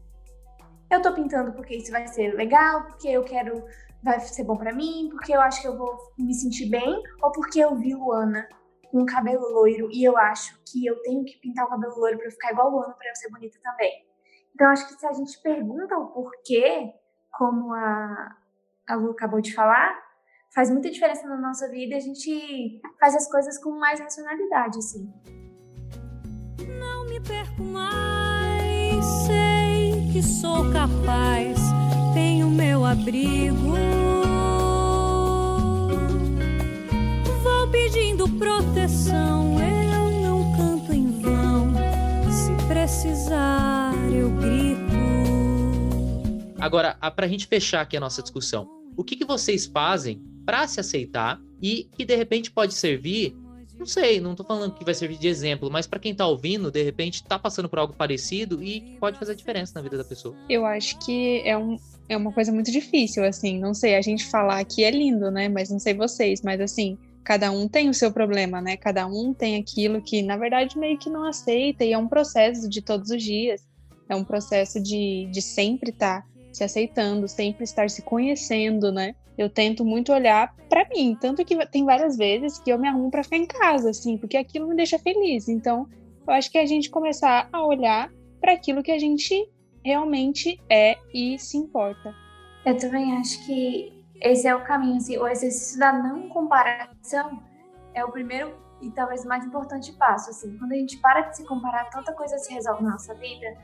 Eu 0.89 1.01
tô 1.01 1.13
pintando 1.13 1.53
porque 1.53 1.75
isso 1.75 1.91
vai 1.91 2.07
ser 2.07 2.33
legal, 2.33 2.83
porque 2.85 3.07
eu 3.07 3.23
quero, 3.23 3.63
vai 4.03 4.19
ser 4.19 4.43
bom 4.43 4.57
para 4.57 4.73
mim, 4.73 5.09
porque 5.11 5.33
eu 5.33 5.41
acho 5.41 5.61
que 5.61 5.67
eu 5.67 5.77
vou 5.77 5.97
me 6.17 6.33
sentir 6.33 6.69
bem, 6.69 7.01
ou 7.21 7.31
porque 7.31 7.59
eu 7.59 7.75
vi 7.75 7.93
Luana 7.93 8.47
com 8.91 9.05
cabelo 9.05 9.47
loiro 9.53 9.89
e 9.91 10.03
eu 10.03 10.17
acho 10.17 10.59
que 10.65 10.85
eu 10.85 11.01
tenho 11.01 11.23
que 11.23 11.37
pintar 11.37 11.65
o 11.65 11.69
cabelo 11.69 11.97
loiro 11.97 12.17
para 12.17 12.29
ficar 12.29 12.51
igual 12.51 12.69
Luana 12.69 12.93
para 12.93 13.09
eu 13.09 13.15
ser 13.15 13.29
bonita 13.29 13.57
também. 13.63 14.05
Então, 14.53 14.69
acho 14.69 14.87
que 14.87 14.93
se 14.99 15.07
a 15.07 15.13
gente 15.13 15.41
pergunta 15.41 15.97
o 15.97 16.07
porquê, 16.07 16.93
como 17.31 17.73
a, 17.73 18.35
a 18.87 18.95
Lu 18.95 19.11
acabou 19.11 19.39
de 19.39 19.53
falar, 19.53 19.97
faz 20.53 20.69
muita 20.69 20.89
diferença 20.89 21.27
na 21.27 21.37
nossa 21.37 21.69
vida 21.69 21.95
e 21.95 21.97
a 21.97 21.99
gente 21.99 22.81
faz 22.99 23.15
as 23.15 23.29
coisas 23.29 23.57
com 23.57 23.71
mais 23.71 23.99
racionalidade, 23.99 24.77
assim. 24.77 25.09
Não 26.79 27.07
me 27.07 27.19
perco 27.21 27.63
mais, 27.63 29.03
sei 29.25 30.11
que 30.11 30.21
sou 30.21 30.69
capaz, 30.71 31.57
tenho 32.13 32.49
meu 32.49 32.85
abrigo. 32.85 33.75
Vou 37.41 37.71
pedindo 37.71 38.27
proteção, 38.37 39.57
eu 39.57 40.21
não 40.21 40.57
canto 40.57 40.91
em 40.91 41.11
vão. 41.21 41.73
Se 42.29 42.67
precisar, 42.67 43.93
eu 44.11 44.29
grito. 44.31 44.91
Agora, 46.59 46.93
para 47.15 47.25
a 47.25 47.29
gente 47.29 47.47
fechar 47.47 47.81
aqui 47.81 47.95
a 47.95 48.01
nossa 48.01 48.21
discussão, 48.21 48.69
o 48.97 49.03
que, 49.03 49.15
que 49.15 49.25
vocês 49.25 49.65
fazem 49.65 50.30
para 50.51 50.67
se 50.67 50.81
aceitar 50.81 51.39
e 51.61 51.87
que 51.95 52.03
de 52.03 52.13
repente 52.13 52.51
pode 52.51 52.73
servir, 52.73 53.33
não 53.79 53.85
sei, 53.85 54.19
não 54.19 54.35
tô 54.35 54.43
falando 54.43 54.73
que 54.73 54.83
vai 54.83 54.93
servir 54.93 55.17
de 55.17 55.29
exemplo, 55.29 55.71
mas 55.71 55.87
para 55.87 55.97
quem 55.97 56.13
tá 56.13 56.27
ouvindo, 56.27 56.69
de 56.69 56.83
repente 56.83 57.23
tá 57.23 57.39
passando 57.39 57.69
por 57.69 57.79
algo 57.79 57.93
parecido 57.93 58.61
e 58.61 58.97
pode 58.99 59.17
fazer 59.17 59.33
diferença 59.33 59.71
na 59.75 59.81
vida 59.81 59.97
da 59.97 60.03
pessoa. 60.03 60.35
Eu 60.49 60.65
acho 60.65 60.99
que 60.99 61.41
é 61.45 61.57
um 61.57 61.77
é 62.09 62.17
uma 62.17 62.33
coisa 62.33 62.51
muito 62.51 62.69
difícil, 62.69 63.23
assim, 63.23 63.57
não 63.57 63.73
sei, 63.73 63.95
a 63.95 64.01
gente 64.01 64.25
falar 64.25 64.61
que 64.65 64.83
é 64.83 64.91
lindo, 64.91 65.31
né? 65.31 65.47
Mas 65.47 65.69
não 65.69 65.79
sei 65.79 65.93
vocês, 65.93 66.41
mas 66.41 66.59
assim, 66.59 66.97
cada 67.23 67.49
um 67.49 67.69
tem 67.69 67.87
o 67.87 67.93
seu 67.93 68.11
problema, 68.11 68.59
né? 68.59 68.75
Cada 68.75 69.07
um 69.07 69.33
tem 69.33 69.55
aquilo 69.55 70.01
que, 70.01 70.21
na 70.21 70.35
verdade, 70.35 70.77
meio 70.77 70.97
que 70.97 71.09
não 71.09 71.23
aceita, 71.23 71.85
e 71.85 71.93
é 71.93 71.97
um 71.97 72.09
processo 72.09 72.67
de 72.67 72.81
todos 72.81 73.09
os 73.09 73.23
dias. 73.23 73.65
É 74.09 74.15
um 74.17 74.25
processo 74.25 74.83
de, 74.83 75.29
de 75.31 75.41
sempre 75.41 75.91
estar 75.91 76.23
tá 76.23 76.27
se 76.51 76.65
aceitando, 76.65 77.25
sempre 77.29 77.63
estar 77.63 77.89
se 77.89 78.01
conhecendo, 78.01 78.91
né? 78.91 79.15
Eu 79.37 79.49
tento 79.49 79.83
muito 79.83 80.11
olhar 80.11 80.55
para 80.69 80.87
mim, 80.89 81.17
tanto 81.19 81.43
que 81.43 81.65
tem 81.67 81.85
várias 81.85 82.17
vezes 82.17 82.59
que 82.59 82.71
eu 82.71 82.77
me 82.77 82.87
arrumo 82.87 83.09
para 83.09 83.23
ficar 83.23 83.37
em 83.37 83.45
casa, 83.45 83.89
assim, 83.89 84.17
porque 84.17 84.37
aquilo 84.37 84.67
me 84.67 84.75
deixa 84.75 84.99
feliz. 84.99 85.47
Então, 85.47 85.87
eu 86.27 86.33
acho 86.33 86.51
que 86.51 86.57
a 86.57 86.65
gente 86.65 86.89
começar 86.89 87.49
a 87.51 87.65
olhar 87.65 88.11
para 88.39 88.53
aquilo 88.53 88.83
que 88.83 88.91
a 88.91 88.99
gente 88.99 89.49
realmente 89.83 90.59
é 90.69 90.97
e 91.13 91.37
se 91.39 91.57
importa. 91.57 92.13
Eu 92.65 92.77
também 92.77 93.17
acho 93.17 93.45
que 93.45 94.03
esse 94.21 94.47
é 94.47 94.55
o 94.55 94.63
caminho, 94.63 94.97
assim, 94.97 95.17
o 95.17 95.27
exercício 95.27 95.79
da 95.79 95.91
não 95.91 96.29
comparação 96.29 97.41
é 97.93 98.05
o 98.05 98.11
primeiro 98.11 98.53
e 98.81 98.89
talvez 98.91 99.25
mais 99.25 99.45
importante 99.45 99.91
passo, 99.93 100.29
assim, 100.29 100.57
quando 100.57 100.71
a 100.73 100.75
gente 100.75 100.97
para 100.97 101.21
de 101.21 101.37
se 101.37 101.45
comparar, 101.45 101.85
tanta 101.89 102.13
coisa 102.13 102.37
se 102.37 102.53
resolve 102.53 102.83
na 102.83 102.91
nossa 102.91 103.13
vida, 103.15 103.57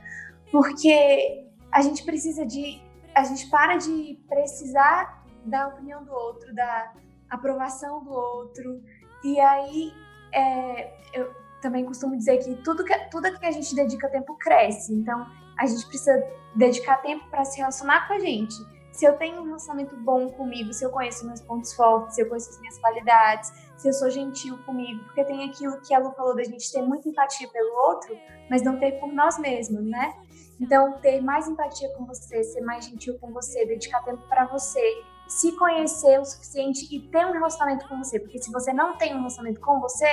porque 0.50 1.46
a 1.70 1.80
gente 1.80 2.04
precisa 2.04 2.44
de, 2.46 2.80
a 3.14 3.24
gente 3.24 3.48
para 3.48 3.76
de 3.76 4.18
precisar 4.28 5.17
da 5.44 5.68
opinião 5.68 6.04
do 6.04 6.12
outro, 6.12 6.54
da 6.54 6.92
aprovação 7.30 8.02
do 8.04 8.10
outro. 8.10 8.82
E 9.24 9.40
aí, 9.40 9.92
é, 10.32 10.92
eu 11.12 11.34
também 11.60 11.84
costumo 11.84 12.16
dizer 12.16 12.38
que 12.38 12.54
tudo 12.62 12.84
que, 12.84 12.96
tudo 13.10 13.38
que 13.38 13.46
a 13.46 13.50
gente 13.50 13.74
dedica 13.74 14.08
tempo 14.08 14.36
cresce. 14.36 14.94
Então, 14.94 15.26
a 15.58 15.66
gente 15.66 15.86
precisa 15.86 16.22
dedicar 16.54 16.98
tempo 16.98 17.28
para 17.30 17.44
se 17.44 17.58
relacionar 17.58 18.06
com 18.06 18.14
a 18.14 18.18
gente. 18.18 18.54
Se 18.92 19.04
eu 19.04 19.16
tenho 19.16 19.42
um 19.42 19.44
relacionamento 19.44 19.96
bom 19.96 20.30
comigo, 20.30 20.72
se 20.72 20.84
eu 20.84 20.90
conheço 20.90 21.26
meus 21.26 21.40
pontos 21.40 21.72
fortes, 21.74 22.14
se 22.14 22.22
eu 22.22 22.28
conheço 22.28 22.50
as 22.50 22.60
minhas 22.60 22.78
qualidades, 22.78 23.52
se 23.76 23.88
eu 23.88 23.92
sou 23.92 24.10
gentil 24.10 24.58
comigo, 24.64 25.04
porque 25.04 25.24
tem 25.24 25.48
aquilo 25.48 25.80
que 25.82 25.94
a 25.94 25.98
Lu 25.98 26.10
falou 26.12 26.34
da 26.34 26.42
gente 26.42 26.70
ter 26.72 26.82
muita 26.82 27.08
empatia 27.08 27.48
pelo 27.48 27.72
outro, 27.86 28.16
mas 28.50 28.62
não 28.62 28.78
ter 28.78 28.98
por 28.98 29.12
nós 29.12 29.38
mesmos, 29.38 29.84
né? 29.84 30.14
Então, 30.60 30.98
ter 31.00 31.20
mais 31.20 31.46
empatia 31.46 31.88
com 31.90 32.04
você, 32.04 32.42
ser 32.42 32.60
mais 32.62 32.86
gentil 32.86 33.16
com 33.20 33.32
você, 33.32 33.64
dedicar 33.66 34.02
tempo 34.02 34.22
para 34.28 34.46
você, 34.46 35.04
se 35.28 35.52
conhecer 35.52 36.18
o 36.18 36.24
suficiente 36.24 36.88
e 36.90 37.00
ter 37.00 37.24
um 37.26 37.32
relacionamento 37.32 37.86
com 37.86 37.98
você. 37.98 38.18
Porque 38.18 38.42
se 38.42 38.50
você 38.50 38.72
não 38.72 38.96
tem 38.96 39.14
um 39.14 39.18
relacionamento 39.18 39.60
com 39.60 39.78
você, 39.78 40.06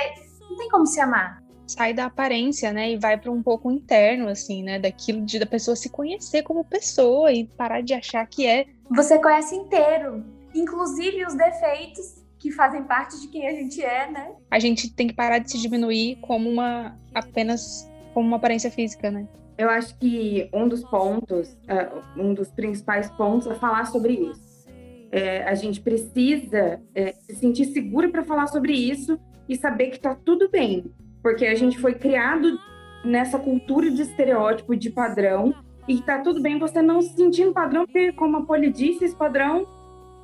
não 0.48 0.56
tem 0.56 0.68
como 0.68 0.86
se 0.86 1.00
amar. 1.00 1.42
Sai 1.66 1.92
da 1.92 2.04
aparência, 2.04 2.72
né? 2.72 2.92
E 2.92 2.96
vai 2.96 3.18
para 3.18 3.32
um 3.32 3.42
pouco 3.42 3.72
interno, 3.72 4.28
assim, 4.28 4.62
né? 4.62 4.78
Daquilo 4.78 5.22
de 5.22 5.38
da 5.38 5.46
pessoa 5.46 5.74
se 5.74 5.88
conhecer 5.88 6.42
como 6.42 6.64
pessoa 6.64 7.32
e 7.32 7.44
parar 7.44 7.80
de 7.80 7.94
achar 7.94 8.24
que 8.26 8.46
é. 8.46 8.66
Você 8.90 9.18
conhece 9.18 9.56
inteiro, 9.56 10.24
inclusive 10.54 11.24
os 11.26 11.34
defeitos 11.34 12.24
que 12.38 12.52
fazem 12.52 12.84
parte 12.84 13.20
de 13.20 13.26
quem 13.28 13.48
a 13.48 13.52
gente 13.52 13.82
é, 13.82 14.08
né? 14.08 14.32
A 14.48 14.60
gente 14.60 14.94
tem 14.94 15.08
que 15.08 15.14
parar 15.14 15.38
de 15.38 15.50
se 15.50 15.58
diminuir 15.58 16.16
como 16.20 16.48
uma 16.48 16.96
apenas 17.12 17.90
como 18.14 18.28
uma 18.28 18.36
aparência 18.36 18.70
física, 18.70 19.10
né? 19.10 19.26
Eu 19.58 19.68
acho 19.70 19.98
que 19.98 20.48
um 20.52 20.68
dos 20.68 20.84
pontos, 20.84 21.48
uh, 21.48 22.20
um 22.20 22.32
dos 22.32 22.48
principais 22.50 23.10
pontos 23.10 23.46
é 23.46 23.54
falar 23.54 23.86
sobre 23.86 24.12
isso 24.12 24.45
é, 25.10 25.42
a 25.44 25.54
gente 25.54 25.80
precisa 25.80 26.80
é, 26.94 27.12
se 27.12 27.34
sentir 27.36 27.66
segura 27.66 28.08
para 28.08 28.24
falar 28.24 28.46
sobre 28.46 28.72
isso 28.72 29.18
e 29.48 29.56
saber 29.56 29.88
que 29.88 29.96
está 29.96 30.14
tudo 30.14 30.50
bem, 30.50 30.92
porque 31.22 31.46
a 31.46 31.54
gente 31.54 31.78
foi 31.78 31.94
criado 31.94 32.58
nessa 33.04 33.38
cultura 33.38 33.90
de 33.90 34.02
estereótipo, 34.02 34.76
de 34.76 34.90
padrão, 34.90 35.54
e 35.88 35.94
está 35.94 36.18
tudo 36.18 36.42
bem 36.42 36.58
você 36.58 36.82
não 36.82 37.00
se 37.00 37.14
sentir 37.14 37.52
padrão, 37.52 37.84
porque, 37.84 38.12
como 38.12 38.38
a 38.38 38.44
Poli 38.44 38.72
disse, 38.72 39.04
esse 39.04 39.14
padrão 39.14 39.66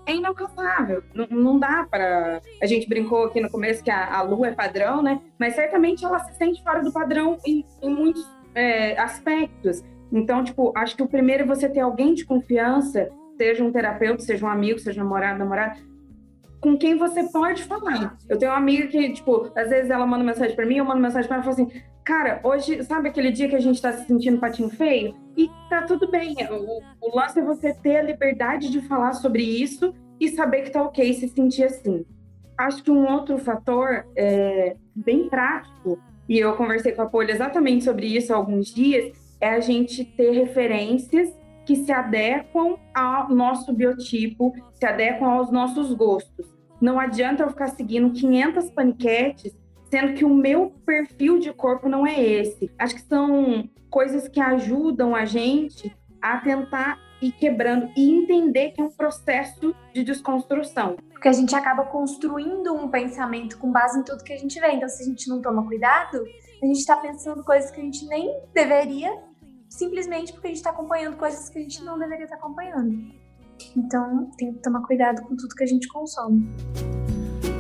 é 0.05 0.17
inalcançável. 0.17 1.03
Não, 1.15 1.27
não 1.31 1.59
dá 1.59 1.87
para. 1.89 2.41
A 2.61 2.67
gente 2.67 2.89
brincou 2.89 3.25
aqui 3.25 3.41
no 3.41 3.49
começo 3.49 3.85
que 3.85 3.91
a, 3.91 4.19
a 4.19 4.23
Lu 4.23 4.45
é 4.45 4.51
padrão, 4.51 5.01
né? 5.01 5.21
Mas 5.39 5.55
certamente 5.55 6.05
ela 6.05 6.19
se 6.19 6.35
sente 6.37 6.61
fora 6.65 6.83
do 6.83 6.93
padrão 6.93 7.39
em, 7.47 7.65
em 7.81 7.91
muitos 7.91 8.29
é, 8.55 8.99
aspectos. 9.01 9.85
Então, 10.13 10.43
tipo, 10.43 10.73
acho 10.77 10.97
que 10.97 11.03
o 11.03 11.09
primeiro 11.09 11.45
é 11.45 11.47
você 11.47 11.69
ter 11.69 11.81
alguém 11.81 12.15
de 12.15 12.25
confiança 12.25 13.09
seja 13.43 13.65
um 13.65 13.73
terapeuta, 13.73 14.23
seja 14.23 14.47
um 14.47 14.49
amigo, 14.49 14.79
seja 14.79 15.03
namorado, 15.03 15.41
namorada, 15.41 15.77
com 16.61 16.79
quem 16.79 16.97
você 16.97 17.25
pode 17.25 17.65
falar. 17.65 18.17
Eu 18.29 18.39
tenho 18.39 18.53
uma 18.53 18.59
amiga 18.59 18.87
que, 18.87 19.13
tipo, 19.13 19.51
às 19.57 19.69
vezes 19.69 19.91
ela 19.91 20.07
manda 20.07 20.23
mensagem 20.23 20.55
para 20.55 20.65
mim, 20.65 20.77
eu 20.77 20.85
mando 20.85 21.01
mensagem 21.01 21.27
para 21.27 21.39
ela 21.39 21.45
e 21.45 21.53
falo 21.53 21.69
assim: 21.69 21.83
cara, 22.05 22.41
hoje, 22.45 22.85
sabe 22.85 23.09
aquele 23.09 23.33
dia 23.33 23.49
que 23.49 23.57
a 23.57 23.61
gente 23.61 23.83
tá 23.83 23.93
se 23.93 24.07
sentindo 24.07 24.39
patinho 24.39 24.71
feio? 24.71 25.17
E 25.37 25.51
tá 25.69 25.83
tudo 25.83 26.09
bem. 26.09 26.37
O, 26.51 26.81
o 27.01 27.17
lance 27.17 27.41
é 27.41 27.43
você 27.43 27.75
ter 27.75 27.97
a 27.97 28.03
liberdade 28.03 28.71
de 28.71 28.81
falar 28.83 29.13
sobre 29.15 29.43
isso 29.43 29.93
e 30.21 30.29
saber 30.29 30.63
que 30.63 30.71
tá 30.71 30.83
ok 30.83 31.13
se 31.15 31.27
sentir 31.29 31.65
assim. 31.65 32.07
Acho 32.57 32.81
que 32.85 32.93
um 32.93 33.11
outro 33.11 33.39
fator 33.39 34.07
é, 34.15 34.77
bem 34.95 35.29
prático, 35.29 35.99
e 36.29 36.39
eu 36.39 36.55
conversei 36.55 36.93
com 36.93 37.03
a 37.03 37.07
Polly 37.07 37.33
exatamente 37.33 37.83
sobre 37.83 38.07
isso 38.07 38.33
há 38.33 38.37
alguns 38.37 38.73
dias, 38.73 39.13
é 39.41 39.49
a 39.49 39.59
gente 39.59 40.05
ter 40.05 40.31
referências 40.31 41.29
que 41.65 41.77
se 41.77 41.93
adequam 41.93 42.77
ao 42.95 43.29
nosso 43.29 43.73
biotipo, 43.73 44.53
se 44.75 44.87
adequam 44.87 45.29
aos 45.29 45.51
nossos 45.51 45.93
gostos. 45.93 46.47
Não 46.81 46.99
adianta 46.99 47.43
eu 47.43 47.51
ficar 47.51 47.69
seguindo 47.69 48.13
500 48.13 48.71
paniquetes, 48.71 49.57
sendo 49.91 50.15
que 50.15 50.25
o 50.25 50.35
meu 50.35 50.71
perfil 50.85 51.39
de 51.39 51.53
corpo 51.53 51.89
não 51.89 52.07
é 52.07 52.21
esse. 52.21 52.71
Acho 52.79 52.95
que 52.97 53.03
são 53.03 53.69
coisas 53.91 54.27
que 54.27 54.41
ajudam 54.41 55.15
a 55.15 55.25
gente 55.25 55.95
a 56.21 56.39
tentar 56.39 56.99
ir 57.21 57.33
quebrando 57.33 57.89
e 57.97 58.11
entender 58.11 58.71
que 58.71 58.81
é 58.81 58.85
um 58.85 58.91
processo 58.91 59.75
de 59.95 60.03
desconstrução. 60.03 60.97
Porque 61.11 61.29
a 61.29 61.33
gente 61.33 61.55
acaba 61.55 61.85
construindo 61.85 62.75
um 62.75 62.89
pensamento 62.89 63.57
com 63.59 63.71
base 63.71 64.01
em 64.01 64.03
tudo 64.03 64.25
que 64.25 64.33
a 64.33 64.39
gente 64.39 64.59
vê. 64.59 64.73
Então, 64.73 64.89
se 64.89 65.03
a 65.03 65.07
gente 65.07 65.29
não 65.29 65.41
toma 65.41 65.65
cuidado, 65.65 66.25
a 66.61 66.67
gente 66.67 66.79
está 66.79 66.97
pensando 66.97 67.45
coisas 67.45 67.71
que 67.71 67.81
a 67.81 67.85
gente 67.85 68.05
nem 68.07 68.35
deveria, 68.53 69.13
simplesmente 69.73 70.33
porque 70.33 70.49
a 70.49 70.51
gente 70.51 70.59
está 70.59 70.71
acompanhando 70.71 71.17
coisas 71.17 71.49
que 71.49 71.59
a 71.59 71.63
gente 71.63 71.83
não 71.83 71.99
deveria 71.99 72.25
estar 72.25 72.37
tá 72.37 72.45
acompanhando. 72.45 73.11
Então, 73.77 74.31
tem 74.37 74.53
que 74.53 74.59
tomar 74.61 74.83
cuidado 74.83 75.23
com 75.23 75.35
tudo 75.37 75.55
que 75.55 75.65
a 75.65 75.67
gente 75.67 75.89
consome. 75.89 76.47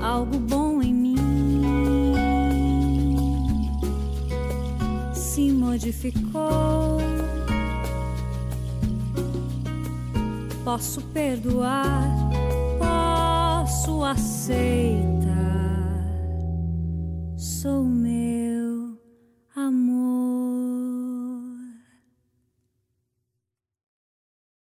Algo 0.02 0.38
bom 0.38 0.82
em 0.82 0.92
mim 0.92 1.16
se 5.14 5.50
modificou. 5.52 6.98
Posso 10.64 11.00
perdoar, 11.12 12.04
posso 12.78 14.04
aceitar. 14.04 15.32
Sou 17.36 17.84
meu. 17.84 18.12